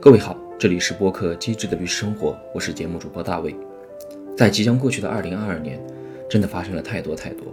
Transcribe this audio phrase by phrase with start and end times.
[0.00, 3.54] 各位好，这里是播客《机智的律师生活》，我是节目主播大卫。
[4.36, 5.80] 在即将过去的二零二二年，
[6.28, 7.46] 真的发生了太多太多。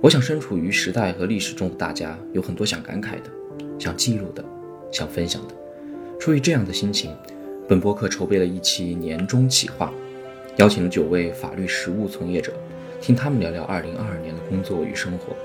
[0.00, 3.30] 我想，身处于时代和历史中的大家，有很多想感慨的、
[3.78, 4.44] 想记录的、
[4.90, 5.54] 想分享的。
[6.18, 7.14] 出于这样的心情，
[7.68, 9.92] 本播客筹备了一期年终企划，
[10.56, 12.52] 邀请了九位法律实务从业者，
[13.04, 15.36] 听他们聊聊二零二二年的工作与生活。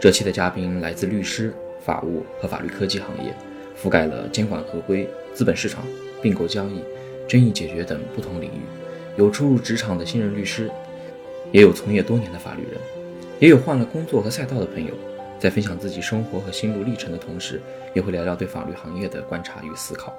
[0.00, 3.32] 这期的嘉宾来自律师、法务和法律科技行业，
[3.80, 5.08] 覆盖了监管合规。
[5.32, 5.84] 资本市场、
[6.20, 6.82] 并购交易、
[7.28, 8.62] 争议解决等不同领域，
[9.16, 10.68] 有初入职场的新人律师，
[11.52, 12.72] 也有从业多年的法律人，
[13.38, 14.92] 也有换了工作和赛道的朋友，
[15.38, 17.60] 在分享自己生活和心路历程的同时，
[17.94, 20.12] 也会聊聊对法律行业的观察与思考。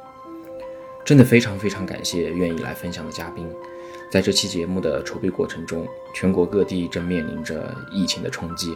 [1.04, 3.46] 真的非常非常感谢愿意来分享的嘉宾。
[4.10, 8.76] 在这期节目的筹备过程中，全国各地正面临着疫情的冲击，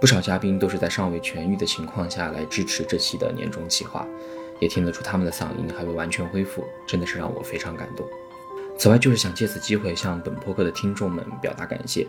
[0.00, 4.06] 不少嘉宾都是在尚未痊愈的情况下来支持这期的年终企划。
[4.60, 8.06] 也听得出他们的嗓音还未完全恢复，真的是让我非常感动。
[8.78, 12.06] 此外，就是想借此机会向本播客的听众们表达感谢。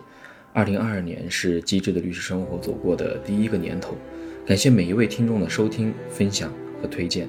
[0.52, 3.96] 二零二二年是机智的律师生活走过的第一个年头，
[4.46, 7.28] 感谢每一位听众的收听、分享和推荐。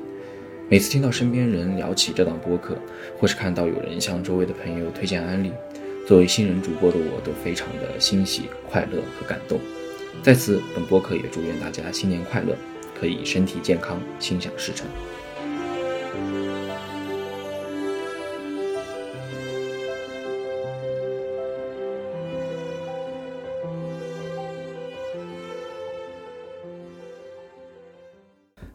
[0.69, 2.77] 每次听到身边人聊起这档播客，
[3.17, 5.53] 或是看到有人向周围的朋友推荐安利，
[6.05, 9.61] 作为新人主播的我都非常的欣喜、快乐和感动。
[10.21, 12.53] 在此，本播客也祝愿大家新年快乐。
[12.99, 14.87] 可以身体健康，心想事成。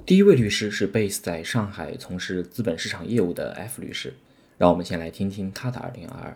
[0.05, 4.13] 第一位律师是 base 在上海从事资本市场业务的 F 律师，
[4.59, 6.35] 让我们先来听听他的2022。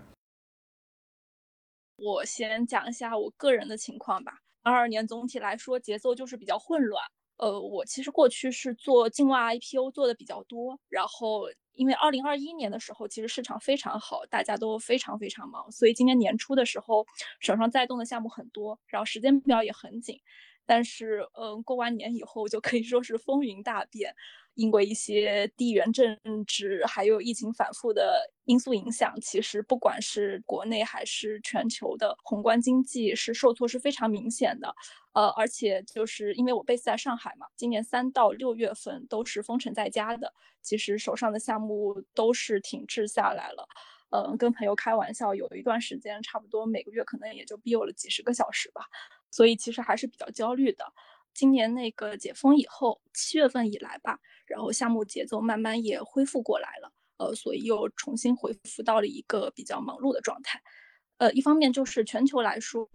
[1.97, 4.39] 我先讲一下我个人的情况吧。
[4.63, 7.03] 二二年总体来说节奏就是比较混乱。
[7.39, 17.05] 呃，我其实过去是做境外 IPO 做的比较多，然后因为二零二一年的时候其实市场非常好，大家都非常非常忙，所以今年年初的时候
[17.41, 20.21] 手上在动的项目很多，然后时间表也很紧。
[20.67, 24.15] 但是，嗯，过完年以后就可以说是风云大变。
[24.55, 34.75] 因为一些地缘政治还有疫情反复的因素影响，其实不管是国内还是全球的宏观经济是受挫是非常明显的。
[35.13, 40.33] 呃，而且就是因为我 base 在上海嘛，今年三到六月份都是封城在家的，
[40.63, 43.69] 其实手上的项目都是停滞下来了。
[44.09, 48.87] 嗯，跟朋友开玩笑，有一段时间差不多每个月可能也就 biu 了几十个小时吧，
[49.37, 50.87] 所以其实还是比较焦虑的。
[51.35, 54.19] 今年那个解封以后，七月份以来吧。
[54.47, 60.63] 然后项目节奏慢慢也恢复过来了，呃，所以又重新恢复到了一个比较忙碌的状态。
[61.19, 62.89] 呃，一方面就是全球来说，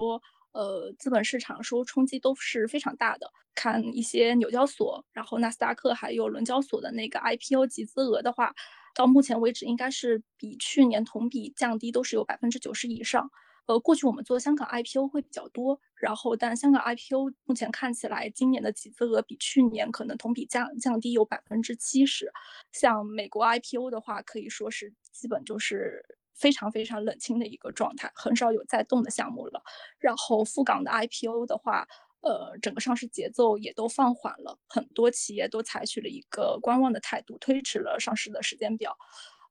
[0.53, 3.31] 呃，资本市场受冲击都是非常大的。
[3.53, 8.55] 看一些纽交所、然后纳斯达克还有伦交所的那个 IPO 集资额的话，
[8.95, 13.29] 到目前为止应该是比去年同比降低都是有百分之九十以上。
[13.67, 22.31] 呃，过去我们做香港 IPO 会比较多，然后但香港 IPO 目前看起来，今年的集资额比去年可能同比降降低有百分之七十。
[22.71, 29.61] 像美国 IPO 的话，可以说是基本就是非常非常冷清的一个状态，很少有在动的项目了。
[29.99, 31.87] 然后赴港的 IPO 的话，
[32.21, 38.97] 呃，整个上市节奏也都放缓了，很多企业都采取了一个观望的态度，推迟了上市的时间表。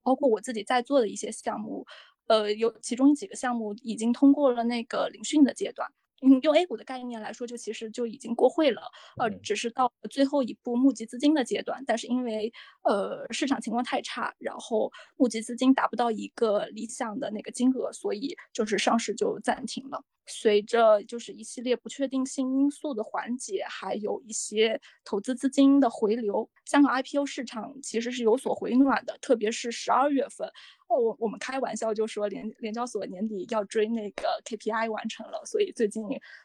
[0.03, 1.87] 包括我自己在做的一些项目。
[2.31, 5.91] 呃，有其中几个项目已经通过了那个聆讯的阶段。
[6.23, 8.83] 嗯，用 A 股的概念来说，就其实就已经过会了。
[9.19, 12.53] 呃，只是到最后一步募集资金的阶段，但是因为
[12.85, 20.05] 呃市场情况太差，然后募集资金达不到一个理想的那个金额，所以就是上市就暂停了。
[20.27, 29.19] 随着就是一系列不确定性因素的缓解，还有一些投资资金的回流，香港 IPO 市场其实是有所回暖的。
[29.21, 30.53] 特别是十二月份，哦，
[30.99, 36.05] 我我们开玩笑就说联联交所年底要追那个 KPI 完成了，所以最近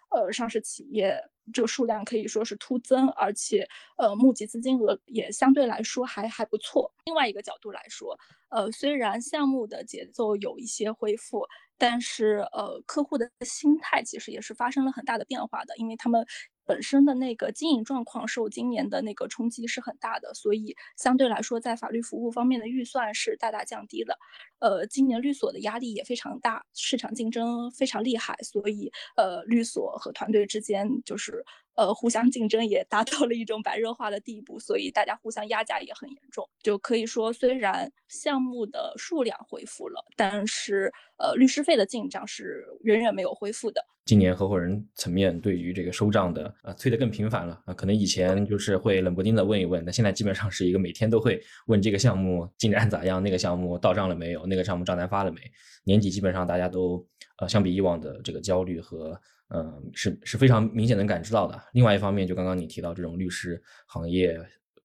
[0.10, 1.18] 呃上市企业
[1.54, 6.92] 这个数量可以说是突增，而且呃募集资金额也相对来说还还不错。
[7.06, 8.18] 另外一个角度来说，
[8.50, 11.46] 呃虽然项目的节奏有一些恢复。
[11.78, 16.26] 但是，呃，客户的心态其实也是发生了很大的变化的，因为他们
[16.66, 24.18] 本身的那个经营状况受今年的那个冲击是很大的，所以相对来说，在法律服务方面的预算是大大降低了。
[24.60, 31.46] 呃，今年律所的压力也非常大，市场竞争非常厉害，所以，呃，律所和团队之间就是。
[31.76, 36.48] 呃，互相竞争也达到了一种白热化的地步，所以大家互相压价也很严重。
[36.64, 43.82] 就可以说，虽然项目的数量恢复了，但是呃，律师费的进账是远远没有恢复的。
[44.06, 55.42] 今年合伙人层面对于这个收账的啊催得更频繁了啊，可能以前就是会冷不丁的问一问，那现在基本上是一个每天都会问这个项目进展咋样，那个项目到账了没有，那个项目账单发了没？
[55.84, 57.04] 年底基本上大家都
[57.40, 59.20] 呃相比以往的这个焦虑和
[59.56, 61.58] 嗯是是非常明显能感知到的。
[61.72, 64.38] 另外一方面，就刚刚你提到这种律师行业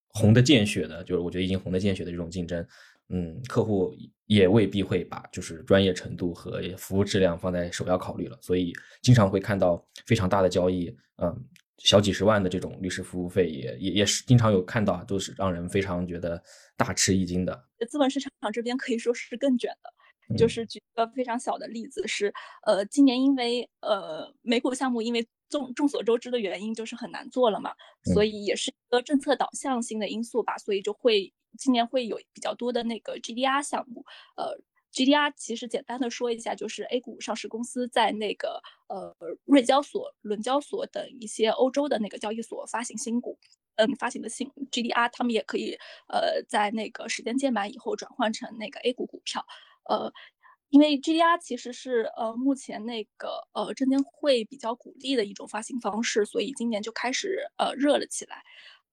[0.09, 2.65] 红的见血的，就是我觉得已经红的见血的这种竞争。
[3.09, 3.93] 嗯，客户
[4.27, 8.73] 也未必会把就是专业程度和服务质量放在首要考虑了，所以
[9.03, 11.45] 经常会看到非常大的交易，嗯，
[11.79, 16.41] 小几十万的这种律师服务费也也也是经常有看到，都是让人非常觉得
[16.77, 17.65] 大吃一惊的。
[17.89, 19.93] 资本市场这边可以说是更卷的，
[20.37, 22.33] 就是举个非常小的例子是，
[22.65, 27.73] 呃，今年因为呃美股项目因为众众所周知的原因就是很难做了嘛，
[28.15, 31.33] 所以也是一个政策导向性的因素吧，所以就会。
[31.59, 34.05] 今年会有比较多的那个 GDR 项目，
[34.37, 34.57] 呃
[34.93, 39.13] ，GDR 其实简单的说一下，就是 A 股上市公司在那个呃
[39.47, 43.37] 瑞交所、伦交所等一些欧洲的那个交易所发行新股，
[43.75, 49.45] 嗯，发行的新 GDR，他们也可以呃在那个时间届满以后转换成那个 A 股股票，
[49.91, 50.13] 呃，
[50.71, 58.43] 因为 GDR 其实是呃目前那个呃证监会比较鼓励的一种发行方式，所以今年就开始呃热了起来。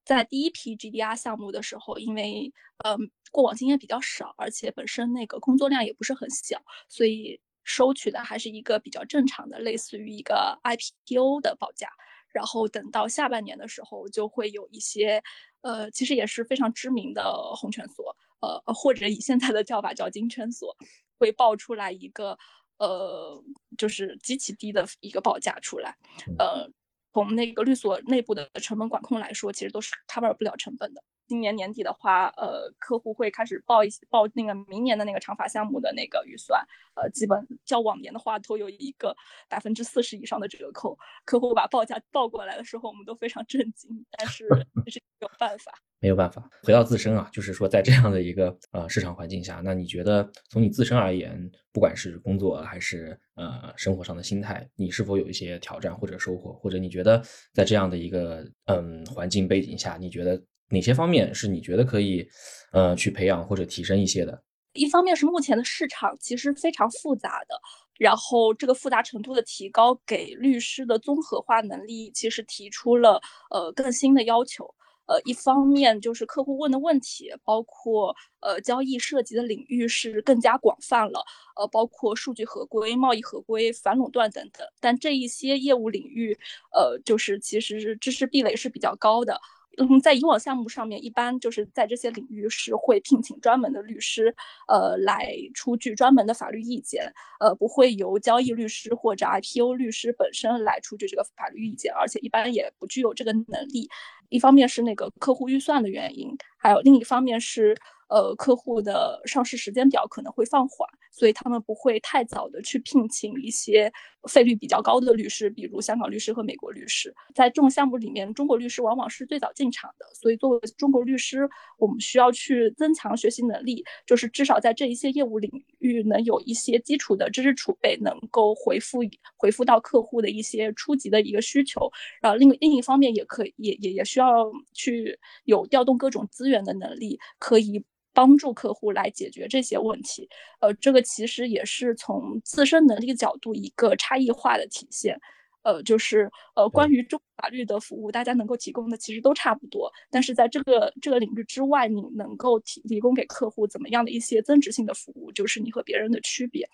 [0.04, 2.52] 在第一批 GDR 项目的时候，因为
[2.86, 2.98] 嗯
[3.32, 11.90] 过往经验比较少，而且本身那个工作量也不是很小，所以收取的还是一个比较正常的，类似于一个 IPO 的报价。
[12.34, 15.22] 然后等到下半年的时候，就会有一些
[15.62, 17.24] 呃，其实也是非常知名的
[17.56, 20.76] 红圈所，呃或者以现在的叫法叫金圈所，
[21.20, 22.38] 会报出来一个
[22.78, 23.44] 呃
[23.78, 25.96] 就是极其低的一个报价出来，
[26.40, 26.70] 呃。
[27.14, 31.02] 从那个律所内部的成本管控来说，其实都是 cover 不了成本的。
[31.28, 36.66] 今年年底的话，呃，客户会开始报一报那个明年的那个长发项目的那个预算，
[36.96, 39.16] 呃，基本较往年的话都有一个
[39.50, 40.98] 百分之四十以上的折扣。
[41.26, 44.48] 客户把报价报过来的时候，我们都非常震惊，但是
[44.88, 45.72] 是没有办法。
[46.00, 56.54] 没有办法，回到自身啊，就是说在这样的一个呃市场环境下，那你觉得从你自身而言，不管是工作还是呃生活上的心态，你是否有一些挑战或者收获？
[56.54, 57.20] 或者你觉得
[57.52, 60.40] 在这样的一个嗯环境背景下，你觉得
[60.70, 62.28] 哪些方面是你觉得可以
[62.72, 64.44] 呃去培养或者提升一些的？
[64.74, 67.60] 一方面是目前的市场其实非常复杂的，
[67.98, 73.20] 然后这个复杂程度的提高，给律师的综合化能力其实提出了
[73.50, 74.72] 呃更新的要求。
[75.08, 81.24] 呃，一方面就是客户问的问题，包括呃交易涉及的领域是更加广泛了，
[81.56, 84.68] 呃，包括数据合规、贸易合规、反垄断等等。
[84.82, 86.38] 但这一些业务领域，
[86.74, 89.40] 呃，就是其实是知识壁垒是比较高的。
[89.78, 94.36] 嗯，在以往项目上面，一般就是在这些领域是会聘请专门的律师，
[94.68, 103.88] 呃，来出具专门的法律意见，呃，不会由交易律师或者 IPO 律师本身来出具这个法律意见，而且一般也不具有这个能力。
[104.30, 107.78] 一方面是那个客户预算的原因，还有另一方面是。
[108.10, 113.92] 呃，客户的上市时间表可能会放缓，所以他们不会太早的去聘请一些
[114.30, 117.14] 费率比较高的律师，比如香港律师和美国律师。
[117.36, 129.00] 在这种项目里面，中国律师往往是最早进场的，所以作为中国律师，我们需要去增强学习能力，就是至少在这一些业务领域能有一些基础的知识储备，能够回复
[129.36, 131.92] 回复到客户的一些初级的一个需求。
[132.22, 137.84] 然后另另一方面，也可以也也也需要去有调动各种资源的能力，可以。
[138.18, 140.28] 帮助客户来解决这些问题，
[140.60, 145.16] 呃，这个其实也是从自身能力角度一个差异化的体现，
[145.62, 156.68] 呃，就是呃，关于中法律的服务，大家能够提供的其实都差不多，但是在这个这个领域之外，你能够提提供给客户怎么样的一些增值性的服务，就是你和别人的区别。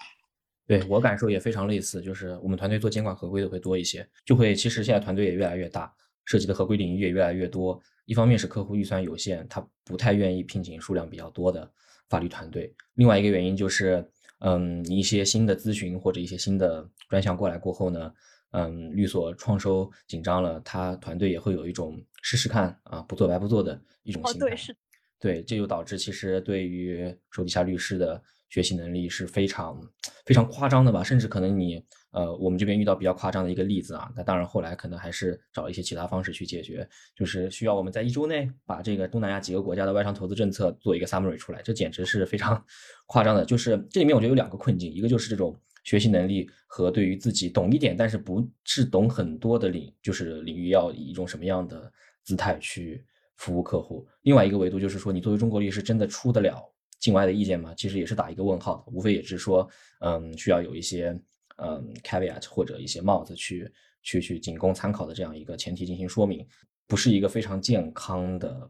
[0.65, 7.77] 对我感受也非常类似，就是我们团队做监管合规的会多一些，就会其实现在团队也越来越大，涉及的合规领域也越来越多。
[8.05, 11.71] 一方面是客户预算有限，他不太愿意聘请数量比较多的
[12.09, 14.05] 法律团队；另外一个原因就是，
[14.39, 18.13] 嗯，一些新的咨询或者一些新的专项过来过后呢，
[18.51, 24.45] 嗯，律所创收紧张了，他团队也会有一种试试看啊，不做白不做的一种心态。
[24.45, 24.75] 哦，对，是。
[25.19, 28.21] 对，这就导致其实对于手底下律师的
[28.53, 29.81] 学习能力是非常
[30.27, 31.83] 非常夸张的吧，甚至可能你。
[32.13, 42.63] 呃，我们这边遇到比较夸张的一个例子啊，那当然后来可能还是找一些其他方式去解决，就是需要我们在一周内把这个东南亚几个国家的外商投资政策做一个 summary 出来，这简直是非常
[43.07, 43.43] 夸张的。
[43.43, 51.91] 就是这里面我觉得有两个困境，一个就是这种学习能力和对于自己懂一点但是不是懂很多的领，就是领域要以一种什么样的
[52.23, 53.03] 姿态去
[53.37, 54.05] 服务客户。
[54.21, 56.63] 另外一个维度就是说，你作为中国律师真的出得了
[57.03, 57.73] 境外的意见吗？
[57.75, 59.69] 其实也是打一个问号，无非也是说，
[59.99, 61.19] 嗯，需要有一些。
[61.57, 66.43] 嗯 caveat 或者一些帽子去去去仅供参考的这样一个前提进行说明，
[66.87, 68.67] 不是一个非常健康的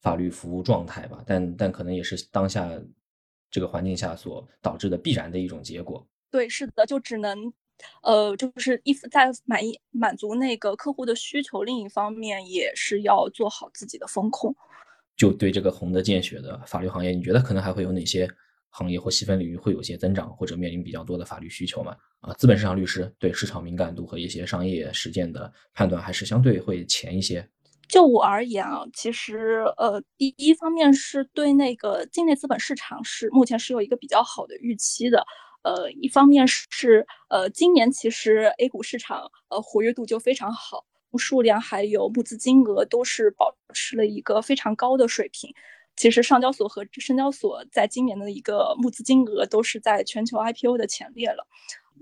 [0.00, 1.22] 法律服务状态吧？
[1.24, 2.68] 但但可能也是当下
[3.52, 6.04] 这个环境下所导致的必然的一种结果。
[6.28, 7.52] 对，是的，就只能。
[8.02, 14.54] 呃，就是一在满意满足那个客户的需求，另一方面也是要做好自己的风控。
[15.16, 18.28] 就对这个红的见血的法律行业，你觉得可能还会有哪些
[18.70, 21.96] 行业或细分领域会有些增长，或者面临比较多的法律需求吗？
[22.20, 27.48] 啊，资本市场律师对市场敏感度和一些商业实践的判断还是相对会浅一些。
[27.86, 35.24] 就我而言啊，其实呃，第一方面是对那个境内资本市场是目前是有一个比较好的预期的。
[35.62, 40.84] 呃，一方面是呃，今年其实 A 股市场呃活跃度就非常好，
[41.18, 45.54] 数量还有募资金额都是保持了一个非常高的水平。
[45.96, 51.46] 其实上交所和深交所在今年的一个募资金额都是在全球 IPO 的前列了。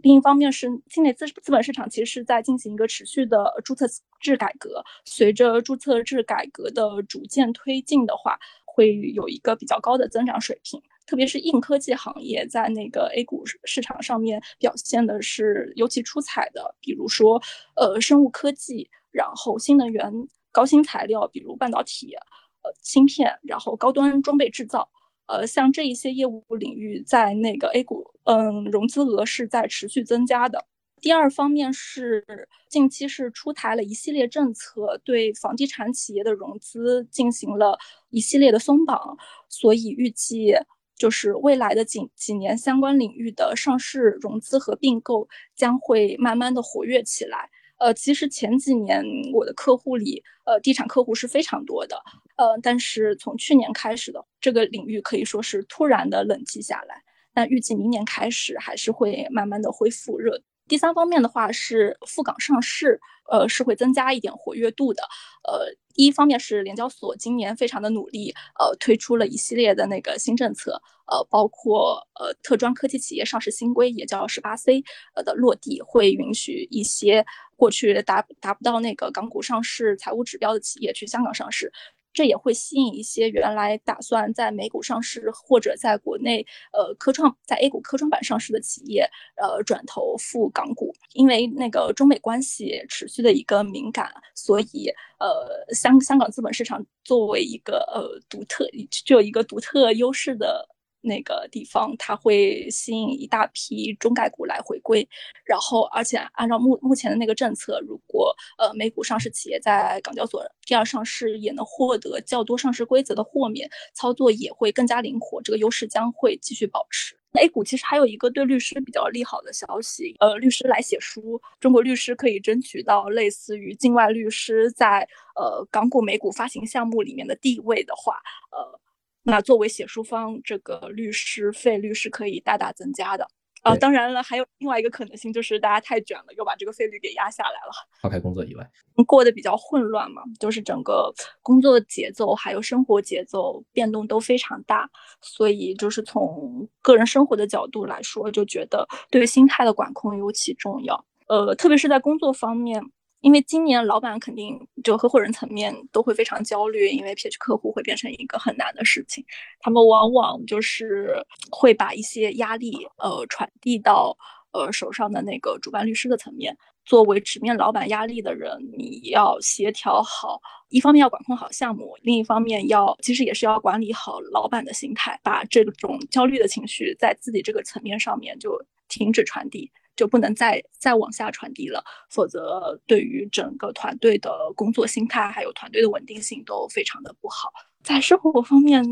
[0.02, 3.86] 另一方面是境内资资本市场其实是在进行一个持续的注册
[4.18, 10.82] 制改革，随着注册制改革的逐渐推进的话，会有一个比较高的增长水平。
[11.04, 17.42] 特别是硬科技行业在那个 A 股市场上面表现的是尤其出彩的，比如说，
[17.76, 20.12] 呃，生物科技，然后新能源、
[20.50, 22.14] 高新材料，比如半导体，
[22.62, 24.88] 呃，芯片，然后高端装备制造，
[25.26, 30.64] 呃，像这一些业务领域在那个 A 股，嗯，融资额是在持续增加的。
[31.00, 32.24] 第二方面是
[32.68, 37.78] 近期是出台了一系列政策，对房地产企业的融资进行了
[38.10, 39.16] 一系列的松绑，
[39.48, 40.54] 所以预计。
[40.94, 47.50] 就是未来的几几年，相关领域的上市融资和并购将会慢慢的活跃起来。
[47.82, 51.96] 呃，其实前几年我的客户里，呃，地产客户是非常多的，
[52.36, 57.02] 呃，但是从去年开始的这个领域可以说是突然的冷寂下来。
[57.34, 60.40] 但预计明年开始还是会慢慢的恢复热。
[60.72, 62.98] 第三方面的话是赴港上市，
[63.30, 65.02] 呃，是会增加一点活跃度的，
[65.46, 65.76] 呃。
[65.92, 74.82] 第一方面是联交所今年非常的努力，呃，推出了一系列的那个新政策，呃，包括呃特专科技企业上市新规，也叫十八 C，
[75.14, 81.70] 呃的落地，会允许一些过去达达不到那个港股上市财务指标的企业去香港上市。
[82.12, 100.68] 这也会吸引一些原来打算在美股上市或者在国内呃科创在 A 股科创板上市的企业，呃转投赴港股，因为那个中美关系持续的一个敏感，所以呃香香港资本市场作为一个呃独特具有一个独特优势的。
[101.02, 105.06] 那个地方，它会吸引一大批中概股来回归，
[105.44, 117.16] 然后，而且按照目目前的那个政策，如果呃美股上市企业在港交所第二上市，也能获得较多上市规则的豁免，操作也会更加灵活，这个优势将会继续保持。
[117.32, 128.14] A 股其实还有一个对律师比较利好的消息，呃，律师来写书，中国律师可以争取到类似于境外律师在呃港股、美股发行项目里面的地位的话，
[128.52, 128.78] 呃。
[129.24, 133.26] 那作为写书方，这个律师费率是可以大大增加的
[133.62, 133.76] 啊。
[133.76, 137.72] 当然了，还有另外一个可能性，就是大家太卷了，又把这个费率给压下来了。
[138.00, 138.68] 抛开工作以外，
[139.06, 151.04] 过得比较混乱嘛，就是整个工作节奏还有生活节奏变动都非常大，所以就是从个人生活的角度来说，就觉得对心态的管控尤其重要。
[151.28, 152.82] 呃，特别是在工作方面。
[153.22, 159.24] 因为今年老板肯定就合伙人层面都会非常焦虑，因为 P H 客户会变成一个很难的事情。
[159.60, 161.14] 他们往往就是
[161.50, 164.16] 会把一些压力呃传递到
[164.52, 166.56] 呃手上的那个主办律师的层面。
[166.84, 179.70] 作为直面老板压力的人，你要协调好，一方面要管控好项目，另一方面要其实也是要管理好老板的心态，把这种焦虑的情绪在自己这个层面上面就停止传递。
[179.96, 187.52] 就不能再再往下传递了，否则对于整个团队的工作心态还有团队的稳定性都非常的不好。
[187.82, 188.82] 在生活方面，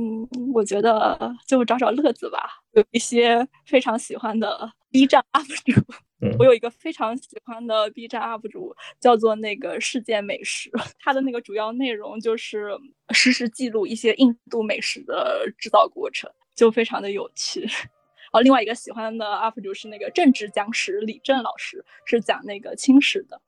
[0.52, 2.60] 我觉得就找找乐子吧。
[2.72, 5.80] 有一些非常喜欢的 B 站 UP 主，
[6.40, 10.72] 我有一个非常喜欢的 B 站 UP 主，叫做那个世界美食。
[10.98, 12.76] 他的那个主要内容就是
[13.10, 17.68] 实时记录一些印度美食的制造过程，就非常的有趣。
[18.32, 23.40] 哦，另外一个喜欢的 UP 主是那个政治讲史李正老师，是讲那个清史的。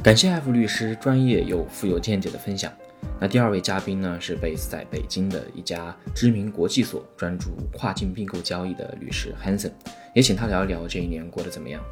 [0.00, 2.72] 感谢艾弗律师专业又富有见解的分享。
[3.20, 9.72] 那第二位嘉宾呢，是 base 在北京的一家知名国际所，专注跨境并购交易的律师 Hanson，
[10.14, 11.82] 也请他聊一聊这一年过得怎么样。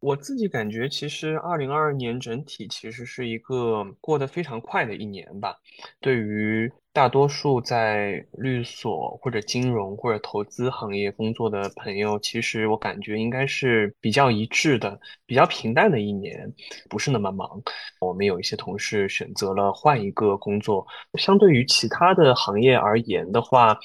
[0.00, 5.56] 我自己感觉，其实二零二二年整体其实是一个过得非常快的一年吧。
[6.00, 16.50] 对于大多数在律所或者金融或者投资行业工作的朋友，其实我感觉应该是比较一致的，比较平淡的一年，
[16.88, 17.62] 不是那么忙。
[18.00, 20.86] 我们有一些同事选择了换一个工作，
[21.18, 23.78] 相对于其他的行业而言的话。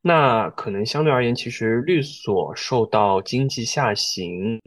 [0.00, 4.58] 那可能相对而言，其实律所受到经济下行，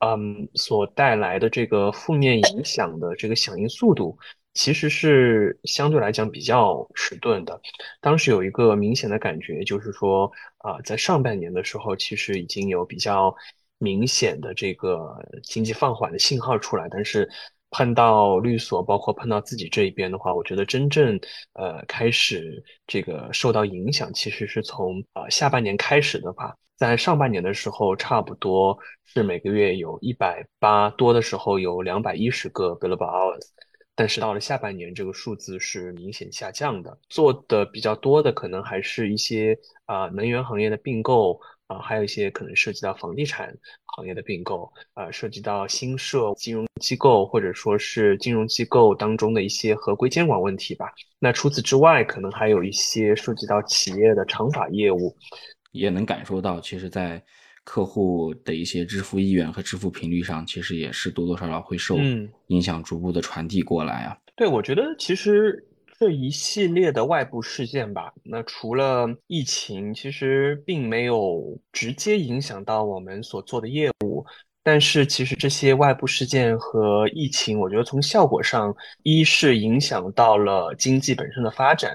[0.00, 4.18] 嗯，所带来的这个负面影响的这个响应速度，
[4.54, 7.60] 其实是相对来讲比较迟钝的。
[8.00, 13.34] 当时有一个明显的感觉，就是说，啊，在上半年的时候，其实已经有比较
[13.78, 17.28] 明显的这个经济放缓的信号出来，但是。
[17.72, 21.16] 碰到律所，包括碰到自己这一边的话，我觉得真正
[21.52, 26.56] 呃开始这个受到影响，其实是从呃下半年开始的吧。
[26.80, 33.42] 在上半年的时候，差不多是每个月有一百八多的时候，有两百一十个 billable hours，
[33.94, 36.98] 但是到了下半年，这个数字是明显下降的。
[37.10, 41.38] 做的比较多的，可能还是一些啊能源行业的并购。
[41.66, 50.90] 啊，还有一些可能涉及到房地产行业的并购，啊，涉及到新设金融机构或者说是金融机构当中的一些合规监管问题吧。
[51.20, 55.16] 那除此之外，可能还有一些涉及到企业的长法业务，
[55.72, 57.22] 也能感受到，其实，在
[57.64, 61.98] 客户的一些支付意愿和支付频率上，其实也是多多少少会受
[62.46, 64.16] 影响，逐步的传递过来啊。
[64.36, 65.66] 对，我觉得其实。
[65.98, 74.24] 这一系列的外部事件吧，那除了疫情，其实并没有直接影响到我们所做的业务。
[74.62, 81.92] 但是，其实这些外部事件和疫情，我觉得从效果上，一是影响到了经济本身的发展。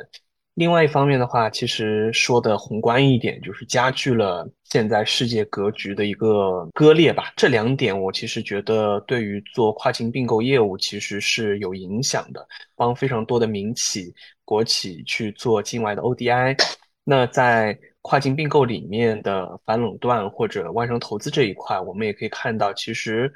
[0.56, 7.34] 另外一方面的话，其实说的宏观一点，就是加剧了现在世界格局的一个割裂吧。
[7.36, 12.48] 这两点，我其实觉得对于做跨境并购业务其实是有影响的。
[12.74, 14.14] 帮非常多的民企、
[14.46, 16.58] 国企去做境外的 ODI，
[17.04, 23.30] 那在跨境并购里面的反垄断或者外商投资这一块，我们也可以看到，其实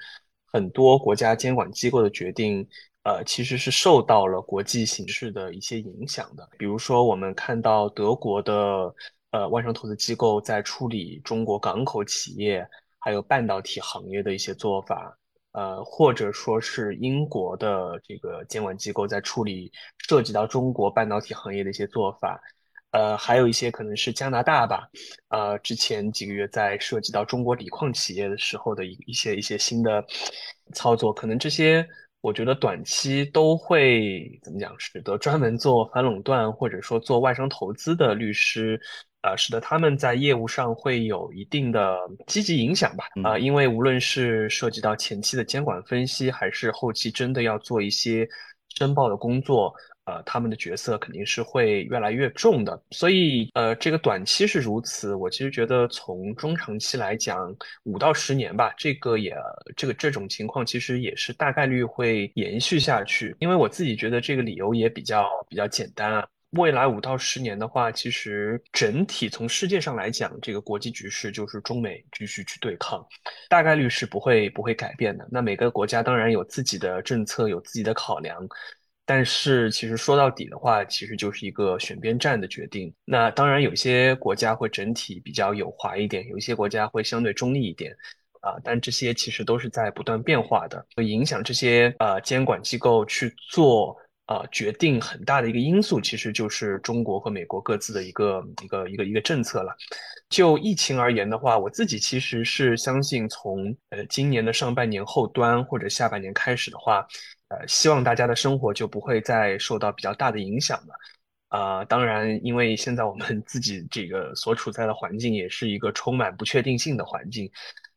[0.46, 2.66] 很多国家监管机构的决定。
[3.04, 6.48] 呃，其实是受到了国际形势的一些影响的。
[6.58, 8.94] 比如说，我们看到德国的
[9.32, 12.68] 呃外商投资机构在处理中国港口企业
[13.00, 15.18] 还有半导体行业的一些做法，
[15.54, 22.40] 呃，或者说是英国的这个监管机构在处理涉及到中国半导体行业的一些做法，
[22.92, 24.90] 呃，还有一些可能是加拿大吧，
[25.30, 30.06] 呃，之前几个月在涉及到中国锂矿企业的时候的一一些一些新的
[30.74, 31.88] 操作，可能这些。
[32.22, 38.80] 我觉得短期都会怎么讲，使得专门做反垄断或者说做外商投资的律师，
[39.22, 43.06] 呃，使得他们在业务上会有一定的积极影响吧。
[43.24, 48.28] 啊，因为无论是涉及到前期的监管分析，还是后期真的要做一些
[48.78, 49.74] 申报的工作。
[50.10, 55.14] 呃，他们的角色肯定是会越来越重的，所以呃，这个短期是如此。
[55.14, 59.36] 我其实觉得从中长期来讲，五到十年吧，这个也
[59.76, 63.36] 这个这种情况其实也是大概率会延续下去。
[63.40, 66.28] 因为我自己觉得这个理由也比较比较简单啊。
[66.54, 73.06] 未来五到十年的话，其实整体从世界上来讲，这个国际局势就是中美继续去对抗，
[73.48, 75.28] 大概率是不会不会改变的。
[75.30, 78.36] 那每个国家当然有自己的政策，有自己的考量。
[79.10, 82.94] 但是其实说到底的话，其实就是一个选边站的决定。
[83.06, 87.92] 那当然，有些国家会整体比较友华一点，有一些国家会相对中立一点，
[88.42, 90.86] 啊，但这些其实都是在不断变化的。
[90.96, 99.76] 会影响这些呃监管机构去做呃决定很大的一个因素，其实就是中国和美国各自的一个一个一个一个政策了。
[100.30, 107.08] 就疫情而言的话，我自己其实是相信，从呃今年的上半年后端或者下半年开始的话。
[107.50, 110.96] 呃，希望大家的生活就不会再受到比较大的影响了。
[111.50, 117.52] 啊，当然，因为现在我们自己这个所处在的环境也是一个充满不确定性的环境。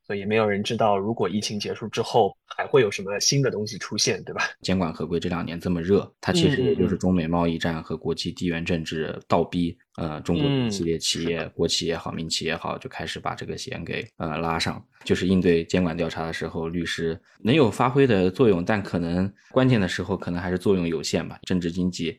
[0.06, 4.42] 所以没有人知道，如果疫情结束之后还会有什么新的东西出现，对吧？
[4.60, 21.38] 监管合规这两年这么热，它其实也就是中美贸易战和国际地缘政治倒逼，呃，中国一系列企业，国企也好，民企也好，就开始把这个弦给呃拉上，就是应对监管调查的时候，律师能有发挥的作用，但可能关键的时候可能还是作用有限吧。
[21.42, 22.18] 政治经济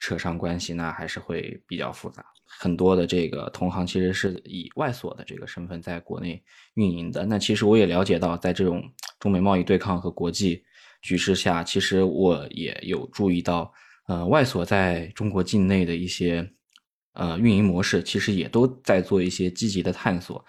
[0.00, 2.24] 扯上关系，那还是会比较复杂。
[2.46, 6.42] 很多的这个同行其实是以外所的这个身份在国内
[6.74, 7.26] 运营的。
[7.26, 8.82] 那其实我也了解到，在这种
[9.18, 10.62] 中美贸易对抗和国际
[11.02, 13.72] 局势下，其实我也有注意到，
[14.06, 16.48] 呃，外所在中国境内的一些
[17.14, 20.44] 呃运营模式，其实也都在做一些积极的探索。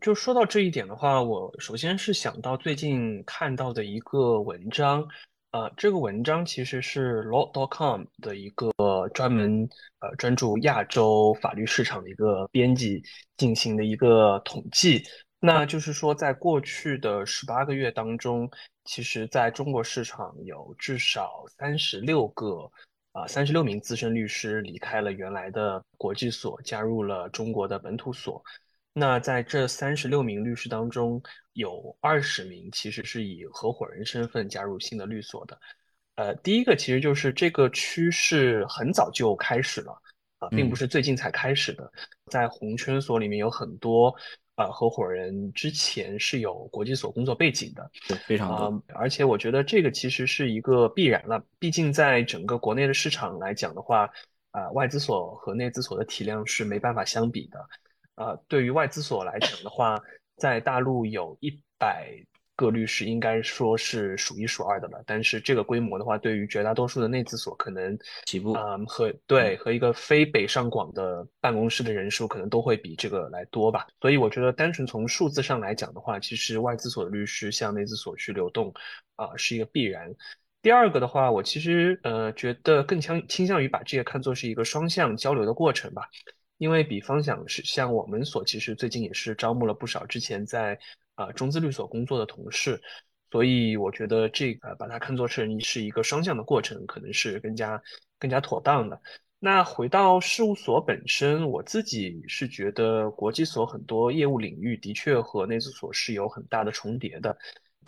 [0.00, 5.04] 就说到这一点的话，我首先是想到最近看到的一个文章，
[5.50, 8.70] 呃，这个文章其实是 Law.com 的一个
[9.14, 9.66] 专门
[10.00, 13.02] 呃专注亚洲法律市场的一个编辑
[13.38, 15.02] 进行的一个统计。
[15.40, 18.50] 那就是说，在过去的十八个月当中，
[18.84, 22.70] 其实在中国市场有至少三十六个
[23.12, 28.44] 啊三十六名资深律师离开了原来的国际所，加入了中国的本土所。
[28.98, 35.58] 那在这三十六名律师当中，有二十名其实是以合伙人身份加入新的律所的。
[36.16, 39.92] 呃，第一个其实就是这个趋势很早就开始了
[40.40, 41.90] 啊，并不是最近才开始的。
[42.26, 44.12] 在红圈所里面有很多
[44.56, 48.82] 呃合伙人之前是有国际所工作背景的，对，非常多。
[48.88, 54.10] 而且我觉得这个其实是一个必然了，毕竟在整个国内的市场来讲的话，
[54.50, 57.64] 啊，外资所和内资所的体量是没办法相比的。
[58.18, 59.98] 呃，对于外资所来讲的话，
[60.36, 62.12] 在大陆有一百
[62.56, 65.00] 个律师，应该说是数一数二的了。
[65.06, 73.86] 但是这个规模的话，对于绝大多数的内资所，可能起步，嗯，和对和一个非北上广的办公室的人数，可能都会比这个来多吧。
[74.00, 78.74] 所以我觉得，单纯从数字上来讲的话，其实外资所的律师向内资所去流动，
[79.14, 80.12] 啊，是一个必然。
[80.60, 86.08] 第二个的话，我其实呃觉得更倾倾向于把这个看作是一个双向交流的过程吧。
[86.58, 90.78] 因为比方讲是像我们所，其实最近也是招募了不少之前在
[91.14, 92.80] 啊中资律所工作的同事，
[93.30, 97.82] 所以我觉得这个把它看作是是一个双向的过程，可能是更加
[98.18, 99.00] 更加妥当的。
[99.38, 107.38] 那回到事务所本身，我自己是觉得国际所很多业务领域的确和内资所是有很大的重叠的。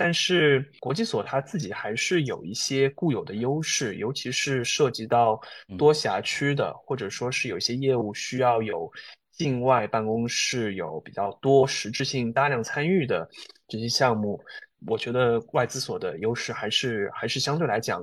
[0.03, 5.39] 但是国际所它自己还是有一些固有的优势，尤其是涉及到
[5.77, 8.91] 多辖区的，或者说是有一些业务需要有
[9.31, 13.29] 境外办公室有比较多实质性大量参与的
[13.69, 14.43] 这些项目，
[14.87, 18.03] 我觉得外资所的优势还是还是相对来讲，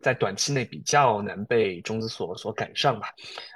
[0.00, 3.06] 在短期内比较难被中资所所赶上吧，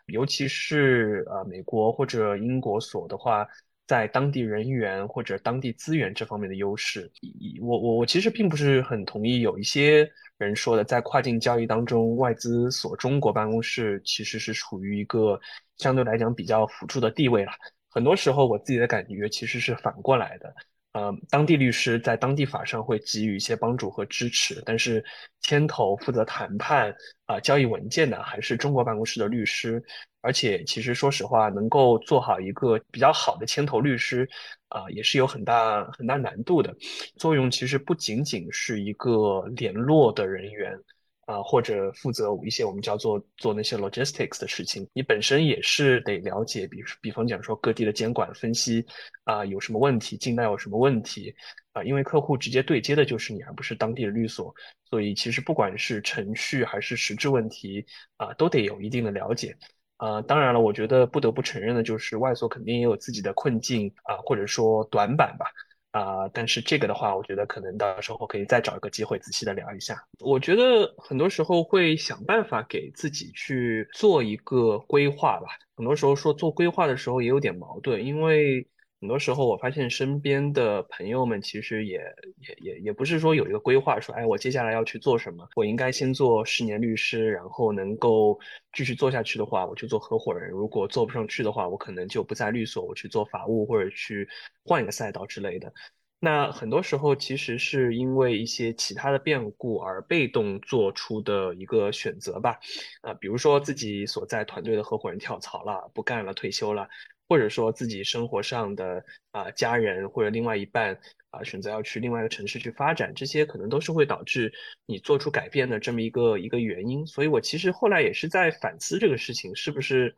[0.07, 3.45] 尤其是呃美国或者英国所的话。
[3.93, 7.13] 在当地人员或者当地资源这方面的优势，
[7.61, 15.39] 我我我其实并不是很同意有一些人说的，在跨境交易当中，外资所中国办公室其实是处于一个
[15.77, 17.53] 相对来讲比较辅助的地位了。
[17.91, 20.55] 很多时候，我自己的感觉其实是反过来的。
[20.93, 25.03] 呃，当地律师在当地法上会给予一些帮助和支持，但是
[25.41, 26.95] 牵头负责谈判
[27.27, 29.83] 啊交易文件的还是中国办公室的律师。
[30.21, 34.29] 而且，其实说实话，能够做好一个比较好的牵头律师，
[34.69, 36.73] 啊，也是有很大很大难度的。
[37.17, 40.79] 作用其实不仅仅是一个联络的人员。
[41.27, 48.85] 啊，或者负责一些我们叫做做那些 logistics 的事情，你本身也是得了解，比如比方讲说各地的监管分析
[49.25, 51.35] 啊有什么问题，境内有什么问题
[51.73, 54.53] 啊，因为客户直接对接的就是你，而不是当地的律所，
[54.91, 59.57] 所以其实不管是程序还是实质问题啊，都得有一定的了解
[59.99, 60.21] 啊。
[60.23, 65.47] 当然了，我觉得不得不承认的就是外所肯定也有自己的困境啊，或者说短板吧。
[65.93, 70.03] 啊，但是这个的话，我觉得可能到时候可以再找一个机会仔细的聊一下。
[70.21, 75.49] 我觉得很多时候会想办法给自己去做一个规划吧。
[75.77, 78.67] 很多时候说做规划的时候也有点矛盾，因为。
[79.03, 81.99] 很多时候，我发现身边的朋友们其实也
[82.39, 85.45] 也也也不是说有一个规划，说哎，我接下来要去做什么？
[85.57, 88.39] 我应该先做十年律师，然后能够
[88.73, 94.29] 继续做下去的话，我去做合伙人；如果做不上去的话，我可能就不在律所，我去做法务或者去
[94.65, 95.73] 换一个赛道之类的。
[96.21, 102.61] 那很多时候其实是因为一些其他的变故而被动做出的一个选择吧。
[103.01, 106.89] 啊，比如说自己所在团队的合伙人跳槽了，不干了，退休了。
[107.29, 110.99] 或者说自己生活上的啊家人或者另外一半
[111.31, 114.53] 啊选择要去另外一个城市去发展，这些可能都是会导致
[114.87, 117.07] 你做出改变的这么一个一个原因。
[117.07, 120.15] 所以我其实后来也是在反思这个事情，是不是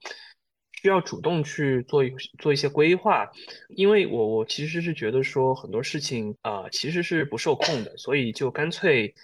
[0.82, 3.30] 需要主动去做一做一些规划？
[3.68, 9.14] 因为我我其实是觉得说很多事情啊其实是不受控的，所以就干脆。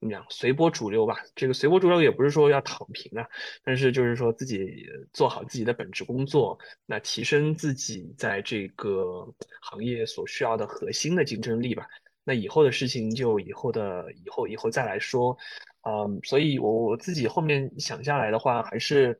[0.00, 0.24] 怎么讲？
[0.30, 1.16] 随波逐流吧。
[1.34, 3.26] 这个随波逐流也不是说要躺平啊，
[3.64, 9.26] 但是就是说自己做好自己的本职工作，那提升自己在这个
[9.60, 11.86] 行业所需要的核心的竞争力吧。
[12.24, 15.36] 那以后的事情就以后的以后以后再来说。
[15.82, 19.18] 嗯，所以我我自己后面想下来的话，还是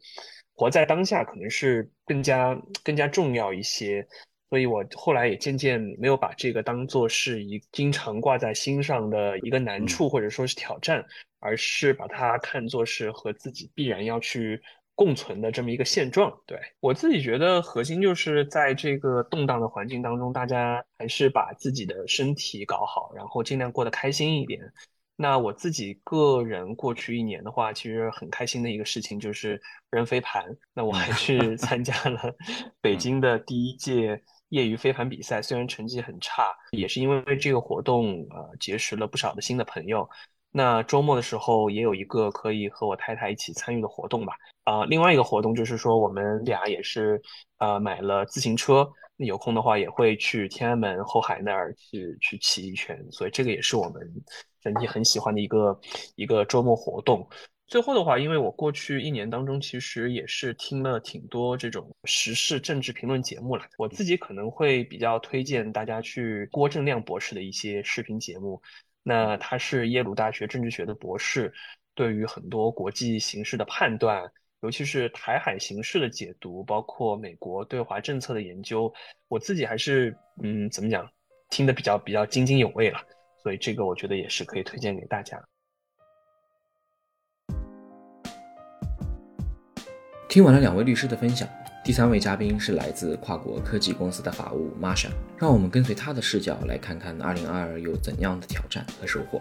[0.54, 4.06] 活在当下可能是更加更加重要一些。
[4.50, 11.04] 所以我后来也渐渐没有把这个当做是一经常挂在心上的一个难处或者说是挑战，
[11.38, 14.61] 而是把它看作是和自己必然要去
[14.94, 16.32] 共存的这么一个现状。
[16.46, 24.61] 对我自己觉得，核心就是在这个动荡的环境当中，大家还是把自己的身体搞好，然后尽量过得开心一点。
[25.20, 30.44] 那我自己个人过去一年的话，其实很开心的一个事情就是扔飞盘。
[30.72, 32.32] 那我还去参加了
[32.80, 40.08] 北京的第一届业余飞盘比赛，虽然成绩很差，也是因为这个活动呃结识了不少的新的朋友。
[40.50, 44.32] 那周末的时候也有一个可以和我太太一起参与的活动吧。
[44.64, 47.20] 啊，另外一个活动就是说我们俩也是
[47.58, 54.02] 呃买了自行车，有空的话也会去天安门后海那儿去去骑一圈，所以这个也是我们
[54.61, 55.78] 整体很喜欢的一个
[56.16, 57.28] 一个周末活动。
[57.68, 68.61] 最后的话，因为我过去一年当中其实也是听了挺多这种时事政治评论节目了，我自己可能会比较推荐大家去郭正亮博士的一些视频节目。
[69.02, 71.52] 那他是耶鲁大学政治学的博士，
[71.94, 74.22] 对于很多国际形势的判断，
[74.62, 78.90] 尤其是台海形势的解读，包括美国对华政策的研究，
[79.28, 81.07] 我自己还是嗯，怎么讲，
[81.50, 82.98] 听得比较比较津津有味了。
[83.42, 85.38] 所以这个我觉得也是可以推荐给大家。
[90.28, 91.48] 听完了两位律师的分享。
[91.82, 99.40] 第三位嘉宾是来自跨国科技公司的法务 Masha，让我们跟随他的视角来看看2022有怎样的挑战和收获。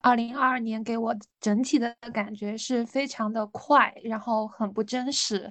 [0.00, 5.50] 二零二二年给我整体的感觉是非常的快，然后很不真实。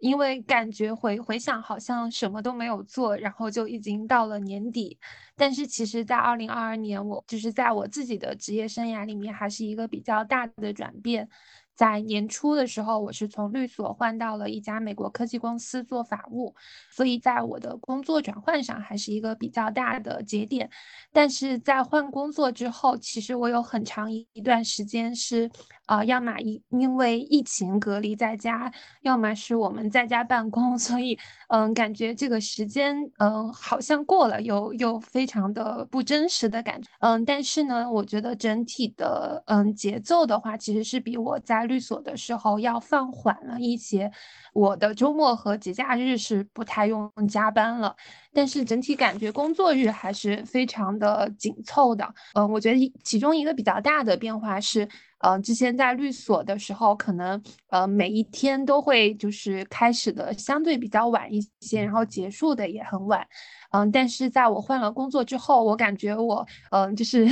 [0.00, 4.98] 因为感觉回回想好像什么都没有做，然后就已经到了年底。
[5.36, 11.28] 但是其实，在二零二二年，我就是在我自己的职业生涯里面，还是一个比较大的转变。
[11.74, 16.54] 在年初的时候，我是从律所换到了一家美国科技公司做法务，
[16.90, 20.68] 所以在我的工作转换上还是一个比较大的节点。
[21.12, 25.50] 但是在换工作之后，其实我有很长一段时间是，
[25.86, 28.70] 啊，要么因因为疫情隔离在家，
[29.02, 36.88] 要么是我们在家办公， 所以，嗯，感觉这个时间，嗯，好像过了，又又非常的不真实的感觉。
[37.00, 44.10] 嗯，但是呢，我觉得整体的，嗯，节奏的话，其实是比我在律所的时候要放缓了一些，
[44.52, 47.96] 我的周末和节假日是不太用加班了，
[48.34, 52.06] 但是整体感觉工作日还是非常的紧凑的。
[52.34, 54.86] 嗯，我觉得其中一个比较大的变化是。
[55.20, 63.26] 呃，之前在律所的时候，可能呃每一天都会就是开始的相对比较晚一些，然后结束的也很晚。
[63.72, 67.24] 嗯，但是在我换了工作之后，我感觉我嗯就是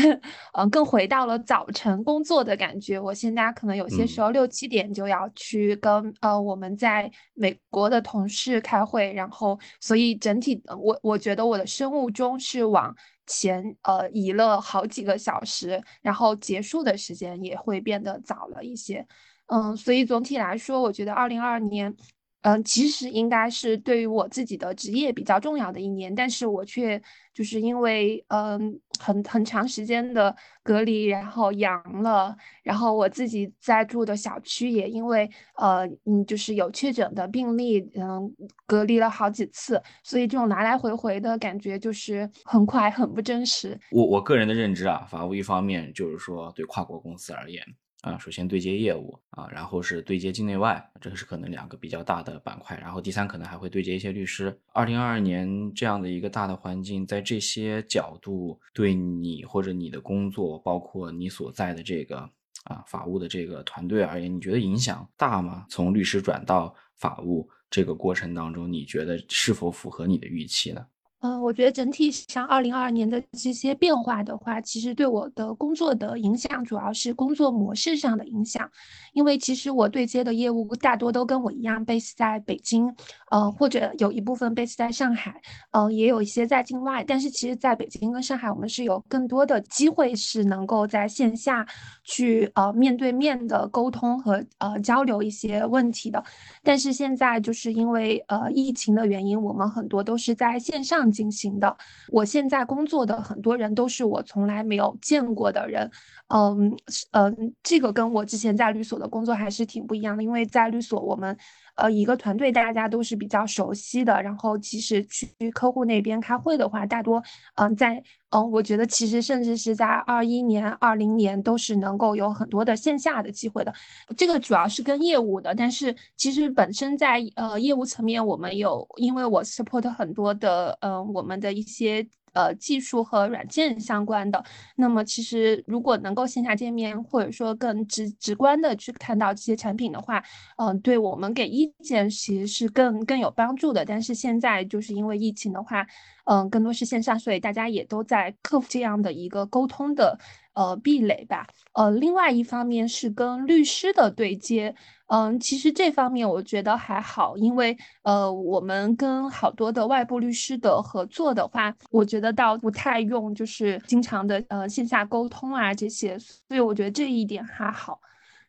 [0.52, 3.00] 嗯 更回到了早晨工作的感觉。
[3.00, 12.94] 我现在可能有些时候六七点就要去跟呃我们在美国的同事开会，然后所以整体我我觉得我的生物钟是往。
[13.28, 19.06] 前呃移了好几个小时，然后结束的时间也会变得早了一些，
[19.46, 21.94] 嗯，所以总体来说，我觉得二零二二年。
[22.42, 27.00] 嗯，其实应该是对于我自己的职业比较重要的一年，但是我却
[27.34, 38.32] 就是因为嗯很很长时间的隔离，然后阳了，然后我自己在住的小区也因为呃嗯就是有确诊的病例，嗯
[38.66, 43.78] 隔离了好几次，所以这种来来回回的感觉就是很快很不真实。
[43.90, 47.62] 我我个人的认知啊，法务一方面就是说对跨国公司而言。
[48.02, 52.78] 啊，首先对接业务啊，然后是对接境内外，这个是可能两个比较大的板块。
[52.78, 54.56] 然后第三可能还会对接一些律师。
[54.72, 62.18] 二零二二年这样的一个大的环境，在这些角度对你或者你的工作，包括你所在的这个
[62.64, 65.66] 啊法务的这个团队而言，你觉得影响大吗？
[65.68, 70.86] 从律师转到法务这个过程当中，你觉得是否符合你的预期呢？
[71.20, 78.70] 嗯，我觉得整体上二零二二年的这些变化的话，其实对我的工作的影响主要是工作模式上的影响。
[79.14, 82.94] 因为其实我对接的业务大多都跟我一样 base 在北京，
[83.32, 87.02] 呃，或者有一部分 base 在上海，嗯，也有一些在境外。
[87.02, 91.66] 但是其实在北京跟上海，我们是有更多的机会是能够在线下
[92.04, 96.22] 去呃面对面的沟通和呃交流一些问题的。
[96.62, 101.07] 但是现在就是因为呃疫情的原因，我们很多都是在线上。
[101.10, 101.76] 进行的，
[102.10, 105.90] 我现在工作的很多人都是我从来没有见过的人，
[106.28, 106.74] 嗯
[107.12, 111.36] 嗯，这个跟我之前在律所的工作还是挺不一样的，因为在律所我们
[111.78, 117.22] 呃一个团队大家都是比较熟悉的，然后其实去客户那边开会的话，大多
[117.54, 123.72] 嗯在嗯我觉得其实甚至是在二一年、二零年都是能够有很多的线下的机会的。
[124.16, 132.06] 这个主要是跟业务的，但是其实本身在呃业务层面，我们有因为我 support 很多的嗯我们的一些。
[132.38, 134.44] 呃，技术和软件相关的，
[134.76, 140.22] 那么其实如果能够线下见面，或者说更直直观的去看到这些产品的话，
[140.56, 143.84] 嗯，对我们给意见其实是更更有帮助的。
[143.84, 145.84] 但是现在就是因为疫情的话，
[146.26, 150.16] 嗯，更多是线上，所以大家也都在克服这样的一个沟通的
[150.54, 151.44] 呃壁垒吧。
[151.72, 154.76] 呃，另外一方面是跟律师的对接。
[155.08, 167.98] 嗯，其实这方面我觉得还好，因为呃，我们跟好多的外部律师的合作的话，我觉得倒不太用，就是经常的呃线下沟通啊这些，所以我觉得这一点还好。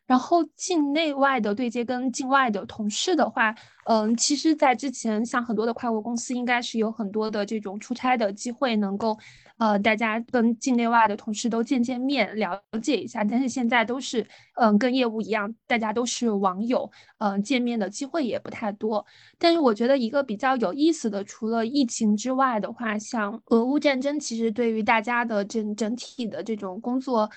[0.06, 3.54] 然后境内外的对接跟境外的同事的话，
[3.86, 9.16] 嗯，其实，在之前像很多的跨国公司，应该是有很多的这种出差的机会，能够。
[9.60, 13.22] 呃，大家跟境内外的同事都见见面，了解一下。
[13.22, 19.04] 但是现在都是，嗯，跟业务一样，大家都是网友，嗯，见面的机会也不太多。
[19.38, 27.30] 但是我觉得一个比较有意思的，除了疫情之外的话，像俄乌战争，其实对于大家的整整体的这种工作。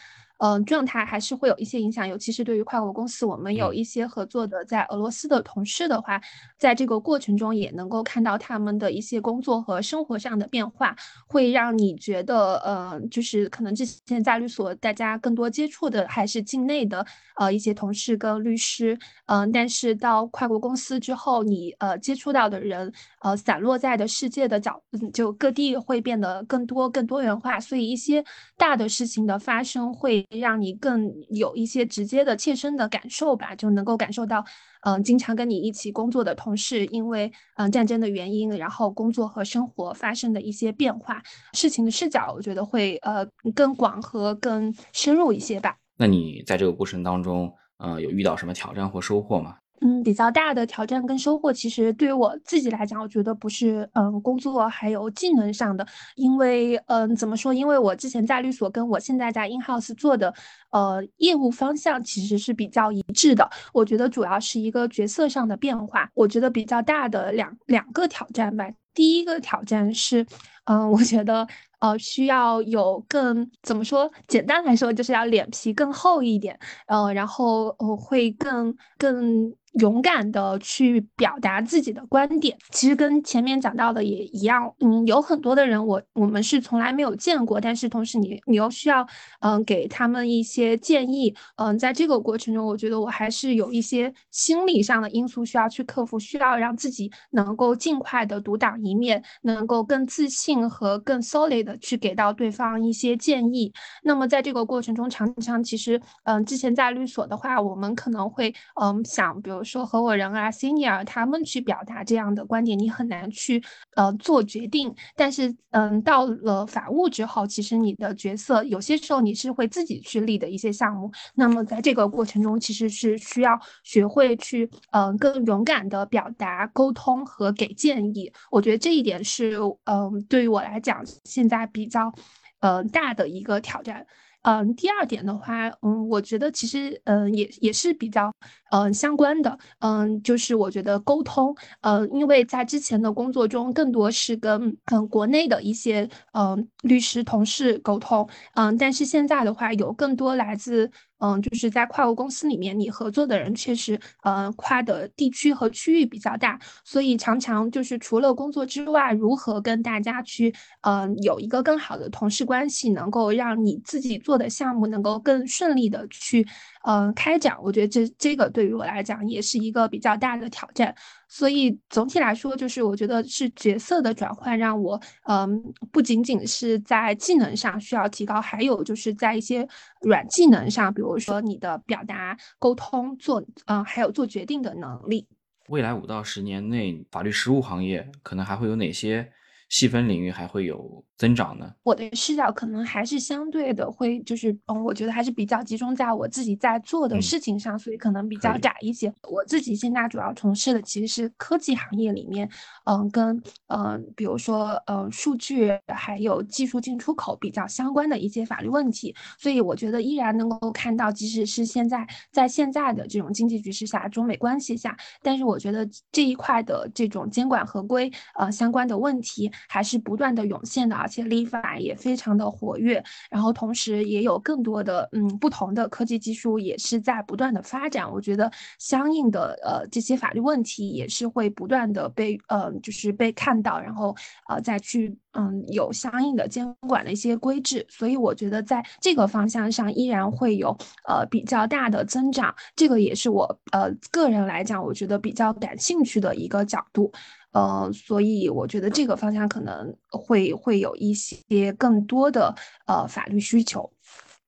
[0.43, 6.19] 嗯，状态还是会有一些影响，尤其是对于跨国公司，我们有一些合作的在俄罗斯的同事的话，
[6.59, 10.93] 在这个过程中也能够看到他们的一些工作和生活上的变化，
[11.27, 17.05] 会让你觉得，呃，就是可能之前在律所大家更多接触的还是境内的
[17.37, 24.77] 呃一些同事跟律师，嗯，但是到跨国公司之后，你呃接触到的人，呃，散落在的世界的角，
[25.13, 28.21] 就各地会变得更多更多元化，所以一些
[28.57, 30.27] 大的事情的发生会。
[30.39, 34.43] 让你更有一些直接的切身的感受吧，就能够感受到，
[34.81, 41.21] 嗯，经常跟你一起工作的同事，因为嗯战争的原因，然后工作和生活发生的一些变化，
[41.53, 45.77] 事情的视角，我觉得会呃更广和更深入一些吧。
[45.97, 49.57] 那你在这个过程当中，呃，有遇到什么挑战或收获吗？
[49.83, 57.53] 嗯，比较大的挑战跟收获，其实对于我自己来讲，我觉得不是嗯工作还有技能上的，因为嗯怎么说？
[57.53, 60.33] 因为我之前在律所跟我现在在 in house 做的
[60.71, 63.49] 呃业务方向其实是比较一致的。
[63.73, 66.09] 我觉得主要是一个角色上的变化。
[66.13, 68.65] 我觉得比较大的两两个挑战吧。
[68.93, 70.25] 第一个挑战是，
[70.65, 71.45] 嗯，我觉得
[71.83, 74.09] 呃需要有更怎么说？
[74.27, 79.53] 简单来说，就是要脸皮更厚一点，呃，然后呃会更更。
[79.79, 84.71] 勇敢的去表达自己的观点，其实跟前面讲到的也一样。
[84.81, 89.03] 嗯，有很多的人，我我们是从来没有见过，但是同时你你又需要，
[89.39, 91.35] 嗯，给他们一些建议。
[91.55, 103.73] 嗯，在这个过程中，我觉得我还是有一些心理上的因素需要去克服，需要让自己能够尽快的独当一面，能够更自信和更 solid 去给到对方一些建议。
[104.03, 109.63] 那么在这个过程中，常常其实，嗯，之前在律所的话，我们可能会，嗯，想比如。
[109.63, 113.63] 说合伙人啊，senior 他们去表达这样的观点，你很难去
[113.95, 114.93] 呃做决定。
[115.15, 121.09] 但是嗯，到了法务之后，其实你的角色有些时候你是会自己去立的一些项目。
[121.33, 128.31] 那么在这个过程中，其实是需要学会去嗯更勇敢的表达、沟通和给建议。
[128.51, 132.13] 我觉得这一点是嗯对于我来讲现在比较
[132.59, 134.05] 呃大的一个挑战。
[134.45, 138.29] 嗯，第二点的话，嗯，我觉得其实，嗯，也也是比较，
[138.71, 150.91] 嗯，相关的，嗯，就是我觉得沟通，嗯，因为在之前的工作中，更多是跟嗯国内的一些嗯律师同事沟通，嗯，但是现在的话，有更多来自。
[151.23, 166.45] 嗯，就是在跨国公司里面，你合作的人确实，呃，跨的地区和区域比较大，所以常常就是除了工作之外，如何跟大家去，嗯，有一个更好的同事关系，能够让你自己做的项目能够更顺利的去。
[166.85, 170.93] 嗯，开展，我觉得这这个对于我来讲也是一个比较大的挑战。
[171.35, 179.67] 所以总体来说，就是我觉得是角色的转换让我，嗯，不仅仅是在技能上需要提高，还有就是在一些
[180.01, 185.27] 软技能上，比如说你的表达、沟通、做，嗯，还有做决定的能力。
[185.69, 189.27] 未来五到十年内，法律实务行业可能还会有哪些
[189.73, 191.73] 细分领域还会有增长呢？
[191.81, 199.11] 我的视角可能还是相对的会，就是嗯，我觉得还是比较集中在我自己在做的事情上，所以可能比较窄一些。
[199.27, 202.47] 我自己现在主要从事的其实是科技行业里面，
[202.85, 209.15] 嗯，跟嗯，比如说嗯，数据还有技术进出口比较相关的一些法律问题。
[209.39, 219.51] 所以我觉得依然能够看到，即使是现在在现在的这种经济局势下、中美关系下，但是我觉得这一块的这种监管合规呃相关的问题。
[219.67, 228.11] 还是不断的涌现的，而且立法也非常的活跃，然后同时也有更多的嗯不同的科技技术也是在不断的发展。
[228.11, 234.15] 我觉得相应的呃这些法律问题也是会不断的被呃就是被看到，然后
[234.49, 237.85] 呃再去嗯有相应的监管的一些规制。
[237.89, 240.75] 所以我觉得在这个方向上依然会有
[241.07, 247.11] 呃比较大的增长，这个也是我呃个人来讲我觉得比较感兴趣的一个角度。
[247.53, 252.53] 呃，所以我觉得这个方向可能会会有一些更多的
[252.85, 253.91] 呃法律需求。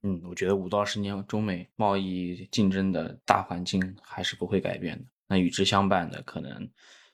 [0.03, 5.05] 嗯，我觉得五到十年中美贸易竞争的大环境还是不会改变的。
[5.27, 6.69] 那与之相伴的可能，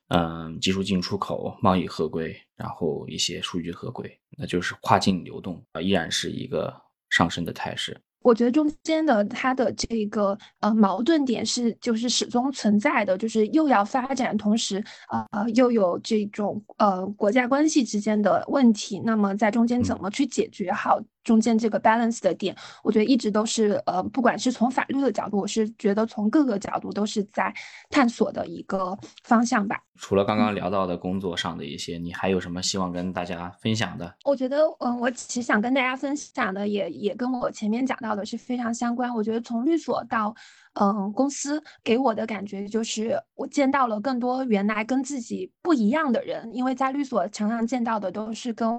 [0.09, 6.73] 嗯，技术进出口、贸易合规，然后一些数据合规，那就是跨境流动啊，依然是一个
[7.09, 7.97] 上升的态势。
[8.21, 20.99] 我觉得中间的它的这个呃矛盾点是就是始终存在的，就是又要发展，同时呃又有这种呃国家关系之间的问题，那么在中间怎么去解决好？
[21.23, 27.53] 中间这个 balance 的点，我觉得一直都是呃，不管是从法律的角度，我是觉得从各个角度都是在
[27.89, 29.81] 探索的一个方向吧。
[29.95, 34.15] 除了刚刚聊到的工作上的一些，你还有什么希望跟大家分享的？
[34.25, 39.13] 我觉得，嗯，我其实想跟大家分享的也也跟我前面讲到的是非常相关。
[39.13, 40.33] 我觉得从律所到
[40.73, 48.69] 嗯，公司给我的感觉就是我见到了更多原来跟自己不一样的人，因为在律所常常见到的都是跟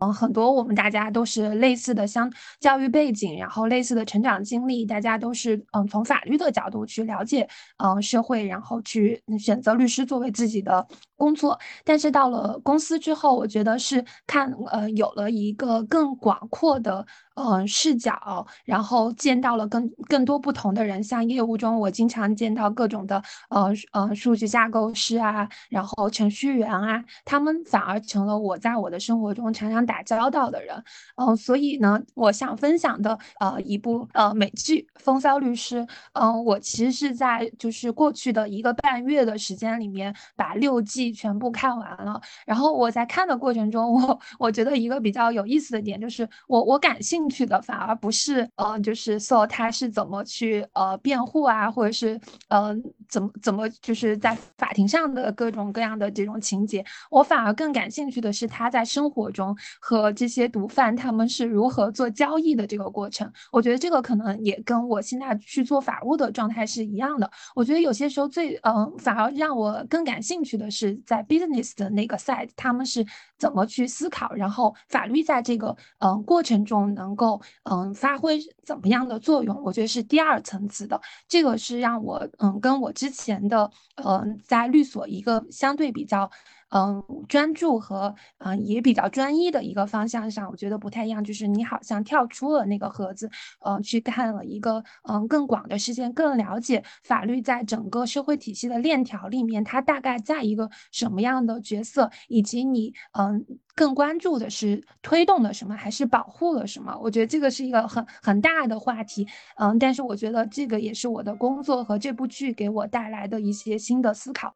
[0.00, 7.48] 嗯很多我们大家都是类似的相教育背景，然后类似的成长经历，大家都是嗯从法律的角度去了解
[7.78, 11.58] 嗯社会，然后去选择律师作为自己的工作。
[11.84, 17.04] 但是到了公司之后，我觉得是看呃有了一个更广阔的。
[17.36, 30.82] 嗯，视角，然后见到了更更多不同的人，像业务中我经常见到各种的呃呃数据架构师啊，然后程序员啊，他们反而成了我在我的生活中常常打交道的人。
[31.16, 35.80] 嗯，所以呢，我想分享的呃一部呃美剧《风骚律师》，
[36.14, 42.18] 嗯，我其实是在就是过去的一个半月的时间里面把六季全部看完了。
[42.46, 52.74] 然后我在看的过程中，我我觉得一个比较有意思的点就是我我感兴去的反而不是，呃，就是 So 他是怎么去呃辩护啊，或者是呃
[53.08, 63.28] 怎么怎么就是在法庭上的各种各样的这种情节，我反而更感兴趣的是他在生活中和这些毒贩他们是如何做交易的这个过程。
[63.50, 67.28] 我觉得这个可能也跟我现在去做法务的状态是一样的。
[67.56, 73.04] 我觉得有些时候最嗯反而让我更感兴趣的是在 business 的那个 side，他们是
[73.36, 77.16] 怎么去思考，然后法律在这个嗯过程中能。
[77.16, 79.62] 够嗯发挥怎么样的作用？
[79.62, 86.28] 我觉得是第二层次的，这个是让我嗯跟我之前的嗯在律所一个相对比较。
[86.70, 91.22] 嗯，专注和嗯也比较专一的一个方向上，我觉得不太一样。
[91.22, 93.30] 就是你好像跳出了那个盒子，
[93.64, 103.44] 嗯，去看了一个嗯更广的世界，更了解法律在整个社会体系的链条里面，它大概在一个什么样的角色，以及你嗯
[103.74, 106.96] 更关注的是推动了什么，还是保护了什么？
[107.00, 109.26] 我觉得这个是一个很很大的话题。
[109.58, 114.54] 嗯，但是我觉得这个也是我的工作和这部剧给我带来的一些新的思考。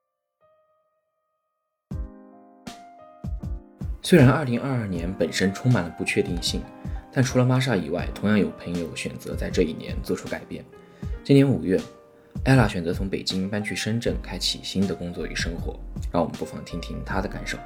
[4.03, 6.63] 虽然2022年本身充满了不确定性，
[7.13, 10.65] 但除了玛莎以外，同样有朋友选择在这一年做出改变。
[11.23, 11.79] 今年五月
[12.47, 15.79] ，ella 选择从北京搬去深圳，开启新的工作与生活。
[16.11, 17.59] 让我们不妨听听她的感受。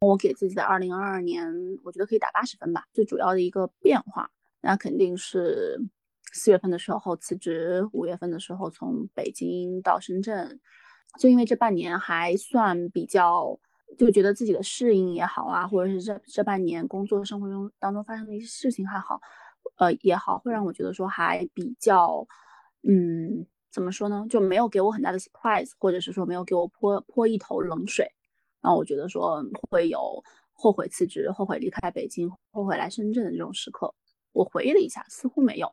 [0.00, 1.46] 我给自己的2022年，
[1.84, 2.84] 我觉得可以打八十分吧。
[2.92, 4.28] 最主要的一个变化，
[4.60, 5.80] 那肯定是。
[6.32, 10.58] 四月份的时候辞职，五月份的时候从北京到深圳，
[11.18, 13.58] 就因为这半年还算比较，
[13.98, 19.20] 就觉得自己的适应也好啊，或者是这这半年工作生活中当中发生的一些事情还好，
[19.76, 22.26] 呃也好，会让我觉得说还比较，
[22.88, 28.10] 嗯，怎么说呢，就没有给我很大的 surprise，或者是说没有给我泼泼一头冷水，
[28.62, 33.94] 让我觉得说会有后悔辞职、后悔离开北京、后悔来深圳的这种时刻。
[34.32, 35.70] 我回忆了一下，似乎没有。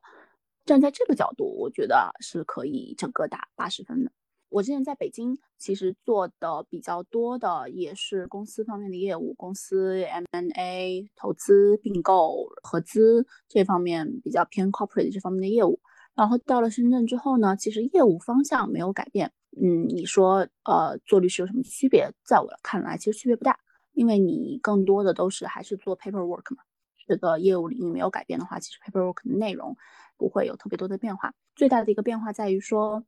[0.69, 4.11] 站在这个角度，我觉得是可以整个打八十分的。
[4.49, 15.79] 我之前在北京其实做的比较多的也是公司方面的业务，公司 M&A、投资、并购、合资这方面比较偏 corporate 这方面的业务。
[16.13, 19.31] 然后到了深圳之后呢，其实业务方向没有改变。
[19.59, 22.11] 嗯，你说呃做律师有什么区别？
[22.23, 23.59] 在我看来，其实区别不大，
[23.93, 26.61] 因为你更多的都是还是做 paperwork 嘛。
[27.07, 29.75] 这个业务领域没有改变的话，其实 paperwork 的内容
[30.19, 31.33] 不会有特别多的变化。
[31.55, 33.03] 最大的一个变化在于说。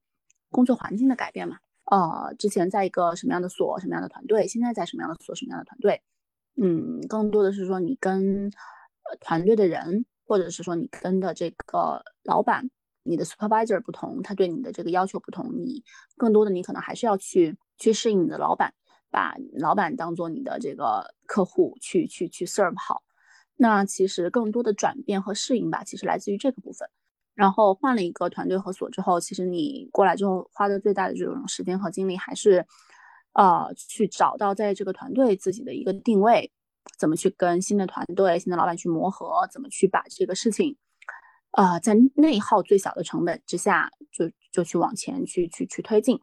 [0.54, 6.02] 工作环境的改变嘛，呃，之前在一个什么样的所，什么样的团队，现在在什么样的所，什么样的团队，
[6.58, 8.52] 嗯，更多的是说你跟
[9.22, 12.70] 团队的人，或者是说你跟的这个老板，
[13.04, 15.86] 你的 supervisor 不同，他对你的这个要求不同，你
[16.18, 18.74] 更多的你可能还是要去去适应你的老板，
[19.10, 23.04] 把老板当做你的这个客户去去去 serve 好，
[23.56, 26.90] 那其实更多的转变和适应吧，其实来自于这个部分。
[27.34, 32.66] 然后换了一个团队和所之后，其实你过来之后花的最大的这种时间和精力，还是，
[33.34, 36.52] 呃，去找到在这个团队自己的一个定位，
[37.00, 40.76] 怎么去跟新的团队、新的老板去磨合，怎么去把这个事情，
[41.52, 46.20] 呃，在内耗最小的成本之下，就就去往前去去去推进，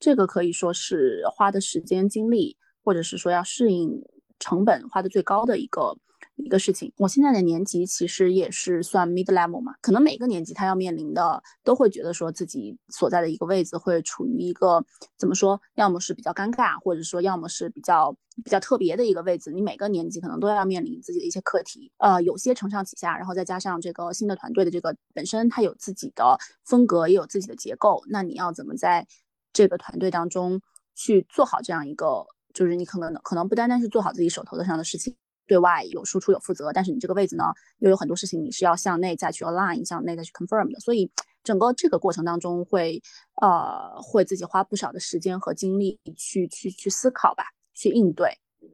[0.00, 4.02] 这个可以说是花的时间精力，或者是说要适应
[4.40, 5.96] 成本花的最高的一个。
[6.44, 14.84] 一个事情，我现在的年级其实也是算 mid level 嘛，可能每个年级他要面临的都会觉得说自己所在的一个位置会处于一个
[15.16, 19.50] 怎么说，要么是比较尴尬，或者说要么是比较比较特别的一个位置。
[19.50, 29.06] 你每个年级可能都要面临自己的一些课题，呃，有些承上启下，然后再加上这个新的团队的这个本身它有自己的风格，也有自己的结构，那你要怎么在
[29.52, 30.60] 这个团队当中
[30.94, 32.24] 去做好这样一个，
[32.54, 35.16] 就是你可能可能不单单是做好自己手头的上的事情。
[35.48, 37.44] 对外有输出有负责，但是你这个位置呢，
[37.78, 41.10] 又有很多事情你是要向内再去 align，向内再去 confirm 的，所以
[41.42, 43.02] 整个这个过程当中会，
[43.40, 47.44] 呃，会自己花不少的时间和精力去去去思考吧，
[47.74, 48.30] 去应对。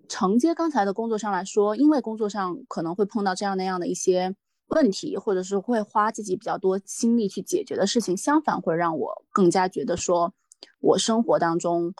[0.09, 4.35] 承接刚才的工作上来说，因为工作上可能会碰到这样那样的一些
[4.69, 10.35] 问题，或者是会花自己比较多精力去解决的事情，相反会让我更加觉得说，
[10.81, 11.95] 我生活当中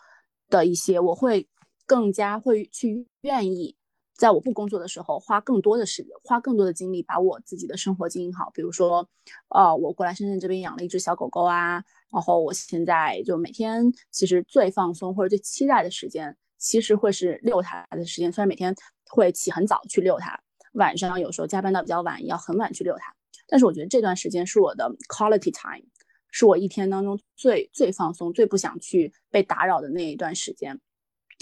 [0.49, 1.47] 的一些，我会
[1.85, 3.75] 更加会去愿意。
[4.17, 8.49] 在我不工作的时候，花更多的时，花更多的精力，把我自己的生活经营好。
[8.53, 9.07] 比如说，
[9.49, 18.31] 呃，我过来深圳这边养了一只小狗狗啊，然后我现在就每天其实最放松或者最期待的时间，其实会是遛它的时间。
[18.31, 18.73] 虽然每天
[19.09, 20.39] 会起很早去遛它，
[20.73, 23.13] 晚上有时候加班到比较晚，也要很晚去遛它，
[23.47, 25.85] 但是我觉得这段时间是我的 quality time，
[26.31, 30.79] 是我一天当中最最放松、最不想去被打扰的那一段时间。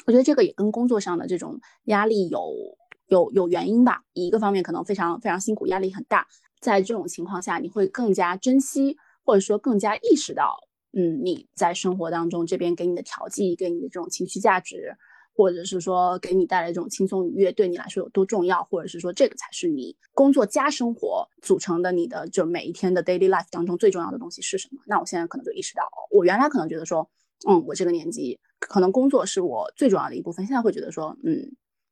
[0.06, 2.40] 我觉得这个也跟工作上的这种压力有
[3.08, 4.02] 有有原因吧。
[4.14, 6.28] 一个方面可能非常非常辛苦，压力很大，
[6.60, 10.58] 在这种情况下，你会更加珍惜，或者说更加意识到，
[10.92, 14.96] 嗯，你在生活当中这边给你的调剂，给你的这种情绪价值，
[15.36, 24.82] 或者是说给你带来这种轻松愉悦，对你来说有多重要，或者是说这个才是你工作加生活组成的你的就每一天的 daily life 当中最重要的东西是什么？
[24.86, 27.10] 那我现在可能就意识到，我原来可能觉得说，
[27.48, 28.40] 嗯，我这个年纪。
[28.60, 31.52] 可能工作是我最重要的一部分，现在会觉得说，嗯，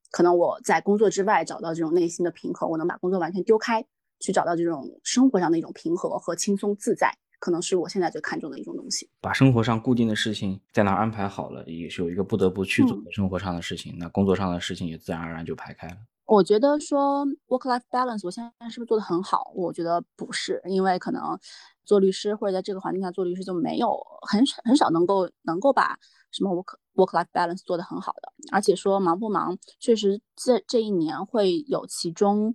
[0.09, 3.85] 可能我在工作之外找到这种内心的平衡，我能把工作完全丢开，
[4.21, 9.09] 去找到这种生活上的一种平和和轻松自在，可能是我现在最看重的一种东西。
[9.19, 15.97] 把生活上固定的事情在那儿安排好了，也是有一个不得不去做的生活上的事情，那工作上的事情也自然而然就排开了。
[16.25, 19.51] 我觉得说 work life balance，我现在是不是做的很好？
[19.53, 21.37] 我觉得不是，因为可能
[21.85, 25.97] 做律师或者在这个环境下做律师就没有很少很少能够能够把。
[26.33, 32.53] 什么 work work life balance 做得很好的，而且说忙不忙，确实这这一年会有其中，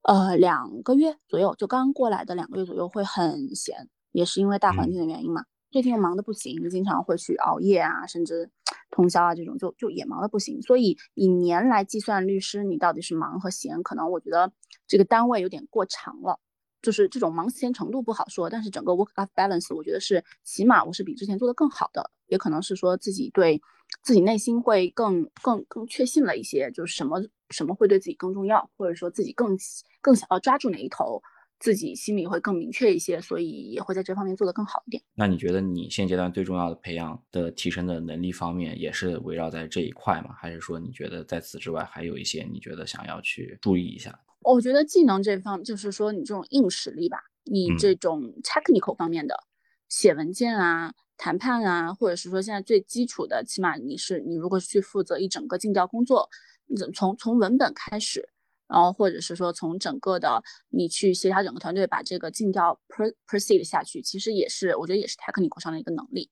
[0.00, 5.44] 呃两个月左右，就刚过来的两个月左右会很闲，也是因为大环境的原因嘛。
[5.70, 8.50] 最近又忙得不行，经常会去熬夜啊，甚至
[8.90, 10.62] 通宵啊，这种就就也忙得不行。
[10.62, 14.50] 所以以年来计算，律师你到底是忙和闲，可能我觉得
[14.86, 16.40] 这个单位有点过长了。
[16.80, 23.60] 就是这种忙闲程度不好说，但是整个 work life balance 我觉得是起码我是比之前做的更好的，也可能是说自己对
[24.02, 29.56] 自己内心会更更更确信了一些，就是什么什么会对自己更重要，或者说自己更
[30.00, 31.20] 更想要抓住哪一头，
[31.58, 35.02] 自己心里会更明确一些，所以也会在这方面做得更好一点。
[35.14, 40.34] 那你觉得你现阶段最重要的培养的提升的能力方面，也是围绕在这一块吗？
[40.38, 44.16] 还是说你觉得在此之外还有一些你觉得想要去注意一下？
[44.40, 49.44] 我觉得技能这方就是说你这种硬实力吧，你这种 technical 方面的
[49.88, 56.28] 写文件啊、谈判啊，或者是说现在最基础的，起码你是你如果去负责一整个尽调工作，
[56.66, 58.28] 你从从文本开始，
[58.68, 66.30] 然后或者是说从整个的你去协调整个团队把这个尽调 per proceed 下去，其实也是我觉得也是 technical 上的一个能力。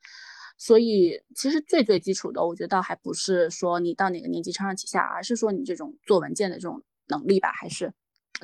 [0.58, 7.50] 所以其实最最基础的，我觉得还不是说你到哪个年级承上启下，而是说你这种做文件的这种能力吧。
[7.52, 7.92] 还是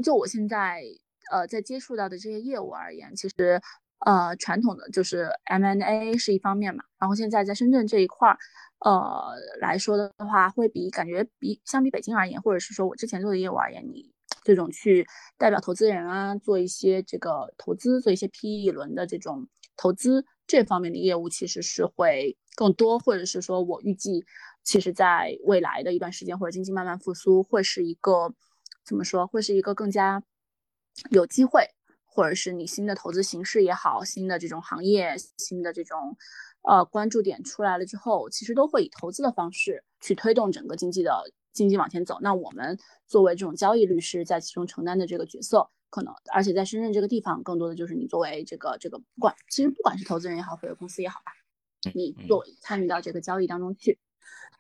[0.03, 0.83] 就我现在
[1.31, 3.61] 呃在接触到的这些业务而言，其实
[4.05, 8.39] 呃传统的就是 M&A 是一方面嘛，然后现在在深圳这一块儿
[8.85, 14.11] 呃来说的话，会比感觉比相比北京而言，或者是说我之前做的业务而言，你
[14.43, 15.07] 这种去
[15.39, 19.47] 代表投资人啊，做一些这个投资，做一些 PE 轮的这种
[19.77, 20.25] 投资。
[20.45, 24.25] 这方面的业务其实是会更多，或者是说我预计，
[24.65, 28.35] 其实在未来的一段时间或者经济慢慢复苏，会是一个
[28.85, 29.27] 怎么说？
[29.27, 30.23] 会是一个更加
[31.11, 31.69] 有机会，
[32.05, 36.17] 或者是你新的投资形式也好，新的这种行业、新的这种
[36.63, 42.19] 呃关注点出来了之后，其实都会以投资的方式去推动整个经济的经济往前走。
[42.21, 45.71] 那我们作为这种交易律师，在其中承担的这个角色。
[45.95, 51.33] 可能，而且在深圳这个地方，更多的就是你作为这个这个不管，其实不管是投资人也好，或者公司也好吧，
[51.95, 53.99] 你作为参与到这个交易当中去，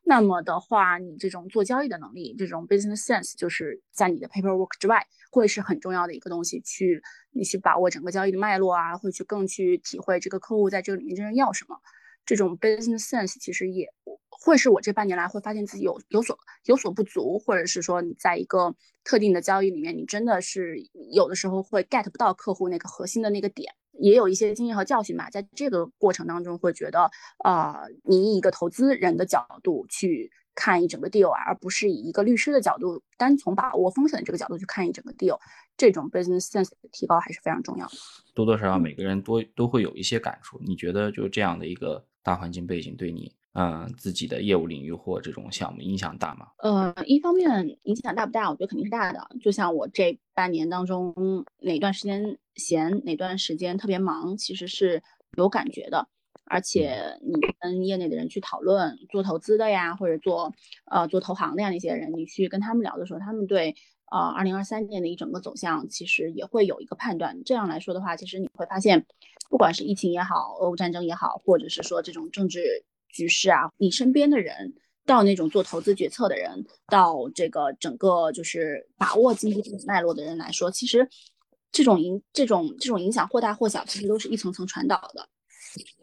[0.05, 11.77] 那么的话，你这种做交易的能力，这种 business sense，就是在你的 paperwork 之外，会是很重要的一个东西，去你去把握整个交易的脉络啊，会去更去体会这个客户在这个里面真正要什么，
[12.27, 13.89] 这种 business sense 其实也。
[14.45, 18.75] 会是我这半年来会发现自己有有所有所不足，或者是说你在一个
[19.05, 20.79] 特定的交易里面，你真的是
[21.13, 25.29] 有的时候会 get 不到客户那个核心的那个点，也有一些经验和教训吧。
[25.31, 35.39] 在这个过程当中，会觉得啊，你以一个投资人的角度去看一整个 deal，而不是以一个律师的角度，单从把握风险的这个角度去看一整个 deal，
[35.77, 37.93] 这种 business sense 的提高还是非常重要的。
[38.35, 40.61] 多多少少每个人都都会有一些感触。
[40.65, 43.33] 你觉得就这样的一个大环境背景对你？
[43.55, 46.47] 嗯，自己的业务领域或这种项目影响大吗？
[46.59, 48.49] 呃，一方面影响大不大？
[48.49, 49.21] 我觉得肯定是大的。
[49.43, 51.15] 就像我这半年当中
[51.59, 55.03] 哪段时间闲，哪段时间特别忙，其实是
[55.37, 56.09] 有感觉的。
[56.47, 60.55] 而且你跟业内的人去讨论，做投资的呀，或者做
[60.91, 63.75] 呃做投行的呀那些人，你去跟他们聊的时候，他们对
[64.11, 67.45] 呃二零二三年的一整个走向，其实也会有一个判断。
[67.45, 69.05] 这样来说的话，其实你会发现，
[69.51, 72.87] 不管是疫情也好，俄乌战争也好，或者是说这种政治。
[73.13, 74.75] 局势啊，你身边的人，
[75.07, 81.09] 到那种做投资决策的人，到这个整个就是把握经济脉络的人来说，其实
[81.71, 85.29] 这种影这种这种影响或大或小，其实都是一层层传导的，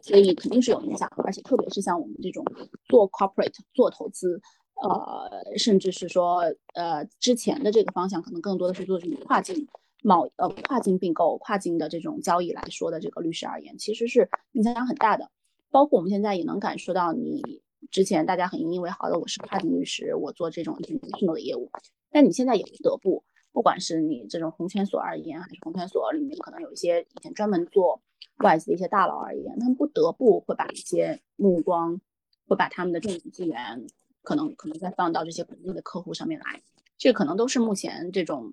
[0.00, 1.10] 所以肯定是有影响。
[1.24, 2.44] 而且特别是像我们这种
[2.88, 4.40] 做 corporate 做投资，
[4.82, 6.42] 呃，甚至是说
[6.74, 9.66] 呃之前的这个方向，可能更多的是做这种跨境
[10.02, 15.30] 贸呃跨境并购、跨境的这种交易来说的这个律师而言，其实是影响很大的。
[15.70, 21.70] 包括我们现在也能感受到，你之前大家很引以为豪的，我是跨境律师，我做这种这种的业务，
[22.10, 28.02] 但你现在也不得不，不管是你这种红圈所而言，还是红圈所里面可能有一些以前专门做
[28.38, 32.00] 外资的一些大佬而言，他们不得不会把一些目光，
[32.46, 33.86] 会把他们的重点资源，
[34.22, 36.62] 可能可能再放到这些本地的客户上面来，
[36.98, 38.52] 这可能都是目前这种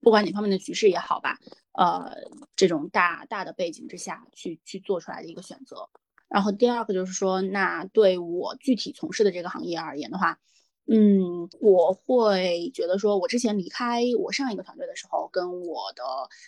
[0.00, 1.38] 不管哪方面的局势也好吧，
[1.72, 2.10] 呃，
[2.56, 5.88] 这种大大的背景之下去去做出来的一个选择。
[6.34, 10.40] 然后第二个就是说，那对我具体从事的这个行业而言的话，
[10.84, 16.02] 嗯，我会觉得说，我之前离开我上一个团队的时候，跟我的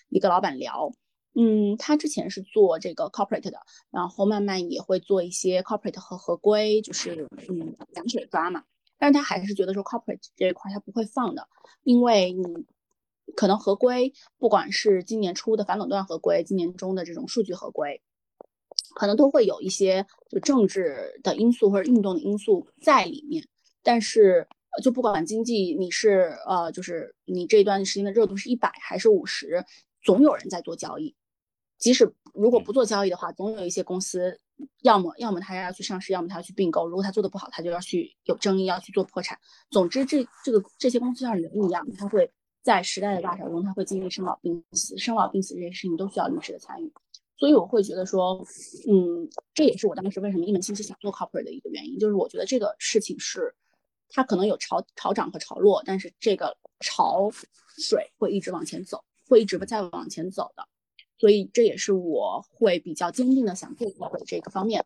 [0.09, 0.91] 一个老板聊，
[1.37, 3.61] 嗯，他之前是做这个 corporate 的，
[3.93, 8.64] 然后慢慢也会做一些 corporate 和合规，就是嗯两水抓嘛，
[8.99, 11.47] 但是他还是觉得说 corporate 这一块他不会放的，
[11.84, 12.66] 因为你
[13.37, 18.03] 可能合规，不管是今年出的反垄断合规，今年中的这种数据合规。
[18.97, 23.47] 可能都会有一些就政治的因素或者运动的因素在里面，
[23.83, 24.49] 但是
[24.83, 29.63] 就不管经济你是呃，就是你这段时间的热度是一百还是五十，
[30.03, 31.15] 总有人在做交易。
[31.77, 34.41] 即使如果不做交易的话，总有一些公司，
[34.81, 36.89] 要么要么他要去上市，要么他要去并购。
[36.89, 39.39] 如果他做的不好，他就要去有争议，要去做破产。
[39.71, 42.33] 总之，这这个这些公司像人一样，他会
[42.63, 46.91] 在时代的大潮中，他会经历生老病死，生老病死这些事情都需要律师的参与。
[47.39, 48.43] 所以我会觉得说，
[48.89, 53.55] 嗯，这也是我当时为什么一门心思想做 corporate 的一个原因，就是我觉得这个事情是，
[54.09, 57.30] 它可能有潮潮涨和潮落，但是这个潮
[57.76, 60.66] 水会一直往前走，会一直在往前走的。
[61.18, 64.82] 所以这也是我会比较坚定的想做 corporate 这个方面，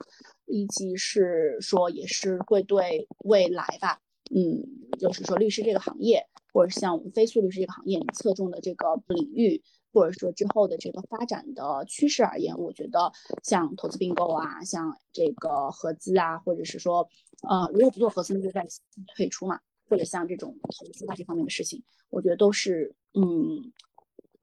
[0.46, 4.00] 以及是说也是会对未来吧，
[4.34, 4.64] 嗯，
[4.98, 9.62] 就是说律师这个行业，或者像我们非诉律师这个行业，侧重的这个领域。
[9.92, 13.12] 或者说之后的这个发展的趋势而言，我觉得
[13.42, 17.08] 像投资并购啊，像这个合资啊，或者是说，
[17.48, 18.66] 呃，如果不做合资，那就在
[19.14, 19.58] 退出嘛。
[19.88, 23.72] 或者像这种投资啊这方面的事情，我觉得都是嗯，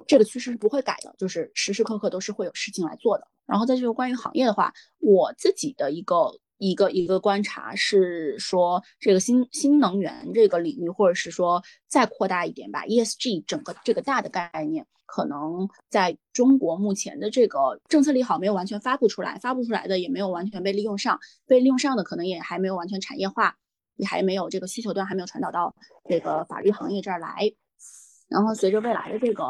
[0.06, 3.26] 这个趋势是不会改的，就是时时刻刻都是会有事情来做的。
[3.46, 6.40] 然后在这个关于行业的话，我自己的一个。
[6.60, 23.56] 一个一个观察是说，这个新新能源这个领域，或者是说再扩大一点吧，ESG 整个这个大的概念，可能在中国目前的这个政策利好没有完全发布出来，发布出来的也没有完全被利用上，被利用上的可能也还没有完全产业化，
[23.96, 25.74] 也还没有这个需求端还没有传导到
[26.08, 27.52] 这个法律行业这儿来。
[28.30, 29.46] 然后随着未来的这个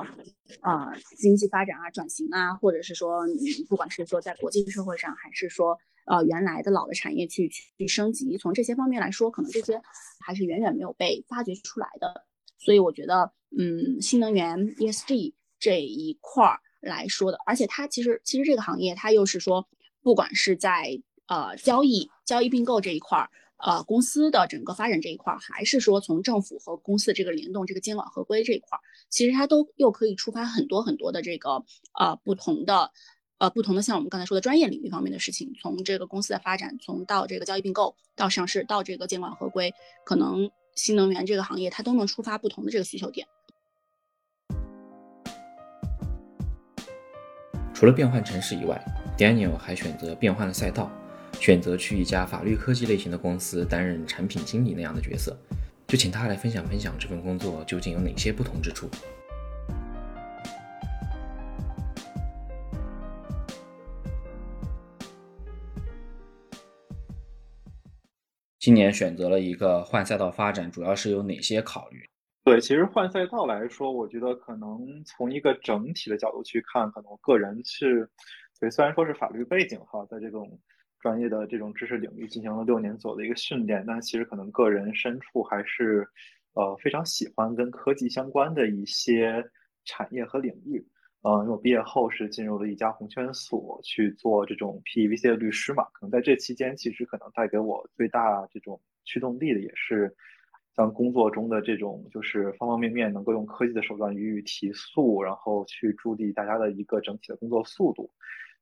[0.61, 9.81] 啊经济发展啊转型啊，或者是说你不管是说在国际社会上，还是说呃原来的老的产业去去升级，从这些方面来说，可能这些
[10.23, 12.25] 还是远远没有被发掘出来的。
[12.59, 19.67] 所以我觉得，嗯，新能源 ESG 这一块儿来说的，而且它其实其实这个行业它又是说，
[20.01, 23.29] 不管是在呃交易交易并购这一块儿。
[23.59, 31.65] 呃，公司的整个发展这一块儿，还是说从政府和公司的这个联动、这个监管合规这一块儿，其实它都又可以触发很多很多的这个
[31.97, 32.91] 呃不同的
[33.39, 35.55] 呃不同的像我们刚才说的专业领域方面的事情。
[35.59, 39.73] 从这个公司的发展，从到这个交易并购，到上市，到这个监管合规，
[40.05, 43.27] 可能新能源这个行业它都能触发不同的这个需求点。
[47.78, 48.84] 除了变换城市以外
[49.15, 50.91] ，Daniel 还选择变换了赛道。
[51.39, 55.38] 选择去一家法律科技类型的公司担任产品经理那样的角色，
[55.86, 58.89] 就请他来分享分享这份工作究竟有哪些不同之处。
[68.57, 72.09] 今年选择了一个换赛道发展，主要是有哪些考虑？
[72.47, 78.09] 对，其实换赛道来说，我觉得可能从一个整体的角度去看，可能个人是，
[78.57, 80.57] 对，虽然说是法律背景哈，在这种。
[80.99, 86.05] 专业的这种知识领域进行了六年左右的一个训练，但其实可能个人深处还是，
[86.53, 89.45] 呃，非常喜欢跟科技相关的一些
[89.85, 90.83] 产业和领域。
[91.21, 100.13] 呃，因为我毕业后是进入了一家红圈所去做这种 PVC 的律师嘛，可能在这期间，其实可能带给我最大这种驱动力的也是，
[100.78, 108.09] 像工作中的这种就是方方面面能够用科技的手段予以提速，然后去助力大家的一个整体的工作速度。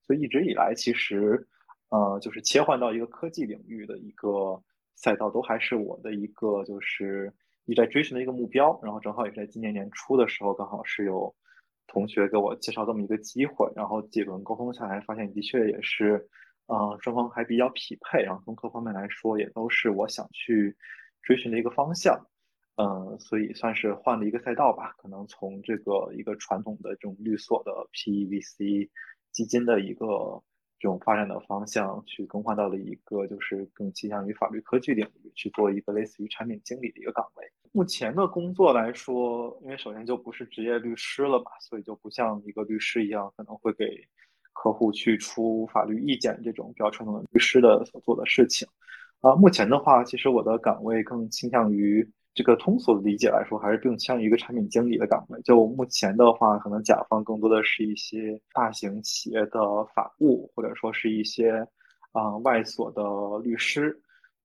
[0.01, 1.47] 所以一直以来，其实。
[1.89, 4.59] 呃，就是切换到一个科技领域的一个
[4.95, 7.32] 赛道，都还是我的一个就是
[7.66, 8.78] 一直在追寻的一个目标。
[8.82, 11.34] 然后正好也是在今年年初的时候，刚好是有
[11.86, 16.28] 同学给我介绍这么一个机会，然后几轮沟通下来，发现的确也是，
[16.66, 18.24] 呃，双方还比较匹配。
[18.24, 20.76] 然后从各方面来说，也都是我想去
[21.26, 22.17] 追寻的一个方向。
[22.78, 24.95] 嗯，所以算是换了一个赛道吧。
[24.97, 28.89] 可能从这个一个传统的这种律所的 PEVC
[29.34, 30.41] 基金的一个。
[30.78, 37.49] 这种发展的方向去更换到了一个就是更倾向于法律科技领域去做一个类似于产品经理的一个岗位。
[37.71, 44.05] 目前的工作来说，因为首先就不是职业律师了嘛，所以就不像一个律师一样可能会给
[44.51, 48.67] 客户去出法律意见这种比较传统的律师的所做的事情。
[49.22, 52.07] 啊，目前的话，其实我的岗位更倾向于。
[52.38, 55.41] 这个通俗的理解来说，还是更倾向于一个产品经理的岗位。
[55.43, 61.66] 就目前的话，可能甲方更多的是一些大型企业的法务，或者说是一些
[62.11, 63.01] 啊外所的
[63.41, 63.97] 律师。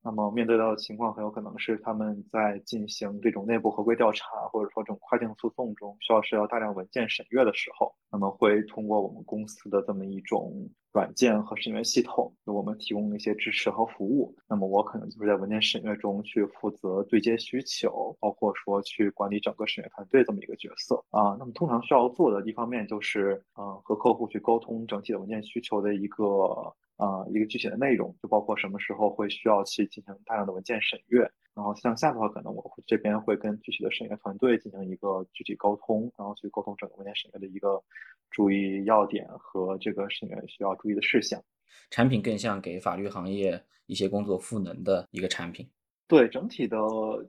[0.03, 14.35] 那么面对到的情况，很有可能是他们在进行这种内部合规调查，或者说这种跨境诉讼中，需要涉及到大量文件审阅的时候，那么会通过我们公司的这么一种软件和审阅系统，给我们提供一些支持和服务。
[14.49, 21.37] 那么我可能就是在文件审阅中去负责对接需求，包括说去管理整个审阅团队这么一个角色啊。
[21.39, 26.75] 那么通常需要做的一方面就是，嗯，和客户去沟通整体的文件需求的一个。
[27.01, 31.21] 啊，一个具体的内容就包括什么时候会需要去进行大量的文件审阅，
[31.55, 37.83] 然后向下的话，可能我会这边会跟具体的审阅团队进行一个具体沟通，然后去沟通整个文件审阅的一个
[38.31, 41.43] 注意要点和这个审阅需要注意的事项。
[41.89, 45.67] 产品更像给法律行业一些工作赋能的一个产品。
[46.07, 46.77] 对整体的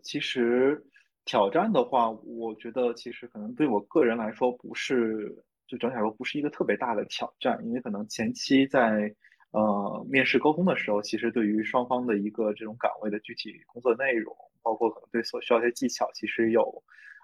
[0.04, 0.84] 其实
[1.24, 5.34] 挑战的话，我觉得其实可能对我个人来说不是，
[5.68, 9.14] 就整体来说不是一个特别大的挑战，因为可能前期在
[9.52, 16.84] 呃，面试沟通的时候，其实对于双方的一个这种岗位的具体工作内容，包括可能对所需要一些技巧，其实有，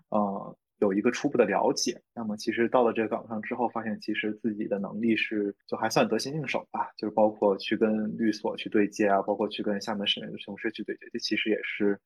[0.10, 2.02] 呃，有一个初步的了解。
[2.14, 6.90] 那么，其实到了这个岗位上之后，发现其实自己的能力是就还算得心应手吧。
[6.98, 12.00] 就是包括去跟律所去对接啊，包括去跟厦门审阅的同事去对接，这其实也是。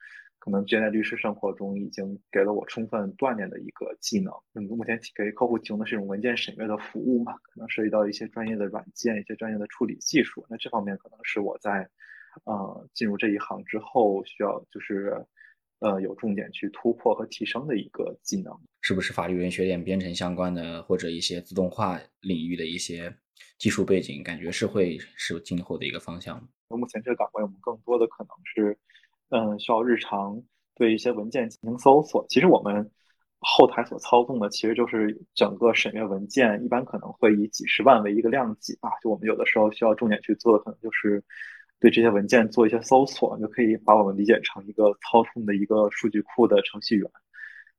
[0.44, 4.34] 可能现在律师生活中已经给了我充分锻炼的一个技能。
[4.52, 7.34] 那么目前给客户提供的是一种文件审阅的服务嘛？
[7.44, 10.44] 可能涉及到一些专业的软件、一些专业的处理技术。
[10.50, 11.88] 那这方面可能是我在
[12.46, 15.24] 呃进入这一行之后需要就是
[15.82, 18.58] 呃有重点去突破和提升的一个技能。
[18.82, 23.14] 是不是法律人学点编程相关的，或者一些自动化领域的一些
[23.60, 26.42] 技术背景，感觉是会是今后的一个方向。
[26.70, 28.78] 目前这个岗位，我们更多的可能是，
[29.30, 30.42] 嗯，需要日常
[30.74, 32.26] 对一些文件进行搜索。
[32.30, 32.90] 其实我们
[33.40, 38.90] 后台所操纵的，其实就是整个审阅文件，一般可能会以几十万为一个量级吧。
[39.04, 41.24] 就我们有的时候需要重点去做的，可能就是
[41.82, 47.12] 对这些文件做一些搜索，就可以把我们理解成一个操控的一个数据库的程序员。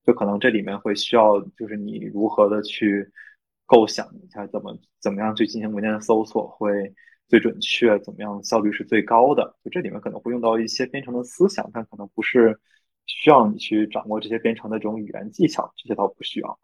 [0.04, 3.08] 就可能这里面会需要，就是你如何的去
[3.64, 6.92] 构想一下，怎么怎么样去进行文件的搜索会
[7.28, 9.56] 最准确，怎么样效率是最高的。
[9.64, 12.58] 就这里面可能会用到一些编程的思想，但可能不是
[13.06, 16.58] 需要你去掌握这些编程的这种语言技巧，这些倒不需要。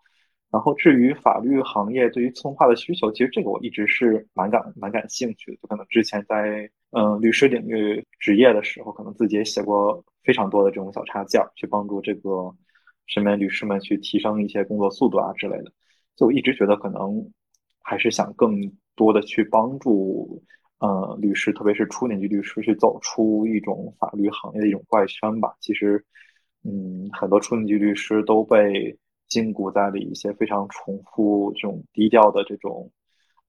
[0.51, 5.57] 然后至于法律行业对于自动化的需求，其实这个我一直是蛮感蛮感兴趣的。
[5.63, 12.55] 就可能之前在嗯律师领域职业的时候，可能自己也写过非常多的这种小插件，去帮助这个。
[13.11, 15.73] 身边律师们去提升一些工作速度啊之类的，
[16.15, 17.27] 就我一直觉得可能
[17.83, 20.43] 还是想更多的去帮助
[20.81, 25.57] 呃律师，特别是初年级律师去走出一种法律行业的一种怪圈吧。
[25.59, 26.05] 其实，
[26.65, 28.95] 嗯，很多初年级律师都被
[29.29, 32.91] 禁锢在了一些非常重复、这种低调的这种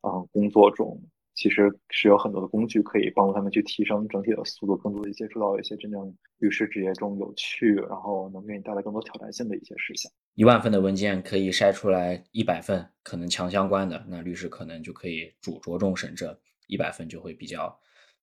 [0.02, 1.02] 嗯工作中。
[1.36, 10.12] 其实是有很多的工具可以帮助他们去提升整体的速度，更多的接触到一些真正律师职业中有趣，然后能给你带来更多挑战性的一些事项。
[10.36, 17.74] 一万份的文件可以筛出来一百份可能强相关的，那律师可能就可以主着重审这一百份，就会比较。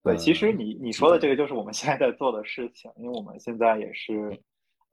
[0.02, 4.38] 对，其实你你说的这个就是我们现在在做的事情，因为我们现在也是，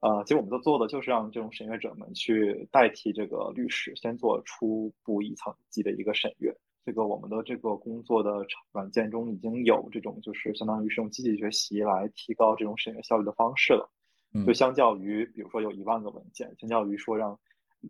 [0.04, 6.54] 呃，其实我们都做的就是让这种审阅者们去代替这个律师，先做初步一层级的一个审阅。
[6.84, 13.90] 这个我们的这个工作的软件中已经有这种，就是相当于是用机器学习来提高这种审阅效率的方式了。
[14.46, 17.38] 就相较于，比如说有一万个文件，相较于说让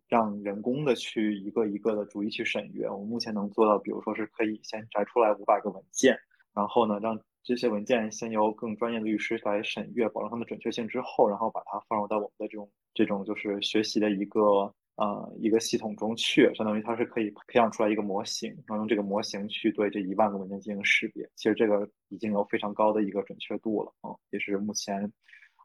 [0.07, 6.17] 让人工的去一个一个的逐一去审阅，我们目前能做到，比如说是可以先摘出来五百个文件，
[6.55, 14.75] 然后呢，让这些文件先由更专业的律师来审阅，保证它们准确性之后，然后把它放入到我们的这种这种就是学习的一个。
[14.97, 21.29] 呃，一个系统中去，相当于它是可以培养出来一个模型，然后用这个模型去对这一万个文件进行识别。
[21.35, 25.13] 其实这个已经有非常高的一个准确度了啊，也是目前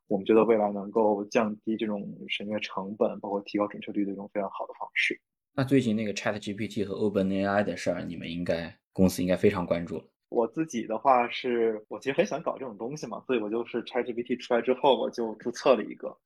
[0.08, 5.16] 我们觉得未来能够降低这种审阅成本，包括提高准确率的一种非常好的方式。
[5.54, 10.02] 那最近那个 Chat GPT 和 Open AI 的事儿，你们应该公司应该非常关注。
[10.30, 16.18] 我自己的话是，我其实很喜欢搞这种东西嘛，所以我就是 Chat GPT 出来之后，我就注册了一个，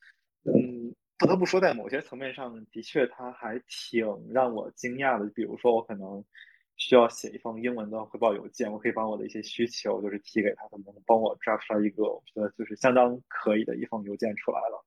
[0.45, 0.93] 嗯。
[1.15, 5.25] 不得不说，在某些层面上的确，它还挺让我惊讶的。
[5.33, 6.21] 比如说，我可能
[6.75, 14.83] 需要写一封英文的汇报邮件，我可以把我的一些需求就是提给他，他能帮我 draft 出来一个我觉得就是相当可以的一封邮件出来了。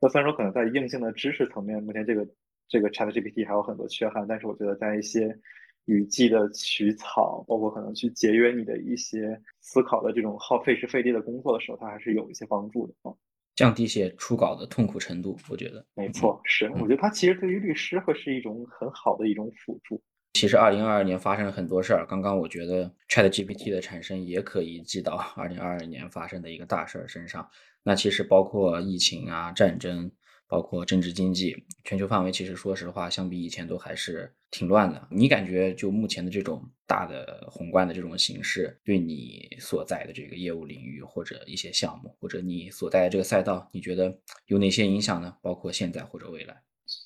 [0.00, 2.26] 那虽然说可能在硬性的知识层面，目前这个
[2.68, 5.38] 这个 Chat GPT 还有很多缺憾，但是我觉得在一些
[5.86, 13.14] 语句的取草，包括可能去节约你的一些思考的这种耗费时费力的工作的时候，它还是有一些帮助的啊。
[13.54, 20.02] 降低些初稿的痛苦程度，我觉得没错，是我觉得它其实对于律师会是一种很好的一种辅助。
[20.34, 27.48] 其实二零二二年发生了很多事儿，刚刚我觉得 Chat GPT 的产生也可以记到二零二二年发生的一个大事儿身上。
[27.82, 30.10] 那其实包括疫情啊、战争。
[30.48, 35.08] 包括政治经济，全球范围其实说实话，相比以前都还是挺乱的。
[35.10, 45.36] 你感觉就目前的这种大的宏观的这种形势，对你所在的这个业务领域或者一些项目，或者你所在的这个赛道，你觉得有哪些影响呢？
[45.42, 46.56] 包括现在或者未来？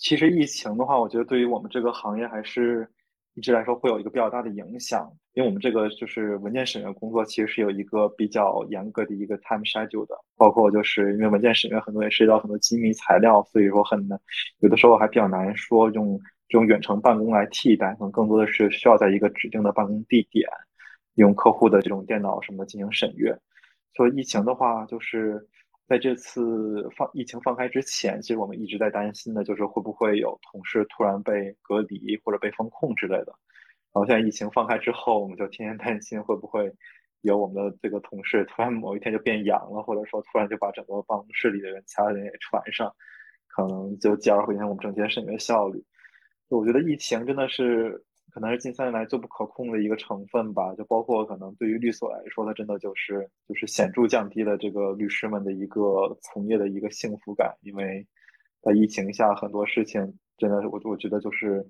[0.01, 2.89] 其实疫情的话，我觉得对于我们这个行业还是。
[3.35, 14.21] 一直来说会有一个比较大的影响，因为我们这个就是文件审阅工作，其实是有一个比较严格的一个 time schedule 的，包括就是因为文件审阅很多也涉及到很多机密材料，所以说很难，
[14.59, 16.19] 有的时候还比较难说用
[16.49, 20.49] 这种远程办公来替代，可能更多的是需要在一个指定的办公地点，
[21.15, 23.35] 用客户的这种电脑什么进行审阅。
[23.95, 25.47] 所以疫情的话，就是。
[25.91, 33.35] 在这次放疫情放开之前，其实我们一直在担心的，就是会不会有同事突然被隔离或者被封控之类的。
[33.93, 36.73] 然后现在疫情放开之后，我们就天天担心会不会
[37.23, 42.95] 有我们的这个同事突然某一天就变阳了，或者说突然就把整个办公室里的人、其他人也传上，
[43.49, 45.85] 可能就进而会影响我们整体的审阅效率。
[46.51, 48.01] 我觉得疫情真的是。
[48.31, 58.07] 可能是近三年来最不可控的一个成分吧，就包括可能对于律所来说，它真的就是就是显著降低了这个律师们的一个从业的一个幸福感，因为
[58.63, 61.67] 在疫情下很多事情真的，我我觉得就是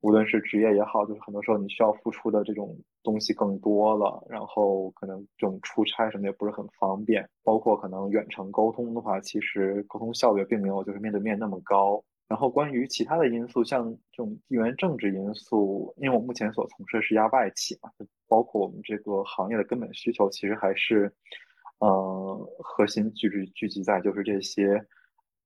[0.00, 12.02] 无论是职业也好，就是很多时候你需要付出的这种东西更多了，然后可能这种出差什么也不是很方便，包括可能远程沟通的话，其实沟通效率并没有就是面对面那么高。
[12.28, 21.12] 然后关于其他的因素，像这种地缘政治因素，因为我目前所从事的是亚外企嘛，就包括我们这个行业的根本需求，其实还是，
[21.78, 24.84] 呃，核心聚聚聚集在就是这些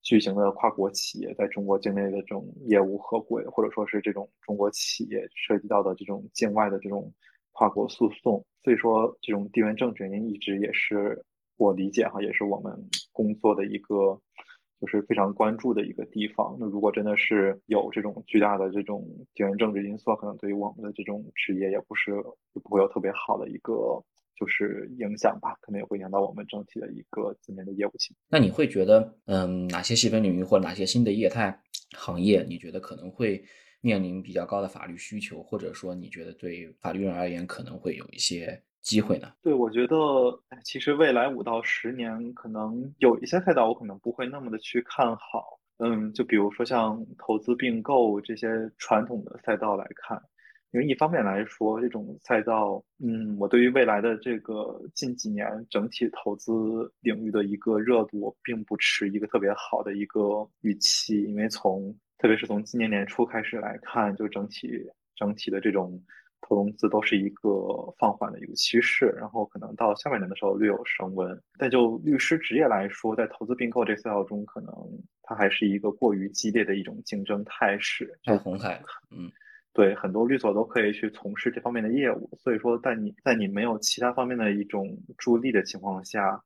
[0.01, 7.13] 巨型的跨国企业在中国境内的这种业务合规，或者说是这种中国企业涉及到的这种境外的这种
[7.53, 8.43] 跨国诉讼。
[8.65, 11.23] 所以说，这种地缘政治原因一直也是
[11.59, 12.73] 我理解哈，也是我们
[13.13, 14.19] 工作的一个。
[14.81, 16.57] 就是非常关注的一个地方。
[16.59, 22.13] 那如果真的是有这种巨大的这种地缘政治因素，可能对于我们的这种职业也不是
[22.55, 24.03] 也不会有特别好的一个
[24.39, 28.27] 就是影响吧，可能也会影响到我们整体的一个今年的业务情况。
[28.31, 31.61] 那你会觉得，嗯，哪些细分领域或哪些新的业态
[31.97, 33.45] 行业，你觉得可能会
[33.83, 38.63] 面临比较高的法律需求，或者说你觉得对法律人而言可能会有一些？
[38.81, 39.33] 机会呢？
[39.43, 39.97] 对，我觉得
[40.65, 45.59] 其实未来五到十年，可能有一些赛道我可能不会那么的去看好。
[45.79, 50.21] 嗯，就比如说像投资并购这些传统的赛道来看，
[50.73, 56.53] 因为一方面来说，这种赛道，嗯，我对于未来的这个近几年整体投资
[57.01, 64.69] 领域的一个热度，并不持一个特别好的一个预期，因为从特别是从今年年初开始来看，就整体
[65.17, 66.03] 整体的这种。
[66.41, 67.49] 投融资都是一个
[67.99, 71.41] 放缓的一个趋势，然后可能到下半年的时候略有升温。
[71.59, 74.73] 但就律师职业来说，在投资并购这赛道中，可能
[75.23, 78.19] 它还是一个过于激烈的一种竞争态势。
[78.25, 79.31] 太红海，嗯，
[79.73, 82.29] 对，很多律所都可以去从事这方面的业务。
[82.39, 86.43] 所以说，在你在你没有其他方面的一种助力的情况下，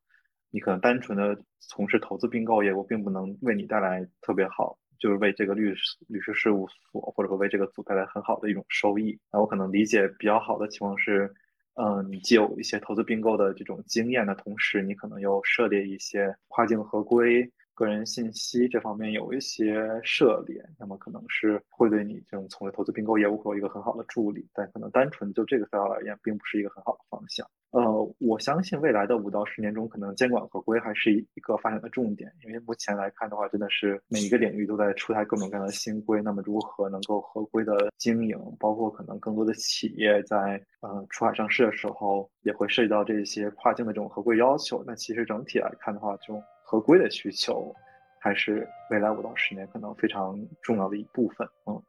[0.51, 4.79] 你可能单纯的从事投资并购业务，并不能为你带来特别好。
[4.99, 9.19] 就是为这个律师律师事务所，或者说为这个组带来很好的一种收益。
[9.33, 11.33] 那我可能理解比较好的情况是，
[11.75, 24.47] 嗯，你既有一些投资并购的这种经验的同时，你可能又涉猎一些跨境合规、个人信息这方面有一些涉猎，那么可能是会对你这种从事投资并购业务会有一个很好的助力。
[24.55, 27.45] 但可能单纯就这个赛道而言，并不是一个很好的方向。
[27.75, 32.31] 呃，我相信未来的五到十年中，可能监管合规还是一个发展的重点。
[32.45, 36.22] 因为目前来看的话，真的是每一个领域都在出台各种各样的新规。
[36.22, 44.85] 那么，如何能够合规的经营，包括可能更多的企业在呃出海上市的时候，也会涉及到这些跨境的这种合规要求。
[44.87, 47.75] 那其实整体来看的话，这种合规的需求，
[48.20, 51.45] 还是未来五到十年可能非常重要的一部分。
[51.66, 51.83] 嗯。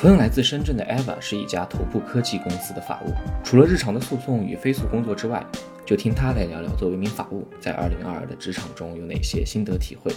[0.00, 3.12] 同样来自深圳的 Eva 是一家头部科技公司的法务。
[3.44, 5.44] 除了日常的诉讼与非诉工作之外，
[5.84, 10.10] 就听他来聊聊作为一名法务，在2022的职场中有哪些心得体会。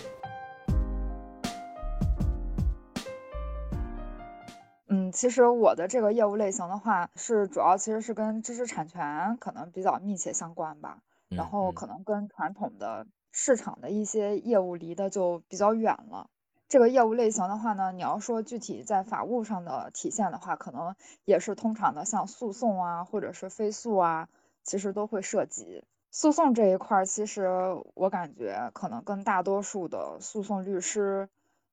[4.87, 16.29] 嗯，其实我的这个业务类型的话，是主要其实是跟知识产权可能比较密切相关吧，然后可能跟传统的市场的一些业务离得就比较远了。
[16.69, 24.27] 这个业务类型的话呢，你要说具体在法务上的体现的话，可能也是通常的，像诉讼啊，或者是非诉啊，
[24.63, 25.83] 其实都会涉及。
[26.09, 27.47] 诉讼这一块，其实
[27.93, 31.29] 我感觉可能跟大多数的诉讼律师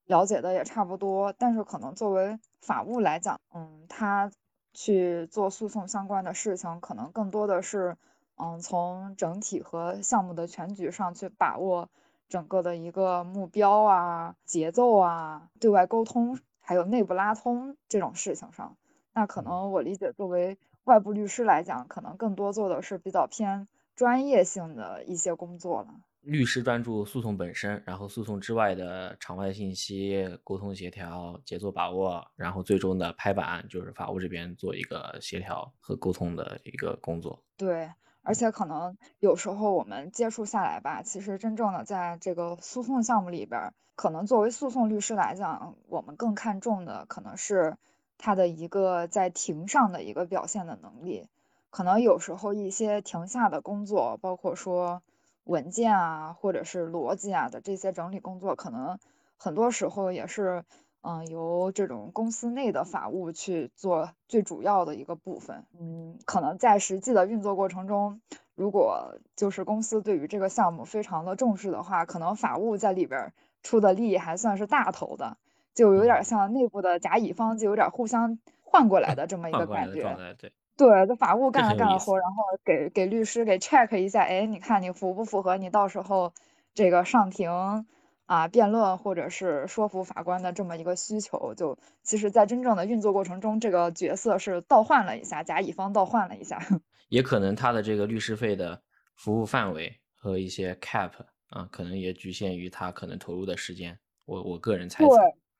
[0.06, 4.30] 了解的也差不多，但是可能作为法务来讲，嗯，他
[4.74, 7.96] 去做诉讼相关的事情，可能更多的是，
[8.36, 11.88] 嗯，从整体和项目的全局上去把握。
[12.30, 18.76] 整个的一个目标啊、节奏啊、对外沟通，还有内部拉通这种事情上，
[19.12, 23.66] 那可能我理解，作为外部律师来讲，可能更多做的是比较偏
[23.96, 25.88] 专业性的一些工作了。
[26.20, 37.42] 律师专注诉讼本身，然后诉讼之外的场外信息、沟通协调、节奏把握，然后最终的拍板就是法务这边做一个协调和沟通的一个工作。
[37.56, 37.90] 对。
[38.22, 47.76] 而且可能有时候我们接触下来吧，其实真正的在这个诉讼项目里边，可能作为诉讼律师来讲，我们更看重的可能是
[48.18, 51.28] 他的一个在庭上的一个表现的能力。
[51.70, 55.02] 可能有时候一些庭下的工作，包括说
[55.44, 58.98] 文件啊，或者是逻辑啊的这些整理工作，可能
[59.36, 60.64] 很多时候也是。
[61.02, 65.64] 嗯，由这种公司内的法务去做最主要的一个部分。
[65.78, 68.20] 嗯，可能在实际的运作过程中，
[68.54, 73.32] 如果就是公司对于这个项目非常的重视的话，可能法务在里边
[73.62, 75.38] 出的力还算是大头的，
[75.74, 80.02] 就有点像内部的甲乙方，就有点互相换过来的这么一个感觉。
[80.02, 85.56] 对，对，这法务干了干了活，然后给给律师给 check 一下，哎，你看你符不符合？
[85.56, 86.32] 你到时候
[86.74, 87.86] 这个上庭。
[88.30, 91.52] 啊辩论或者是说服法官的这么一个需求。
[91.56, 96.60] 就其实，在真正的运作过程中，这个角色是倒换了一下，甲乙方倒换了一下。
[97.10, 98.80] 也可能他的这个律师费的
[99.16, 101.10] 服务范围和一些 cap
[101.48, 103.98] 啊，可能也局限于他可能投入的时间。
[104.26, 105.10] 我我个人猜测。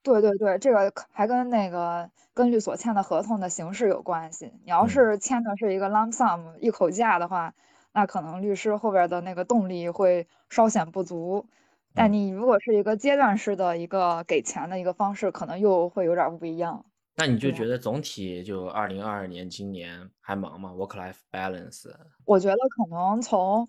[0.04, 4.52] 对对对，这个还跟那个跟律所签的合同的形式有关系。
[4.64, 7.52] 你要是签的是一个 lump sum 一口价的话，
[7.92, 11.48] 那可能律师后边的那个动力会稍显不足。
[11.94, 16.84] 但你如果是一个阶段式的一个给钱的一个方式，可能又会有点不一样。
[17.16, 21.90] 那你就觉得总体就二零二二年今年还忙吗？Work life balance？
[22.24, 23.68] 我觉得可能从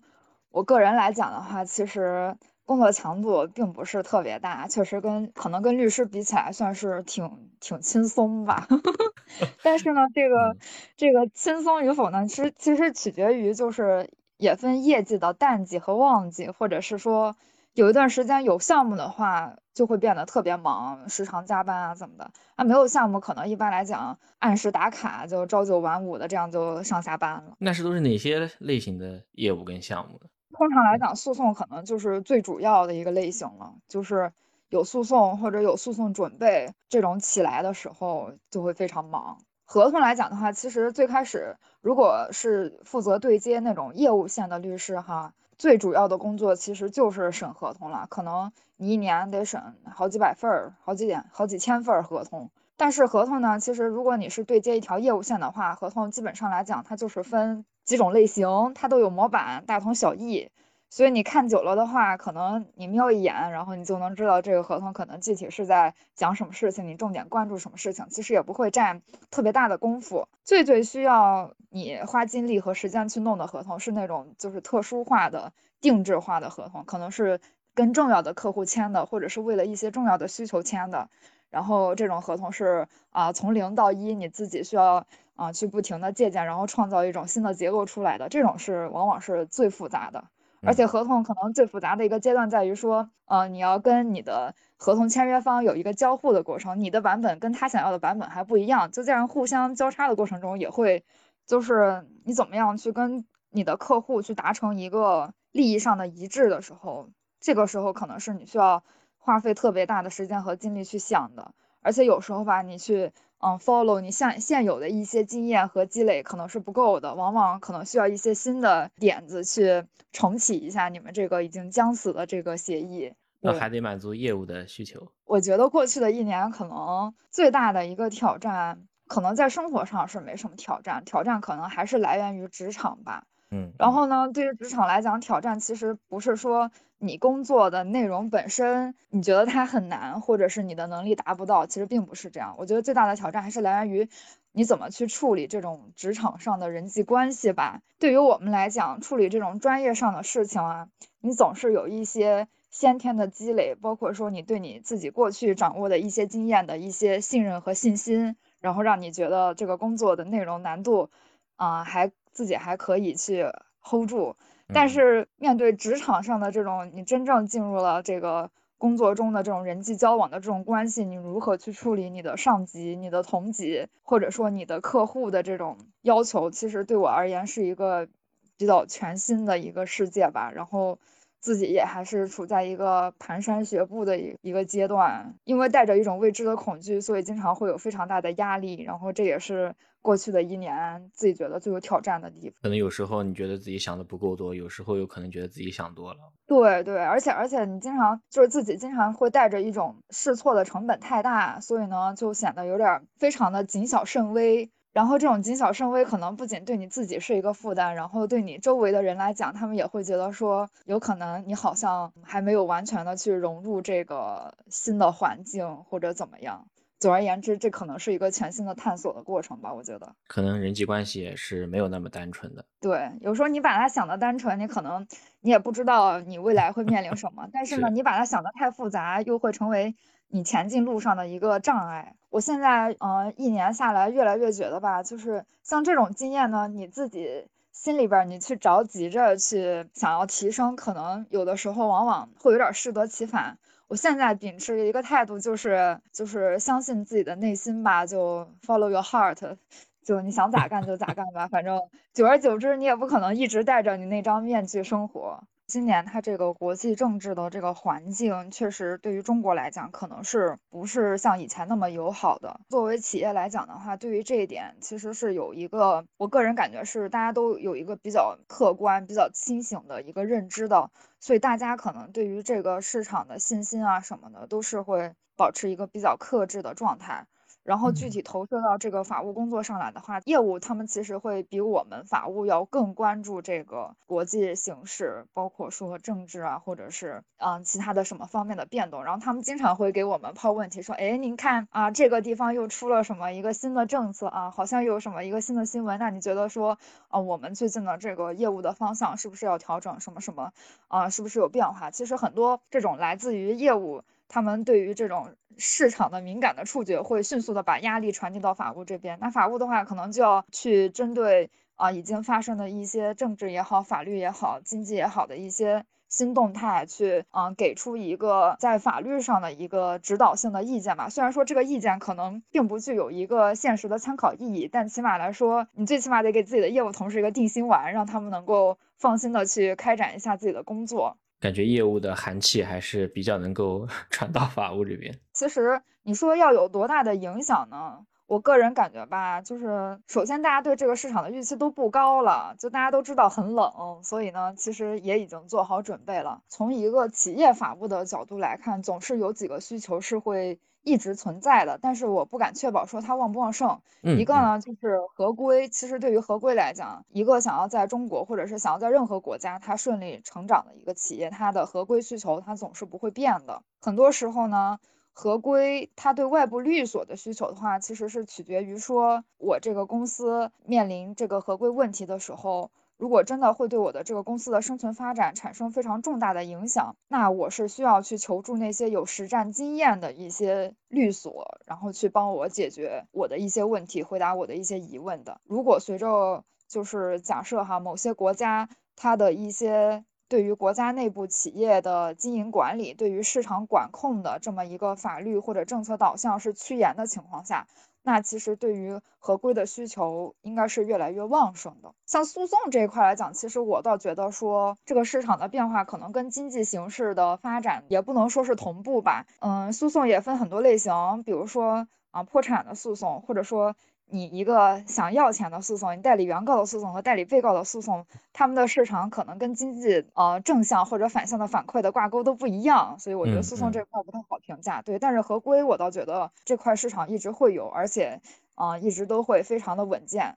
[0.50, 2.36] 我个人来讲的话，其实。
[2.64, 8.68] 工作强度并不是特别大，确实跟可能跟律师比起来算是挺挺轻松吧。
[9.62, 10.56] 但是呢，这个
[10.96, 17.36] 这个轻松与否呢，其实其实取决于就是也分业绩的淡季和旺季，或者是说
[17.74, 22.30] 有一段时间有项目的话，就会变得特别忙，时常加班啊怎么的。
[22.56, 27.54] 那没有项目，可能一般来讲按时打卡，就朝九晚五的这样就上下班了。
[27.58, 30.26] 那是都是哪些类型的业务跟项目呢？
[30.58, 34.30] 通常来讲，诉讼可能就是最主要的一个类型了，就是
[34.68, 39.38] 有诉讼或者有诉讼准备这种起来的时候，就会非常忙。
[39.64, 52.50] 合同来讲的话，其实最开始如果是负责对接那种业务线的律师哈，最主要的工作其实就是审合同了，可能你一年得审好几百份儿、好几点、好几千份合同。
[52.76, 57.64] 但是合同呢，其实如果你是对接一条业务线的话，合同基本上来讲，它就是分。
[57.84, 60.50] 几种类型，它都有模板，大同小异。
[60.94, 68.06] 所以你看久了的话，可能你瞄一眼，然后你就能知道这个合同可能具体是在讲什么事情，你重点关注什么事情。
[68.10, 70.28] 其实也不会占特别大的功夫。
[70.44, 77.40] 最最需要你花精力和时间去弄的合同，是那种就是特殊化的、定制化的合同，可能是
[77.72, 81.08] 跟重要的客户签的，或者是为了一些重要的需求签的。
[81.48, 85.06] 然后这种合同是啊，从零到一，你自己需要。
[85.34, 90.24] 啊，去不停的借鉴，然后创造一种新的结构出来的，这种是往往是最复杂的。
[90.64, 101.04] 而且合同可能最复杂的一个阶段在于说，呃，你要跟你的合同签约方有一个交互的过程，你的版本跟他想要的版本还不一样，就这样互相交叉的过程中，也会
[101.46, 107.10] 就是你怎么样去跟你的客户去达成一个利益上的一致的时候，
[107.40, 108.84] 这个时候可能是你需要
[109.18, 111.52] 花费特别大的时间和精力去想的。
[111.80, 113.12] 而且有时候吧，你去。
[113.44, 123.12] 嗯，follow 你现现有的一些经验和积累可能是不够的，往往可能需要一些新的点子去重启一下你们这个已经将死的这个协议。
[123.40, 125.10] 那还得满足业务的需求。
[125.24, 133.24] 我觉得过去的一年可能最大的一个挑战，可能在生活上是没什么挑战，挑战可能还是来源于职场吧。
[133.52, 136.70] 嗯，然后呢，对于职场来讲，挑战其实不是说。
[137.04, 142.54] 你工作的内容本身，你觉得它很难，或者是你的能力达不到，其实并不是这样。
[142.58, 144.08] 我觉得最大的挑战还是来源于
[144.52, 147.80] 你怎么去处理这种职场上的人际关系吧。
[147.98, 150.88] 对于我们来讲，处理这种专业上的事情啊，
[151.20, 161.10] 你总是有一些先天的积累，包括说你对你自己过去掌握的一些经验的一些信任和信心，然后让你觉得这个工作的内容难度，
[161.56, 163.44] 啊，还自己还可以去
[163.80, 164.36] hold 住。
[164.74, 178.08] 但是面对职场上的这种，你真正进入了这个工作中的这种人际交往的这种关系，你如何去处理你的上级、你的同级，或者说你的客户的这种要求，其实对我而言是一个
[178.56, 180.50] 比较全新的一个世界吧。
[180.54, 180.98] 然后
[181.38, 188.82] 自己也还是处在一个蹒跚学步的一一个阶段，因为带着一种未知的恐惧，所以经常会有非常大的压力。
[188.82, 189.74] 然后这也是。
[190.02, 196.18] 过去的一年，自己觉得最有挑战的地方，可能有时候你觉得自己想的不够多，有时候有可能觉得自己想多了。
[196.46, 204.70] 对对，而且而且你经常就是自己经常会带着一种试错的成本太大，所以呢就显得有点非常的谨小慎微。
[204.92, 216.66] 然后这种谨小慎微，可能不仅对你自己是一个负担，然后对你周围的人来讲，他们也会觉得说，有可能你好像还没有完全的去融入这个新的环境，或者怎么样。
[217.02, 219.74] 总而言之，这可能是一个全新的探索的过程吧。
[219.74, 222.64] 我觉得，可能人际关系也是没有那么单纯的。
[222.80, 225.04] 对，有时候你把它想的单纯，你可能
[225.40, 227.48] 你也不知道你未来会面临什么。
[227.52, 229.96] 但是呢，你把它想的太复杂，又会成为
[230.28, 232.14] 你前进路上的一个障碍。
[232.30, 243.58] 我现在，嗯，一年下来，越来越觉得吧，就是像这种经验呢，你自己心里边你去着急着去想要提升，可能有的时候往往会有点适得其反。
[243.92, 249.58] 我现在秉持一个态度，就是就是相信自己的内心吧，就 follow your heart，
[250.02, 251.78] 就你想咋干就咋干吧，反正
[252.14, 255.44] 久而久之，你也不可能一直戴着你那张面具生活。
[255.66, 262.60] 今年它这个国际政治的这个环境，确实对于中国来讲，可能是不是像以前那么友好的。
[262.68, 270.90] 作为企业来讲的话，对于这一点，其实是有一个，我个人感觉是大家都有一个比较客观、比较清醒的一个认知的，
[271.20, 277.26] 所以大家可能对于这个市场的信心啊什么的，都是会保持一个比较克制的状态。
[277.64, 289.04] 然后具体投射到这个法务工作上来的话，业务他们其实会比我们法务要更关注这个国际形势，包括说政治啊，或者是嗯其他的什么方面的变动。
[289.04, 296.78] 然后他们经常会给我们抛问题，说，哎，您看啊，这个地方又出了什么一个新的政策啊，好像又有什么一个新的新闻，那你觉得说，
[297.08, 300.52] 啊，我们最近的这个业务的方向是不是要调整什么什么
[300.88, 301.90] 啊，是不是有变化？
[301.90, 304.02] 其实很多这种来自于业务。
[304.32, 309.18] 他们对于这种市场的敏感的触觉，会迅速的把压力传递到法务这边。
[309.20, 321.10] 那法务的话，可能就要去针对啊已经发生的一些政治也好、法律也好、经济也好的一些新动态，去啊给出一个在法律上的一个指导性的意见吧。
[321.10, 331.18] 虽然说这个意见可能并不具有一个现实的参考意义，但起码来说，你最起码得给自己的业务同事一个定心丸，让他们能够放心的去开展一下自己的工作。
[331.42, 335.12] 感觉业务的寒气还是比较能够 传到法务这边。
[335.32, 338.06] 其实你说要有多大的影响呢？
[338.26, 346.40] 我个人感觉吧，就是首先大家对这个市场的预期都不高了，就大家都知道很冷，所以呢，其实也已经做好准备了。
[346.48, 350.60] 从一个企业法务的角度来看，总是有几个需求是会。
[350.82, 353.80] 一直存在的，但是我不敢确保说它旺不旺盛。
[354.02, 355.68] 一个呢，就是合规。
[355.68, 363.62] 其实对于合规来讲，一个想要在中国或者是想要在任何国家它顺利成长的一个企业，它的合规需求它总是不会变的。
[363.80, 364.78] 很多时候呢，
[365.12, 372.70] 合规它对外部律所的需求的话，其实是取决于说我这个公司面临这个合规问题的时候。
[373.02, 385.40] 如果真的会对我的这个公司的生存发展产生非常重大的影响，那我是需要去求助那些有实战经验的一些律所，然后去帮我解决我的一些问题，回答我的一些疑问的。
[385.48, 397.66] 如果随着就是假设哈，某些国家它的一些对于国家内部企业的经营管理、对于市场管控的这么一个法律或者政策导向是趋严的情况下。
[398.02, 401.92] 那其实对于合规的需求应该是越来越旺盛的。
[402.06, 409.26] 像诉讼这一块来讲，其实我倒觉得说这个市场的变化可能跟经济形势的发展也不能说是同步吧。
[409.40, 413.74] 嗯，诉讼也分很多类型，比如说啊破产的诉讼，或者说。
[414.10, 424.82] 你一个想要钱的诉讼，你代理原告的诉讼和代理被告的诉讼，他们的市场可能跟经济呃正向或者反向的反馈的挂钩都不一样，所以我觉得诉讼这块不太好评价。
[424.82, 428.20] 对，但是合规我倒觉得这块市场一直会有，而且
[428.54, 430.34] 啊一直都会非常的稳健，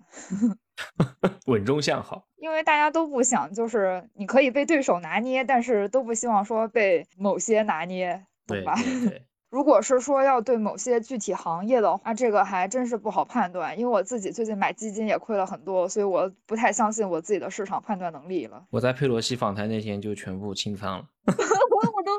[1.47, 2.23] 稳中向好。
[2.37, 8.75] 因为大家都不想就是你可以被对手拿捏，但是都不希望说被某些拿捏，对吧？
[9.09, 9.25] 对。
[9.55, 18.61] 如果是说要对某些具体行业的话，这个还真是不好判断，因为我自己最近买基金也亏了很多，所以我不太相信我自己的市场判断能力了。
[18.69, 21.05] 我在佩洛西访谈那天就全部清仓了。
[21.27, 22.11] 我都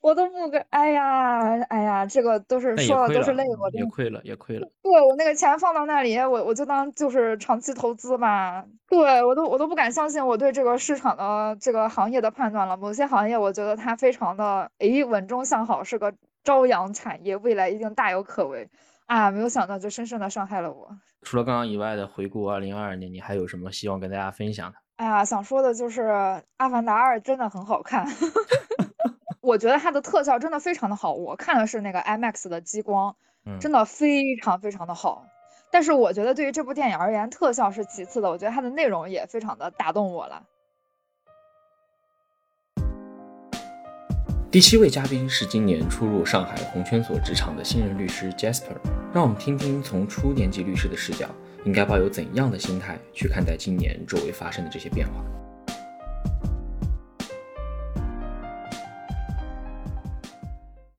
[0.00, 0.14] 不
[0.50, 4.68] 敢，哎呀，哎呀，这个都是说了都是泪，我也亏了，也亏了。
[4.82, 8.64] 对我那个钱放到那里，我我就当就是长期投资吧。
[8.88, 12.76] 对我都我都不敢相信我对这个市场的这个行业的判断了。
[12.76, 18.68] 某些行业我觉得它非常的诶稳中向好，是个朝阳产业，未来一定大有可为。
[19.06, 20.88] 啊，没有想到就深深的伤害了我。
[21.22, 24.78] 除了刚刚以外的回顾二零二二年，你还有什么希望跟大家分享的？
[24.96, 26.02] 哎呀，想说的就是
[26.56, 28.06] 《阿凡达二》真的很好看。
[29.46, 33.14] 我觉得它的特效真的非常的好，我看的是那个 IMAX 的激光，
[33.60, 35.24] 真的非常非常的好。
[35.70, 40.42] 但是我觉得对于这部电影而言，特效是其次的，我觉得它的内容也非常的打动我了。
[44.50, 48.74] 第七位嘉宾是今年初入上海红圈所职场的新人律师 Jasper，
[49.14, 51.28] 让我们听听从初年级律师的视角，
[51.64, 55.24] 应该抱有怎样的心态去看待今年周围发生的这些变化。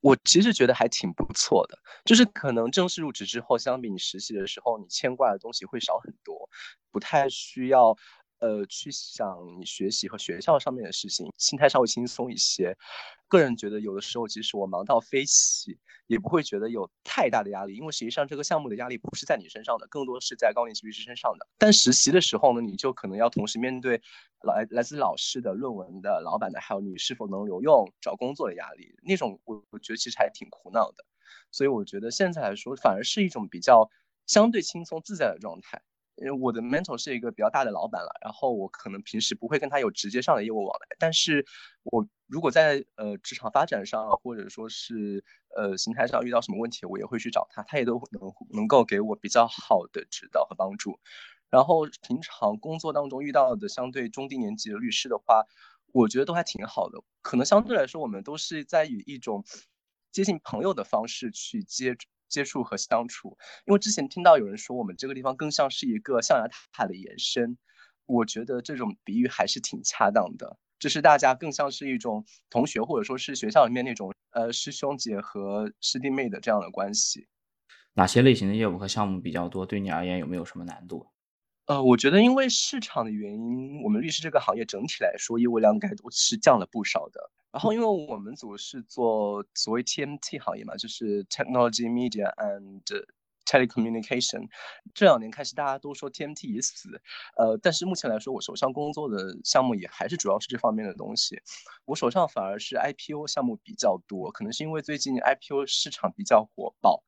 [0.08, 6.50] 我其实觉得还挺不错的，就是可能正式入职之后，相比你实习的时候，你牵挂的东西会少很多，
[6.92, 7.94] 不太需要
[8.40, 12.78] 呃去想学习和学校上面的事情，心态稍微轻松一些。
[13.28, 15.78] 个人觉得，有的时候即使我忙到飞起，
[16.08, 21.46] 也不会觉得有太大的压力，因为实际上这个项目的压力不是在你身上的，更多是在高年级律师身上的。
[21.58, 24.02] 但实习的时候呢，你就可能要同时面对
[24.44, 31.04] 来来自老师的、论文的、老板的，还有你是否能留用、找工作的压力，那种我我觉得其实还挺苦恼的。
[31.52, 33.90] 所以我觉得现在来说，反而是一种比较
[34.26, 35.82] 相对轻松自在的状态。
[36.40, 41.46] 我的 mentor 是一个比较大的老板了，然后我可能平时不会跟他有直接上的业务往来，但是
[41.84, 45.24] 我如果在呃职场发展上或者说是
[45.56, 51.00] 呃心态上遇到什么问题，我也会去找他，他也都能能够给我比较好的指导和帮助。
[51.50, 55.46] 然后平常工作当中遇到的相对中低年级的律师的话，
[55.94, 59.46] 我觉得都还挺好的，可能相对来说我们都是在以一种
[60.12, 61.96] 接近朋友的方式去接。
[62.30, 67.58] 接触和相处，因为之前听到有人说我们这个地方更像是一个象牙塔的延伸，
[68.06, 77.28] 我觉得这种比喻还是挺恰当的，就是大家更像是一种同学或者说是学校里面那种呃师兄姐和师弟妹的这样的关系。
[77.94, 79.66] 哪些类型的业务和项目比较多？
[79.66, 81.08] 对你而言有没有什么难度？
[81.66, 87.32] 呃，我觉得因为市场的原因，我们律师这个行业整体来说业务量应该都是降了不少的。
[87.52, 92.82] 然后，因为我们组是做所谓 TMT 行业嘛，就是 Technology, Media and
[93.46, 94.48] Telecommunication。
[94.94, 97.02] 这两年开始，大家都说 TMT 已死，
[97.38, 101.42] 呃，但是目前来说，我手上工作的项目也还是主要是这方面的东西。
[101.86, 107.04] 我手上反而是 IPO 项目比较多，可能是因为最近 IPO 市场比较火爆。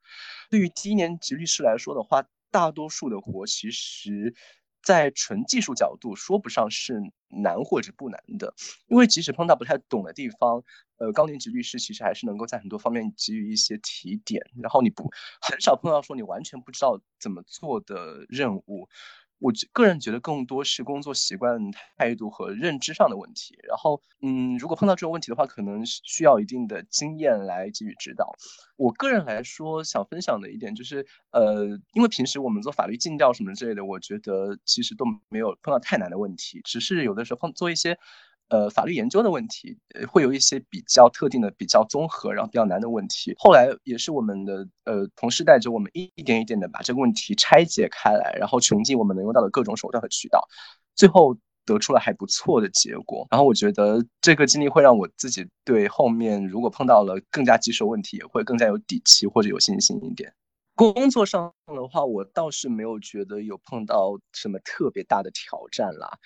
[0.50, 4.34] 对于低年级律师来说的话，大多数的活其实。
[4.82, 8.54] 在纯技术角度，说不上是难或者不难的，
[8.88, 10.64] 因为即使碰到不太懂的地方，
[10.98, 15.10] 呃，高年级律师其实还是能够在很多方面给予一些提点，然后你不
[15.42, 18.90] 很少碰到说你完全不知道怎么做的任务。
[19.40, 21.60] 我个人觉得更多是工作习惯、
[21.98, 23.58] 态度和认知上的问题。
[23.68, 28.34] 然后，嗯，如果碰到这种问题的话，可能需要一定的经验来给予指导。
[28.76, 37.98] 我个人来说，想分享的一点就是，呃，因为平时我们做法律尽调什么之类的，我觉得其实都没有碰到太难的问题，只是有的时候碰做一些。
[38.50, 39.78] 呃，法律研究的问题，
[40.12, 43.34] 会有一些比较特定的、比较综合，然后比较难的问题。
[43.38, 50.48] 后来也是我们的呃同事带着我们一点一点的把这个问题拆解开来，然后穷尽我们能用到的各种手段和渠道，
[50.96, 53.28] 最后得出了还不错的结果。
[53.30, 60.34] 然后我觉得这个经历会让我自己对后面如果碰到了更加棘手问题，也会更加有底气或者有信心一点。
[60.76, 66.18] 工作上的话，我倒是没有觉得有碰到什么特别大的挑战啦。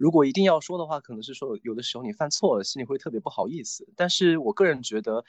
[0.00, 3.86] 如果一定要说的话，可能是说有的时候你犯错了，心里会特别不好意思。
[3.96, 5.22] 但是我个人觉得，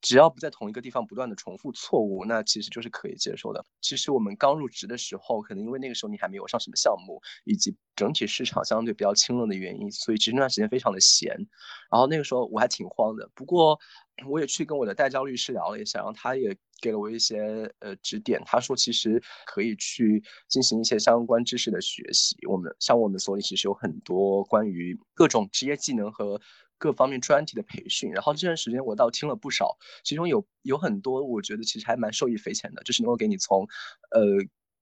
[0.00, 3.62] 只要不在同一个地方不断的重复错误，那其实就是可以接受的。
[3.82, 11.28] 其实我们刚入职的时候，可能因为那个时候你还没有上什么项目，以及整体市场相对比较清冷的原因，所以其实那段时间非常的闲。
[11.90, 13.78] 然后那个时候我还挺慌的，不过
[14.28, 16.56] 我也去跟我的代教律师聊了一下，然后他也。
[16.82, 22.36] 给了我一些呃指点，他说其实可以去进行一些相关知识的学习。
[22.46, 26.38] 我们像我们所里其实有很多关于各种职业技能和
[26.76, 28.10] 各方面专题的培训。
[28.10, 33.66] 然后这段时间我倒听了不少，其中有有很多我觉得其实还蛮受益匪浅的，就是能够给你从
[34.10, 34.20] 呃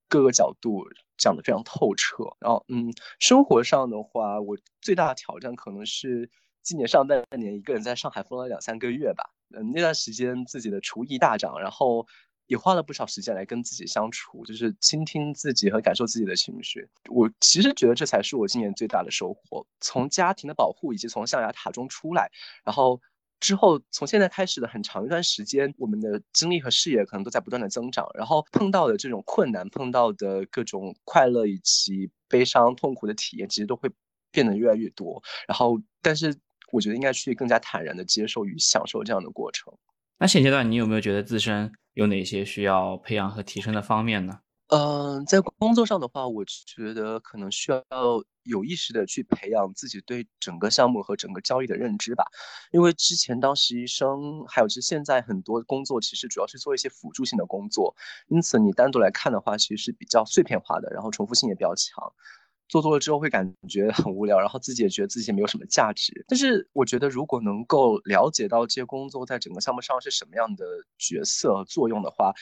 [0.09, 0.83] 各个角度
[1.17, 2.25] 讲的非常透彻。
[2.41, 6.29] 然后嗯，生活上的话，我最大的挑战可能是
[6.63, 9.25] 今年上半年一个人在上海封了两三个月吧。
[9.55, 12.07] 嗯，那段时间自己的厨艺大涨，然后
[12.47, 16.89] 也花了不少时间来跟自己相处，就是倾听自己和感受自己的情绪。
[17.11, 19.67] 我其实觉得这才是我今年最大的收获。
[19.81, 22.31] 从家庭的保护以及从象牙塔中出来，
[22.65, 22.99] 然后
[23.41, 33.91] 之后从现在开始的很长一段时间，我们的精力和视野可能都在不断的增长，然后碰到的这种困难、碰到的各种快乐以及悲伤、痛苦的体验，其实都会
[34.31, 35.23] 变得越来越多。
[35.47, 36.35] 然后，但是。
[36.73, 39.73] 我觉得应该去更加坦然的接受与享受这样的过程。
[40.19, 44.41] 那现阶段你有没有觉得自身有哪些需要培养和提升的方面呢？
[44.69, 47.85] 嗯，在工作上的话，我觉得可能需要
[48.45, 52.25] 有意识的去培养自己对整个项目和整个交易的认知吧。
[52.71, 57.95] 因为之前当实习生，还有是现在很多工作，其实主要是做一些辅助性的工作，
[58.29, 62.11] 因此你单独来看的话，其实是比较碎片化的，然后重复性也比较强。
[62.69, 66.25] 做多了之后会感觉很无聊，然后自己也觉得自己没有什么价值。
[66.27, 70.65] 但是我觉得，如果能够了解到这些工作在整个项目上是什么样的
[70.99, 72.33] 角色作用的话，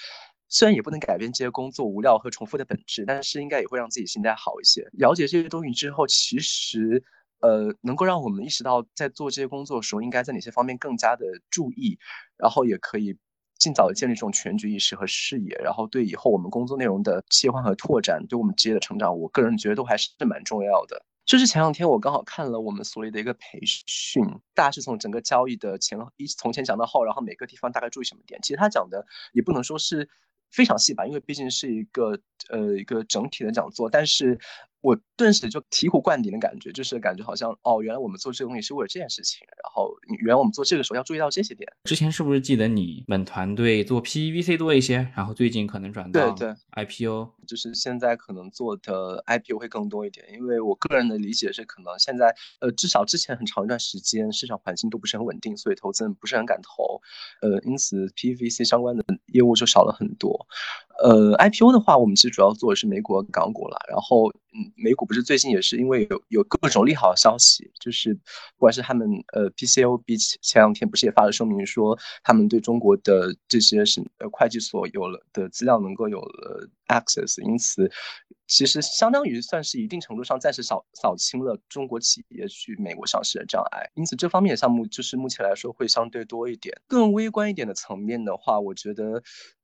[0.49, 4.89] 虽然也不能改变这些工作无聊和重复的本质，但是应该也会让自己心态好一些。
[4.93, 7.03] 了解这些东西之后，其实
[7.41, 11.99] 呃能够让我们意识到，在做这些工作的时候应该在哪些方面更加的注意，
[12.37, 13.17] 然后也可以。
[13.61, 21.05] 尽早的建立这种全局意识和视野，然后对以后我们工作内容的切换和拓展，对我们职业的成长，我个人觉得都还是蛮重要的。
[21.27, 24.25] 就是前两天我刚好看了我们所里的一个培训，
[24.55, 28.41] 大是从整个交易的前一从前讲到后，然后每个地方大概注意什么点。
[28.43, 30.09] 其实他讲的也不能说是
[30.51, 32.19] 非常细吧，因为毕竟是一个
[32.49, 34.41] 呃一个整体的讲座，但是。
[34.81, 39.47] 我顿时就醍醐灌顶的感觉，就是感觉好像哦，原来我们做这个东西是为了这件事情。
[39.63, 41.71] 然后，原来我们做这个时候要注意到这些点。
[41.85, 47.31] 之前是不是记得你们团队做 PVC 多一些，然后最近可能转到对对 IPO？
[47.51, 57.01] 就是现在可能做的 IPO 会更多一点，因为我个人的理解是，可能现在呃至少之前很长一段时间市场环境都不是很稳定，所以投资人不是很敢投，
[57.43, 60.47] 呃，因此 PVC 相关的业务就少了很多。
[61.03, 63.79] 呃，IPO 的话，我们其实主要做的是美股、港股了。
[63.89, 68.21] 然后，嗯，美股不是最近也是因为有有各种利好消息，就是不
[68.59, 70.05] 管是他们呃 PCOB
[70.43, 77.91] 前两天不是也发了声明说，他们对中国的这些是呃会计所有了的资料能够有了 access，因此
[78.47, 83.91] 其实相当于算是一定程度上暂时扫扫清了中国企业去美国上市的障碍。
[83.95, 86.75] 因此，这方面项目就是目前来说会相对多一点。
[86.87, 89.23] 更微观一点的层面的话，我觉得。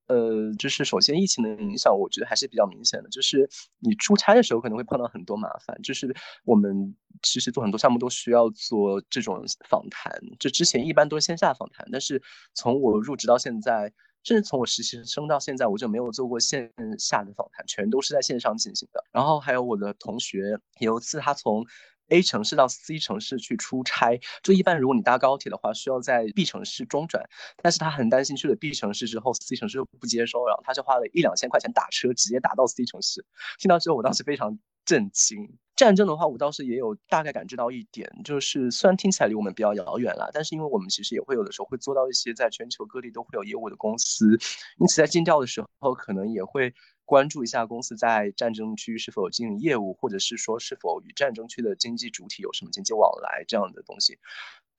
[0.08, 3.08] 呃，就是首先疫情的影响，我觉得还是比较明显的。
[3.08, 3.50] 就是
[3.80, 5.76] 你出差的时候可能会碰到很多麻烦。
[5.82, 6.94] 就是我们
[7.24, 12.22] 其实做很多项目都需要做这种访谈，就之前一般都是线下访谈，但是
[12.54, 13.92] 从我入职到现在，
[14.26, 19.04] 甚至从我实习生到现在，我就没有做过线下的访谈，全都是在线上进行的。
[19.12, 21.64] 然后还有我的同学，有一次他从。
[22.08, 27.28] A 城市到 C 城市去出差，就一般如果你搭高铁的话，需要在 B 城市中转。
[27.62, 33.24] 但是他很担心去了 B 城市之后，C 城市又不接收，然后他就花了一两千块钱打车，直接打到 C 城市。
[33.58, 35.58] 听到之后，我当时非常震惊。
[35.74, 44.38] 战争的话，我倒是也有大概感知到一点，就是虽然听起来离我们比较遥远了，但是因为我们其实也会有的时候会做到一些在全球各地都会有业务的公司，
[44.78, 46.72] 因此在尽调的时候，可能也会。
[47.06, 54.18] 关注一下公司在战争区是否经营业务，或者是说是否与战争区的经济主体有什么经济往来这样的东西。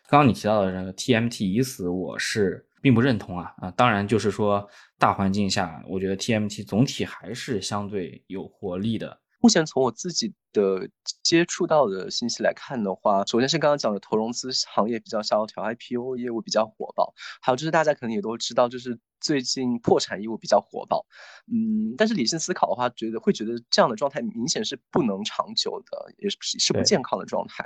[0.09, 3.71] 刚刚你提到的这个 TMT 已死，我是并不认同啊啊！
[3.71, 9.19] 当然，就是说大环境下，我觉得 TMT 总体还是相对有活力的。
[9.39, 10.89] 目前从我自己的
[11.23, 21.05] 接触到的信息来看的话，首先是刚刚讲的投融资行业比较萧条，IPO 业务比较火爆，还有就是大家可能也都知道，就是最近破产业务比较火爆。
[21.51, 27.63] 嗯，但是理性思考的话，觉得会觉得这样的状态明显是不能长久的，也是是不健康的状态。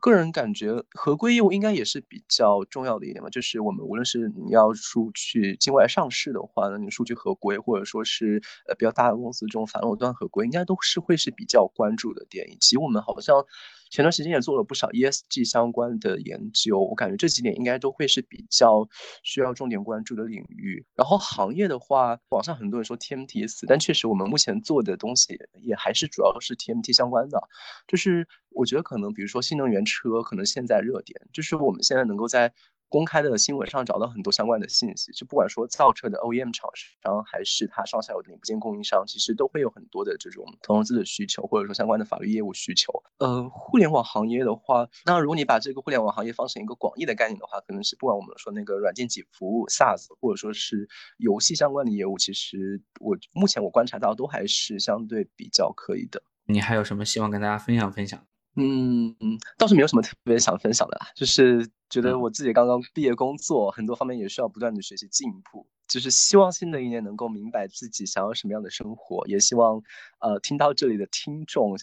[0.00, 3.28] 个人感觉，合规业务应该也是比较重要的一点吧。
[3.30, 12.50] 就是我们无论是你要出去境外上市的话，那你数据合规，或者说是呃比较大的公司这种反垄断合规，应该都是会是比较关注的点。
[12.50, 13.44] 以及我们好像。
[13.90, 18.88] 前段时间也做了不少 ESG 相关的研究，我感觉这几点应该都会是比较
[19.22, 20.86] 需要重点关注的领域。
[20.94, 27.40] 然后行业的话，网上很多人说 TMT 死，但确实我们目前做的东西也还是主要是 TMT 相关的。
[27.86, 32.52] 就是我觉得可能，比如说新能源车，可能现在热点，就是我们现在能够在。
[32.90, 42.92] 公开的新闻上找到很多相关的信息，就不管说造车的 OEM 厂商，还是它上下游的零部件供应商，其实都会有很多的这种投融资的需求，或者说相关的法律业务需求。
[43.18, 50.88] 呃，互联网行业的话，那如果你把这个互联网行业放成一个广义的概念的话，可能是不管我们说那个软件及服务 SaaS，或者说是
[51.18, 56.20] 游戏相关的业务，其实我目前我观察到都还是相对比较可以的。
[56.46, 58.26] 你还有什么希望跟大家分享分享？
[58.56, 59.14] 嗯，
[59.56, 69.80] 倒是没有什么特别想分享的啦，就是觉得我自己刚刚毕业工作，很多方面也需要不断的学习进步，就是希望新的一年能够明白自己想要什么样的生活，也希望
[70.18, 71.78] 呃听到这里的听众，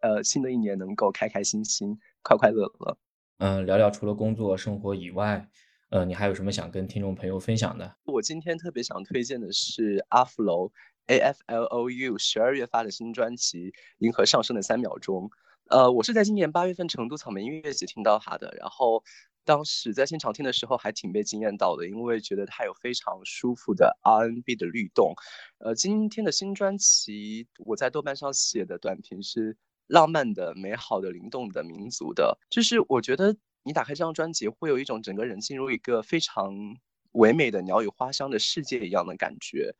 [0.00, 2.98] 呃新的一年能够开开心心、快快乐乐。
[3.38, 5.48] 嗯，聊聊除了工作生活以外，
[5.88, 7.96] 呃，你还有什么想跟听众朋友分享的？
[8.04, 10.70] 我今天特别想推荐的是阿芙楼
[11.06, 15.24] A F L O U 十二月发的新专辑《银河上升的三秒钟》。
[15.68, 19.02] 呃，我是在今年八月份成都草莓音乐节听到他的，然后
[19.44, 25.14] 当时在现场听的时候还挺被惊艳到的，因为觉得他有非常舒服的 R&B 的律动。
[25.58, 29.56] 呃，今天的新专辑我在豆瓣上写的短评是
[29.86, 36.54] 浪漫的、美好的、灵动的、民族的，就是我觉得你打开这张专辑会有一种整个人进入一个非常
[37.12, 39.74] 唯美的鸟语花香的世界一样的感觉。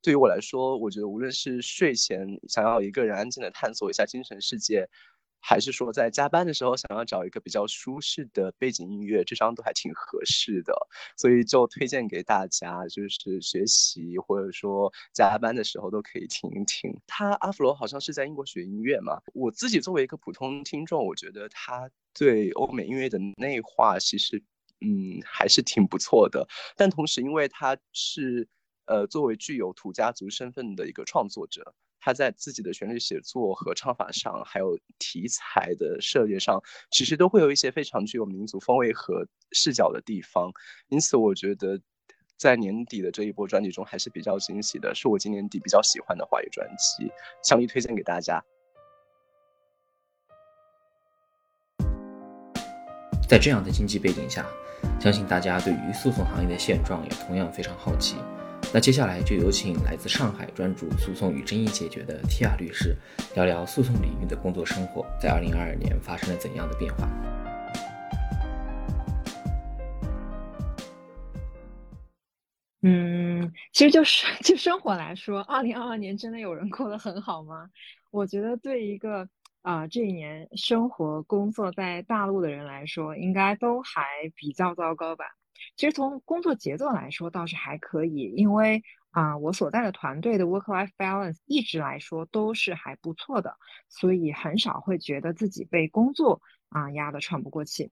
[0.00, 4.88] 对于我来说，我觉得无论是睡前想要一个人安静的探索一下精神世界。
[5.46, 10.74] 还是说在加班的时候想要找一个比较舒适的背景音乐，这张都还挺合适的，
[11.18, 16.98] 所以就推荐给大家，就是学习或者说加班的时候都可以听一听。
[17.06, 24.42] 他阿弗罗好像是在英国学音乐嘛，我自己作为一个普通听众，我觉得他对欧美音乐的内化其实，
[24.80, 26.48] 嗯，还是挺不错的。
[26.74, 28.48] 但同时，因为他是
[28.86, 31.74] 呃作为具有土家族身份的一个创作者。
[32.04, 40.52] 他在自己的旋律写作和唱法上，还有题材的设计上，其实都会有一些非常具有民族风味和视角的地方。
[40.88, 41.80] 因此，我觉得
[42.36, 47.10] 在年底的这一波专辑中还是比较惊喜的，是我今年底比较喜欢的华语专辑，
[47.42, 48.44] 强力推荐给大家。
[53.26, 54.46] 在这样的经济背景下，
[55.00, 58.16] 相信大家对于诉讼行业的现状也同样非常好奇。
[58.74, 62.96] 那接下来就有请来自上海专注诉讼与争议解决的 Tia 律师，
[63.36, 67.08] 聊聊诉讼领域的工作生活在2022年发生了怎样的变化。
[72.82, 77.70] 嗯，其实就是就生活来说，二零二二年真的有人过得很好吗？
[78.10, 79.28] 我觉得对一个
[79.62, 84.02] 啊这一年生活工作在大陆的人来说，应该都还
[84.34, 85.26] 比较糟糕吧。
[85.76, 93.56] 其实从工作节奏来说倒是还可以，因为啊我所在的团队的 work-life balance 一直来说都是还不错的，
[93.88, 97.90] 所以很少会觉得自己被工作啊压得喘不过气。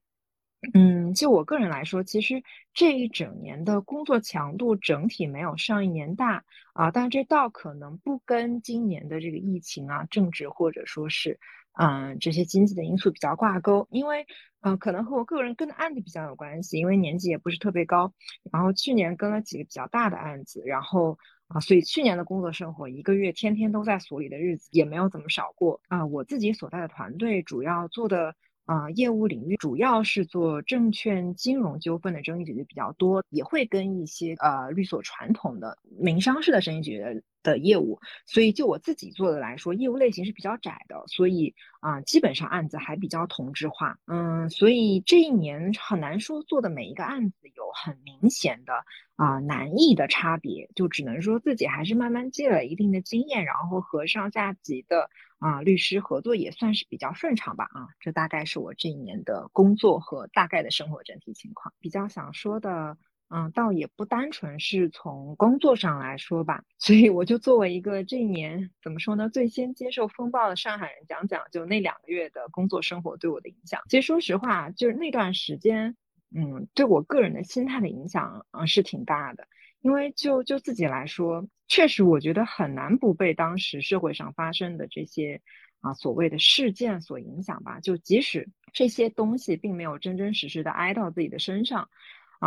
[0.73, 2.41] 嗯，就我个人来说，其实
[2.73, 11.37] 这一整年的工作强度整体没有上一年大啊，但这倒可能不跟今年的这个疫情啊、政治或者说是
[11.73, 14.25] 嗯这些经济的因素比较挂钩，因为
[14.61, 18.13] 嗯可能和我个人跟的案子比较有关系，因为年纪也不是特别高，
[18.51, 21.17] 然后去年跟了几个比较大的案子，然后
[21.47, 26.05] 啊，所以去年的工作生活一个月天天都在所里的日子也没有怎么少过啊。
[26.05, 28.35] 我自己所在的团队主要做的。
[28.65, 37.99] 啊，业务领域主要是做证券金融纠纷的争议解决比较多，也会跟一些呃律所传统的民商事的争议解决的业务。
[38.25, 43.99] 所以就我自己做的来说，业务类型是比较窄的，所以啊，基本上案子还比较同质化。
[44.07, 48.73] 嗯，所以这一年很难说做的每一个案子有很明显的
[49.15, 55.09] 啊难易的差别，就只能说自己还是慢慢积累一定的经验，然后和上下级的。
[55.39, 57.65] 啊，律师合作也算是比较顺畅吧。
[57.65, 61.73] 啊，这大概是我这一年的工作和大概的生活整体情况。
[61.81, 62.97] 比较想说的，
[63.35, 66.63] 嗯，倒也不单纯是从工作上来说吧。
[66.77, 73.81] 所以我就作为一个这一年怎么说呢，最先接受风暴的上海人，讲讲就那两个月的工作生活对我的影响。
[73.89, 75.95] 其实说实话，就是那段时间，
[76.35, 79.47] 嗯，对我个人的心态的影响啊是挺大的。
[79.81, 85.41] 因为就就自己来说，确实我觉得很难不被当时社会上发生的这些
[85.81, 87.79] 啊所谓的事件所影响吧。
[87.81, 91.89] 就即使这些东西并没有真真实实的挨到自己的身上，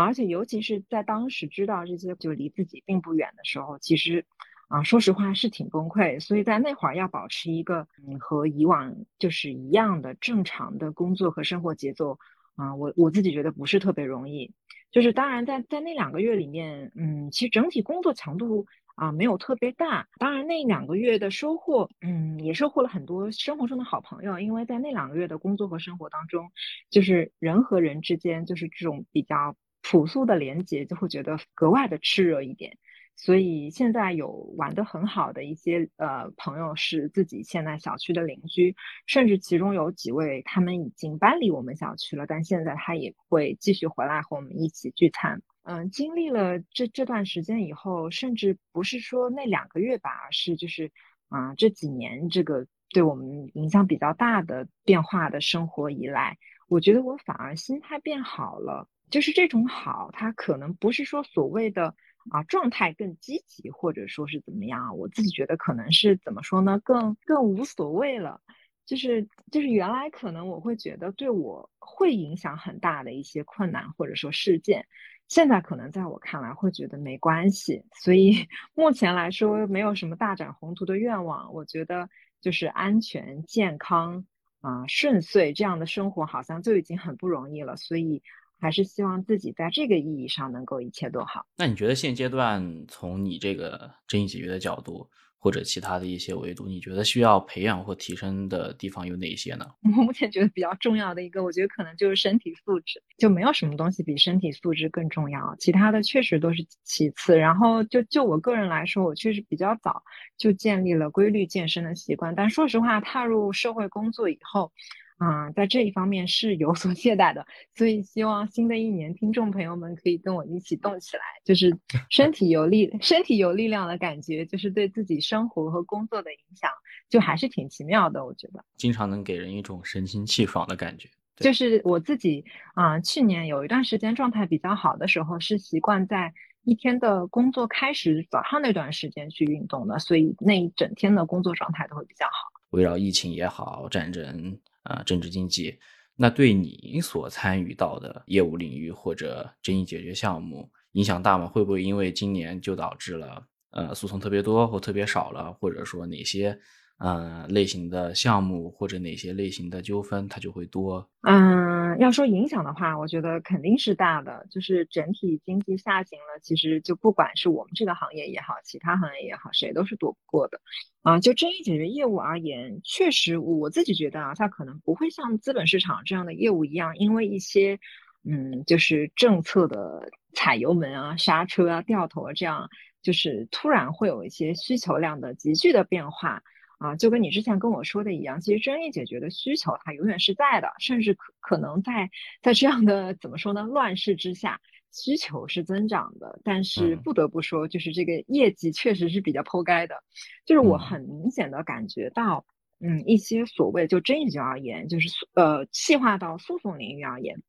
[0.05, 4.25] 而且尤其是在当时知道这些就离自己并不远的时候，其实
[4.69, 6.21] 啊说实话是挺崩溃。
[6.21, 12.19] 所以在那会儿要保持一个嗯和以往就是一样的正常的工作和生活节奏
[12.57, 14.53] 啊，我我自己觉得不是特别容易。
[14.93, 20.09] 就是当然，在在那两个月里面，嗯，其实整体工作强度啊没有特别大。
[20.19, 24.41] 当然，那两个月的收获，嗯，也收获了很多生活中的好朋友。
[24.41, 26.51] 因为在那两个月的工作和生活当中，
[26.89, 29.55] 就是人和人之间，就是这种比较
[29.89, 32.77] 朴素的连接，就会觉得格外的炽热一点。
[33.19, 38.75] 所以现在有玩的很好的一些呃朋友是自己现在小区的邻居，
[39.07, 45.41] 甚至其中有几位他们已经搬离我们小区了，但现在他也会继续回来和我们一起聚餐。
[45.63, 50.91] 嗯，经历了这这段时间以后，甚至不是说那两个月吧，而是就是
[51.29, 56.37] 啊这几年这个对我们影响比较大的变化的生活以来，
[56.69, 58.89] 我觉得我反而心态变好了。
[59.11, 61.95] 就是这种好，它可能不是说所谓的。
[62.29, 64.99] 啊，状态更积极，或者说是怎么样？
[64.99, 66.81] 我自己觉得可能是怎么说呢？
[66.83, 68.41] 更更无所谓了。
[68.85, 74.85] 就是就是原来可能我会觉得对我会影响很大的一些困难或者说事件，
[75.29, 77.85] 现在可能在我看来会觉得没关系。
[77.95, 81.55] 所以目前来说没有什么大展宏图的愿望。
[81.55, 82.11] 我觉得
[82.41, 84.27] 就是安全、健康
[84.63, 87.77] 啊、顺遂这样的生活好像就已经很不容易了。
[87.77, 88.25] 所以。
[88.61, 91.47] 还是希望自己在这个意义上能够一切都好。
[91.57, 95.09] 那你觉得现阶段从你这个争议解决的角度？
[95.39, 99.65] 或者其他的一些维度，你觉得需要培养或提升的地方有哪些呢？
[99.97, 107.39] 我目前觉得比较重要的一个，我觉得可能就是身体素质，就没有什么东西比身体素质更重要，其他的确实都是其次。
[107.39, 110.03] 然后就就我个人来说，我确实比较早
[110.37, 114.73] 就建立了规律健身的习惯，但说实话，踏入社会工作以后。
[115.19, 121.79] 啊，在这一方面是有所懈怠的，所以希望新的一年听众朋友们可以跟我一起动起来，就是
[122.11, 126.71] 身体有力、身体有力量的感觉，就是对自己生活和工作的影响，
[127.09, 128.25] 就还是挺奇妙的。
[128.25, 131.09] 我觉得经常能给人一种神清气爽的感觉。
[131.37, 132.45] 就是我自己
[132.75, 136.33] 啊，去年有一段时间状态比较好的时候，是习惯在
[136.65, 142.33] 一天的工作开始早上那段时间去运动的，所以那一整天的工作状态都会比较好。
[142.71, 144.59] 围绕疫情也好，战争。
[144.87, 145.79] 啊，政治经济，
[146.17, 151.47] 那对你所参与到的业务领域或者争议解决项目影响大吗？
[151.47, 156.59] 会不会因为今年就导致了呃诉讼特别多或特别少了，或者说哪些
[156.99, 161.09] 呃类型的项目或者哪些类型的纠纷它就会多？
[161.23, 164.47] 嗯，要说影响的话，我觉得肯定是大的。
[164.51, 170.61] 就是整体经济下行了，其实就不管是我们这个行业也好，其他行业也好，谁都是躲不过的。
[171.03, 177.79] 啊，就争议解决业务而言，确实我自己觉得啊，它可能不会像资本市场这样的业务一样，因为一些
[178.25, 182.69] 嗯，就是政策的踩油门啊、刹车啊、掉头啊，这样
[183.03, 186.43] 就是突然会有一些需求量的急剧的变化。
[186.79, 192.11] 啊，就跟你之前跟我说的一样，其实争议解决的需求它永远是在的，甚至可可能在
[192.43, 194.61] 在这样的怎么说呢乱世之下，
[194.93, 196.39] 需求是增长的。
[196.45, 200.03] 但是不得不说，就是这个业绩确实是比较剖该的，
[200.45, 202.45] 就是我很明显的感觉到，
[202.79, 207.43] 嗯，一些所谓就争议解而言，就是呃细化到诉讼领域而言，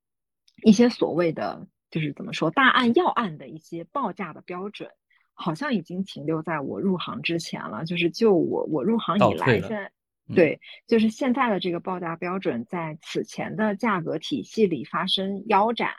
[0.63, 4.89] 一些所谓的就是怎么说大案要案的一些报价的标准。
[5.39, 9.91] 好像已经停留在我入行之前了，就是就我我入行以来，现在
[10.33, 15.91] 对，就是现在的这个报价标准，在此前的价格体系里发生腰斩，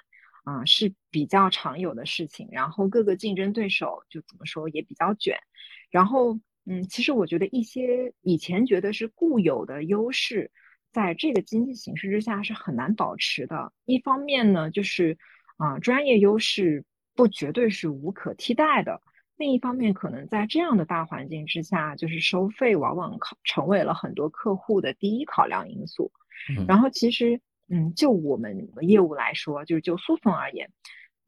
[0.42, 2.48] 啊是比较常有的事情。
[2.50, 5.38] 然后各个竞争对手就怎么说也比较卷。
[5.88, 10.50] 然后嗯，其实我觉得一些以前觉得是固有的优势，
[10.90, 13.72] 在这个经济形势之下是很难保持的。
[13.84, 15.16] 一方面呢，就是
[15.58, 16.84] 啊专业优势
[17.14, 19.00] 不绝对是无可替代的。
[19.38, 26.10] 另一方面，可能在这样的大环境之下，就是收费往往考成为了很多客户的第一考量因素。
[26.66, 30.70] 然后，其实，嗯，就我们业务来说，就是就诉讼而言，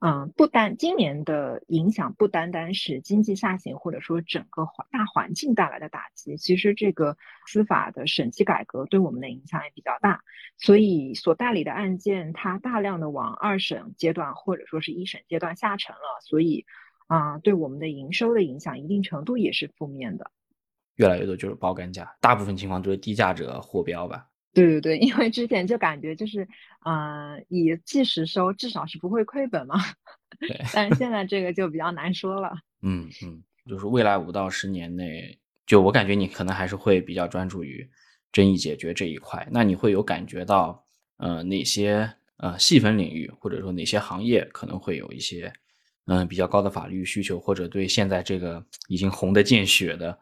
[0.00, 7.16] 嗯，不单今年的影响不单单是经济下行，或者说整个环大环境带来的打击，其实这个
[7.46, 10.22] 司法的审计改革对我们的影响也比较大。
[10.58, 16.66] 所以，所代理的案件，它大量的往二审阶段或者说是一审阶段下沉了，所以。
[17.10, 20.30] 啊，对我们的营收的影响，一定程度也是负面的。
[20.94, 24.28] 越来越多就是包干价，大部分情况都是低价者获标吧？
[24.54, 26.46] 对对对，因为之前就感觉就是，
[26.86, 29.74] 嗯，以计时收，至少是不会亏本嘛。
[30.38, 30.60] 对。
[30.72, 32.52] 但是现在这个就比较难说了。
[32.82, 37.90] 嗯嗯，就是未来五到十年内，就我感觉你可能还是会比较专注于
[38.30, 39.44] 争议解决这一块。
[39.50, 45.52] 那你会有感觉到，呃，哪些呃细分领域，或者说哪些行业可能会有一些？
[46.12, 50.18] 嗯，比较高的法律需求，或者对现在这个已经红的见血的，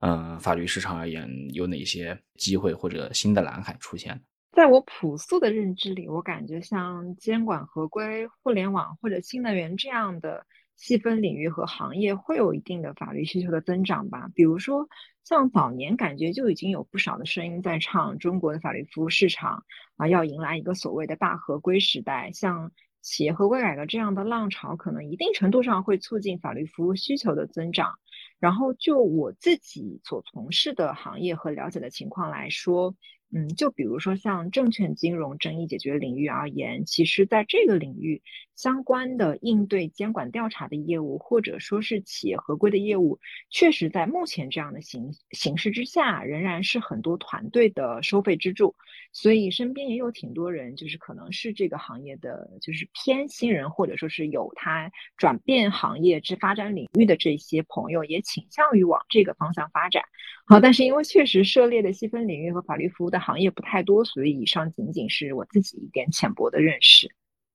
[0.00, 4.20] 嗯，法律市场而言，有哪些机会或者新的蓝海出现？
[4.50, 10.44] 在我朴素的认知里，我感觉像监管合规、互联网或者新能源这样的
[10.74, 14.28] 细分领域和行业，会有一定的法律需求的增长吧。
[14.34, 14.88] 比如说，
[15.22, 19.64] 像早年感觉就已经有不少的声音在唱，中国的法律服务市场
[19.96, 22.72] 啊，要迎来一个所谓的大合规时代，像。
[23.02, 27.98] 企业合规改革这样的浪潮，可能一定程度上会促进法律服务需求的增长。
[28.38, 32.94] 然后，就我自己所从事的行业和了解的情况来说。
[33.32, 38.20] 嗯，就比如说像证券金融争议解决领域而言，其实在这个领域
[38.56, 48.74] 相关的应对监管调查的业务，或者说是企业合规的业务，确实在目前这样的形形势之下，仍然是很多团队的收费支柱。
[49.12, 60.02] 所以身边也有挺多人，就是可能是这个行业的就是偏新人，或者说是有他转变行业之发展领域的这些朋友，也倾向于往这个方向发展。
[60.50, 63.20] 好，但是因为确实涉猎的细分领域和法律服务的。
[63.20, 67.08] 行业不太多，所以以上仅仅是我自己一点浅薄的认识。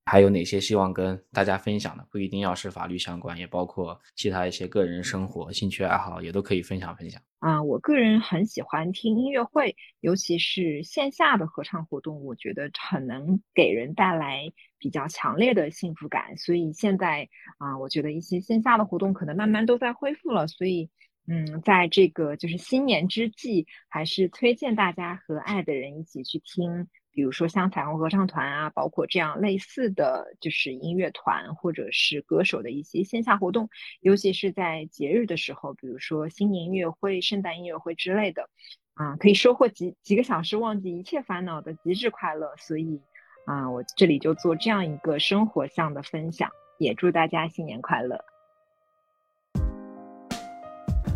[0.05, 2.07] 还有哪些希望跟大家分享的？
[2.09, 7.21] 不一定要是法律相关，也包括其他一些个人生活、兴趣爱好，也都可以分享分享。
[7.39, 14.49] 啊，我个人很喜欢听音乐会，尤其是线下的合唱活动，我觉得很能给人带来
[14.79, 16.37] 比较强烈的幸福感。
[16.37, 17.27] 所以现在
[17.57, 20.89] 啊，我觉得一些线下的活动可能慢慢都在恢复了，所以。
[21.27, 33.69] 嗯，在这个就是新年之际，还是推荐大家和爱的人一起去听，比如说像彩虹合唱团啊，包括这样类似的就是音乐团或者是歌手的一些线下活动，
[34.01, 38.47] 尤其是在节日的时候，比如说新年音乐会、圣诞音乐会之类的，
[38.93, 42.53] 啊，可以收获几几个小时忘记一切烦恼的极致快乐。
[42.57, 43.01] 所以，
[43.47, 48.23] 啊，我这里就做这样一个生活向的分享，也祝大家新年快乐。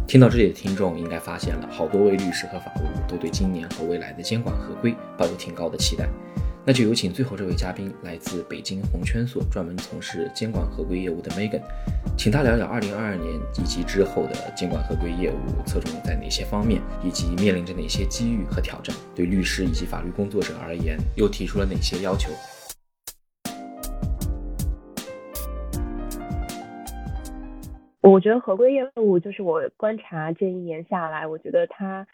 [0.10, 6.10] 听到这里的听众应该发现了，好多位律师和法务都对今年和未来的监管合规抱有挺高的期待。
[6.66, 11.62] 那就有请最后这位嘉宾，来自北京红圈所专门从事监管合规业务的 Megan，
[12.18, 22.32] 请他聊聊2022年以及之后的监管合规业务侧重在哪些方面，以及面临着哪些机遇和挑战，对律师以及法律工作者而言又提出了哪些要求。
[28.02, 32.08] 我觉得合规业务就是我观察这一年下来，我觉得它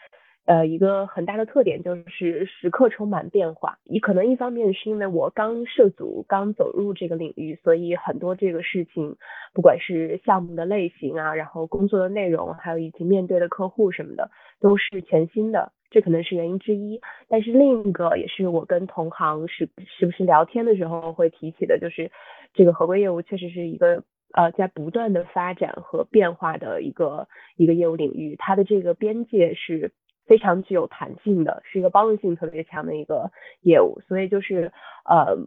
[0.45, 3.77] 呃，一个很大的特点就是时刻充满变化。
[3.83, 9.15] 一可能一方面是因为我刚涉足、刚走入这个领域，所以很多这个事情，
[9.53, 14.29] 不管是项目的类型啊，然后工作的内容，还有以及面对的客户什么的，
[14.59, 16.99] 都是全新的，这可能是原因之一。
[17.27, 22.11] 但是另一个也是我跟同行时时不时聊天的时候会提起的，就是
[22.53, 24.03] 这个合规业务确实是一个
[24.35, 29.91] 呃在不断的发展和变化的一个一个业务领域，它的这个边界是。
[30.27, 33.29] 非常具有弹性的，是一个包容性特别强的一个
[33.61, 34.71] 业务，所以就是
[35.07, 35.37] 呃，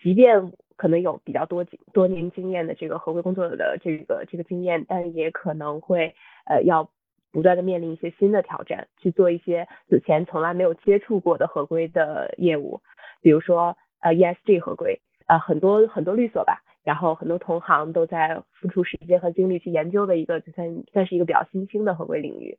[0.00, 6.14] 即便可能有比较多多年经验的这个合规工作的这个这个经验，但也可能会
[6.46, 6.88] 呃要
[7.32, 12.80] 不断的面临一些新的挑战，去做一些此前从来没有接触过的合规的业务，
[13.20, 22.56] 比如说呃 ESG 合规，呃很多很多律所吧，然后很多同行都在付出时间和精力去研究的一个，就算算是一个比较新兴的合规领域。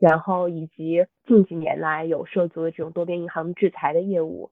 [0.00, 4.50] 然后以及近几年来有涉足的这种多边银行制裁的业务，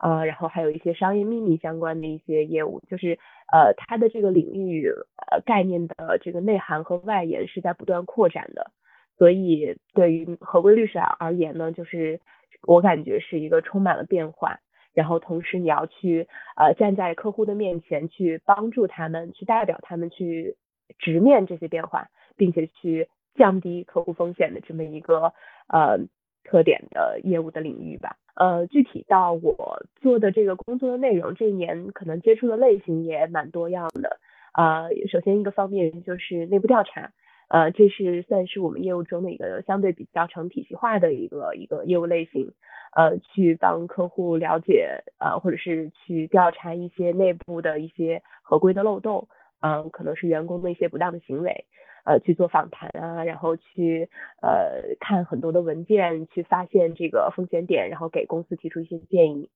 [0.00, 3.16] 呃，然后还有一些商业秘密相关的一些业务，就是
[3.52, 4.88] 呃它的这个领域
[5.30, 8.72] 呃概念的这个内涵和外延是在不断扩展的，
[9.16, 12.20] 所以对于合规律师而言呢，就是
[12.66, 14.58] 我感觉是一个充满了变化，
[14.94, 16.26] 然后同时你要去
[16.56, 20.56] 呃站在客户的面前去帮助他们，去代表他们去
[20.98, 23.08] 直面这些变化，并且去。
[23.36, 25.32] 降低客户风险的这么一个
[25.66, 25.98] 呃
[26.44, 28.16] 特点的业务的领域吧。
[28.36, 34.20] 呃，具体到我做的这个工作的内容，这一年可能接触的类型也蛮多样的。
[34.52, 37.10] 呃，首先一个方面就是内部调查，
[37.48, 42.52] 呃，这是算是我们业务中的一个相对比较成体系化的一个一个业务类型。
[42.96, 49.26] 呃，去帮客户了解呃，或者是去调查一些内部的一些合规的漏洞，
[49.60, 51.64] 嗯，可能是员工的一些不当的行为。
[52.04, 54.10] 呃，去做访谈啊，然后去
[54.42, 59.50] 呃看很多的文件，去发现这个风险点，然后给公司提出一些建议。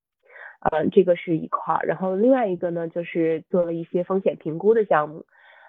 [0.61, 1.87] 呃，这个是一块儿。
[1.87, 5.27] 然后另外一个呢，就是做了一些风险评估的项目。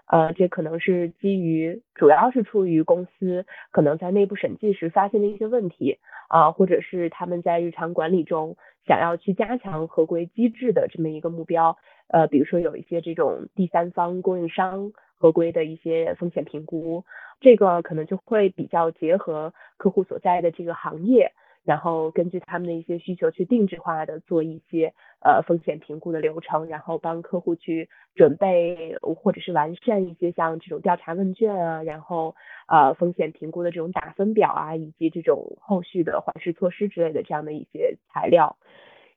[0.10, 11.78] 呃，这可能是基于，主要是出于公司可能在内部审计时发现的一些问题啊，或者是他们在日常管理中想要去加强合规机制的这么一个目标。
[12.10, 14.92] 呃，比如说有一些这种第三方供应商。
[15.22, 17.04] 合规的一些风险评估，
[17.42, 21.34] 这个可能就会比较结合客户所在的这个行业，
[21.66, 32.36] 然后根据他们的一些需求去定制化的做一些呃风险评估的流程，然后帮客户去准备或者是完善一些像这种调查问卷啊，然后
[32.68, 38.58] 呃风险评估的这种打分表啊，以及这种后续的缓释措施之类的这样的一些材料。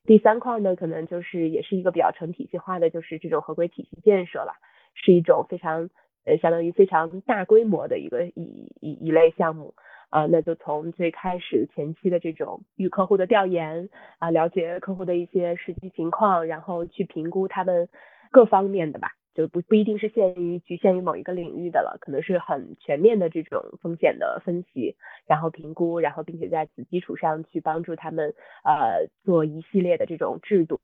[0.05, 4.53] 第三块呢，可能就是也是一个比较成体系化的，就是这种合规体系建设了。
[4.95, 5.89] 是一种非常
[6.27, 9.75] 呃，相当于非常大规模的一个一一一类项目
[10.13, 17.89] 啊，那就从最开始前期的这种与客户的调研啊，了解客户的一些实际情况，然后去评估他们
[18.31, 28.35] 各方面的吧，就不不一定是限于局限于某一个领域的了，可能是很全面的这种风险的分析，然后评估，然后并且在此基础上去帮助他们
[28.65, 30.79] 呃做一系列的这种制度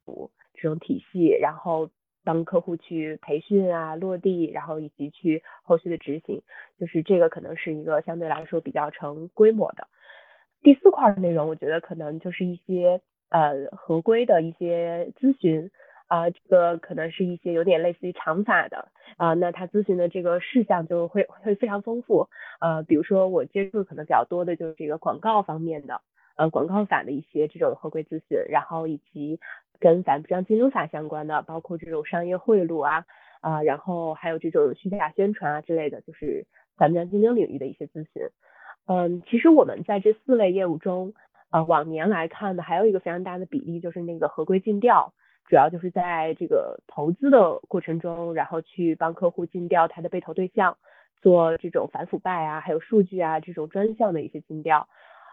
[0.55, 1.91] 这种体系，然后。
[2.25, 6.43] 帮客户去培训啊，落地，然后以及去后续的执行，
[6.79, 9.89] 就是这个可能是一个相对来说比较成规模的。
[10.63, 13.01] 第四块的内容，我觉得可能就是一些
[13.31, 15.71] 呃合规的一些咨询
[16.09, 22.29] 啊，这个可能是一些有点类似于长法的啊，那他咨询的这个事项就会会非常丰富。
[22.61, 26.01] 呃，比如说我接触可能比较多的就是这个广告方面的，
[26.37, 29.41] 呃，广告法的一些这种合规咨询，然后以及。
[29.81, 33.05] 跟反不正金融法相关的，包括这种商业贿赂啊
[33.41, 36.47] 啊，然后还有这种虚假宣传啊之类的，就是
[36.77, 38.23] 反不正经营领域的一些咨询。
[38.87, 41.13] 嗯，其实我们在这四类业务中，
[41.51, 45.13] 呃，往年来看呢，还有一个非常大的比例就是那个合规尽调，
[45.47, 50.77] 主要就是在这个投资的过程中，然后去帮客户尽调他的被投对象，
[51.21, 54.89] 做这种反腐败啊，还有数据啊这种专项的一些尽调。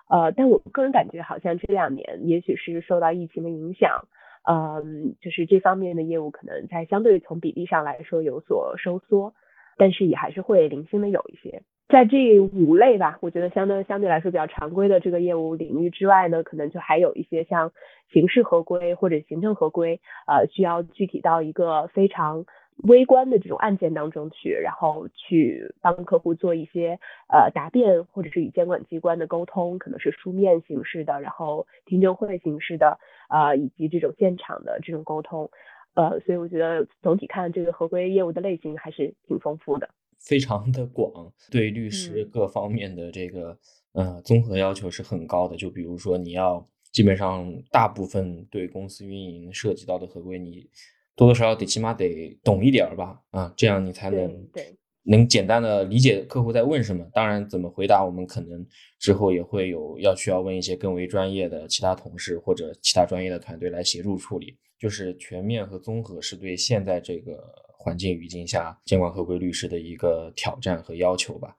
[0.08, 4.08] 呃，但我个人感觉好像这两年，也许是受到疫情的影响。
[4.48, 9.34] 嗯，就是这方面的业务可能在相对从比例上来说有所收缩，
[9.78, 11.62] 但是也还是会零星的有一些。
[11.88, 17.72] 在这五类吧，我觉得相对相对来说比较常规的这个业务领域之外呢，可能就还有一些像
[18.12, 22.46] 刑事合规或者行政合规，呃，需要具体到一个非常。
[22.84, 27.00] 微观的这种案件当中去，然后去帮客户做一些
[27.30, 33.00] 呃答辩，或者是与监管机关的沟通，可能是书面形式的，然后听证会形式的，
[33.30, 35.50] 啊，以及这种现场的这种沟通，
[35.94, 39.90] 呃，所以我觉得总体看这个合规业务的类型还是挺丰富的，
[40.20, 43.58] 非常的广，对律师各方面的这个
[43.94, 45.56] 呃，综合要求是很高的。
[45.56, 50.70] 就比如说，你要基本上大部分对公司运营涉及到的合规，你
[51.16, 53.20] 多多少少得起码得懂一点儿吧？
[53.32, 57.06] 啊，这样你才能对能简单的理解客户在问什么。
[57.14, 58.66] 当然，怎么回答，我们可能
[59.00, 64.58] 之后也会有要需要问一些更为专业的其他同事或者其他专业的团队来协助处理。
[64.78, 67.42] 就是全面和综合是对现在这个
[67.78, 71.56] 环境语境下监管合规律师的一个挑战和要求吧。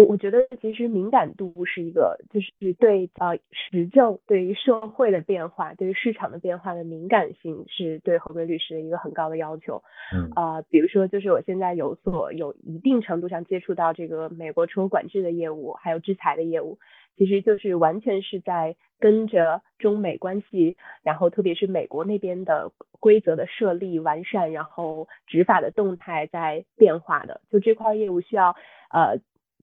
[0.00, 9.82] 我我觉得其实敏感度是一个，就是对呃时政、对于社会的变化、对于市场的变化的敏感性，是对合规律师的一个很高的要求。
[10.14, 16.78] 嗯啊，比如说就是我现在有所有一定程度上接触到这个美国出口管制的业务，还有制裁的业务，
[17.18, 27.42] 其实就是完全是在跟着中美关系，然后特别是美国那边的规则的设立完善，然后执法的动态在变化的。
[27.50, 28.56] 就这块业务需要
[28.88, 29.20] 呃。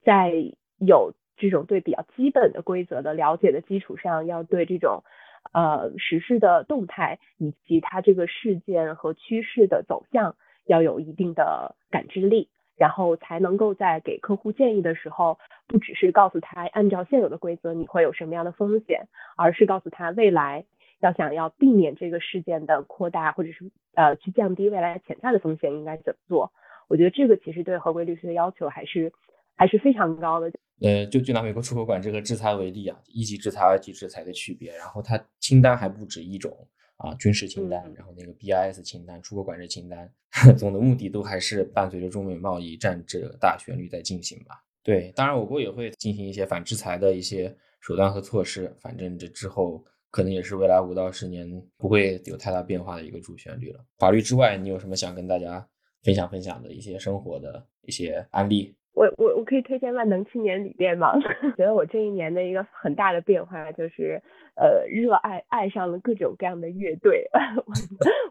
[0.07, 0.31] 在
[0.79, 5.03] 有这种对比较基本的规则的了解的基础上，要对这种
[5.51, 12.47] 呃实施的动态以及它这个事件和趋势的走向要有一定的感知力，
[12.77, 20.63] 然后才能够在给客户建议的时候，不只是告诉他按照现有的规则你会有什么样的风险，而是告诉他未来
[21.01, 26.53] 要想要避免这个事件的扩大，或者是呃去降低未来潜在的风险应该怎么做。
[26.87, 29.11] 我觉得这个其实对合规律师的要求还是。
[29.57, 30.51] 还是非常高的。
[30.79, 36.55] 呃，就就拿美国出口管制和制裁为例啊，一级制裁、二级制裁的区别，然后它清单还不止一种
[36.97, 40.07] 啊，军事清单，然后那个 BIS 清单、出口管制清单，
[40.55, 44.63] 总的目的都还是伴随着中美贸易战这个大旋律在进行吧。
[44.83, 53.83] 对，当然我国也会进行一些反制裁的一些手段和措施，反正这之后可能也是未来五到十年不会有太大变化的一个主旋律了。
[53.97, 55.67] 法律之外，你有什么想跟大家
[56.03, 58.75] 分享分享的一些生活的一些案例？
[58.97, 61.13] 我我我可以推荐万能青年旅店吗？
[61.55, 64.19] 觉得我这一年的一个很大的变化就是，
[64.55, 67.29] 呃，热爱爱上了各种各样的乐队。
[67.67, 67.73] 我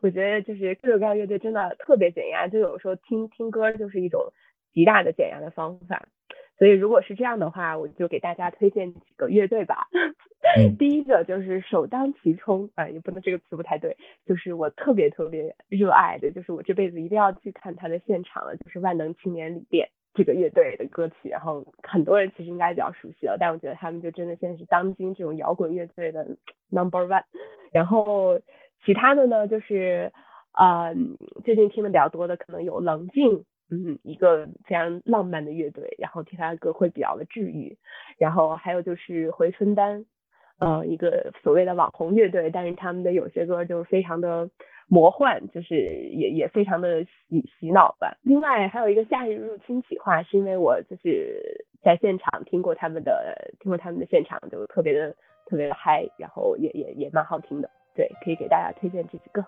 [0.02, 4.32] 我觉得就是各种各样乐队真的特别减压，就有时候听听歌就是一种
[4.72, 6.08] 极大的减压的方法。
[6.58, 9.86] 所以如果是这样的话，我就给大家推荐几个乐队吧。
[10.80, 19.88] 第一个就是首当其冲，啊，也不能这个词不太对，就是我特别特别热爱的，就是我这辈子一定要去看他的现场了，就是万能青年旅店。
[20.16, 26.26] 这个乐队的歌曲，然后很多人其实应该比较熟悉了，但我觉得他们就真的现在是当今这种摇滚乐队的
[26.70, 27.22] number one。
[27.70, 28.40] 然后
[28.84, 30.10] 其他的呢，就是
[30.52, 30.90] 啊，
[31.44, 37.76] 最近听的比较多的可能有冷静，嗯，一个非常浪漫的乐队，然后听他的歌会比较的治愈。
[38.18, 40.06] 然后还有就是回春丹，
[40.58, 44.48] 呃，一个所谓的网红乐队，但是他们的有些歌就是非常的。
[44.88, 48.16] 魔幻就是也也非常的洗洗脑吧。
[48.22, 55.14] 另外还有一个夏日入侵企划，是因为我就是在现场听过他们的听过他们的现场，就特别的
[55.46, 57.70] 特别的嗨，然后也也也蛮好听的。
[57.94, 59.44] 对，可以给大家推荐这几个。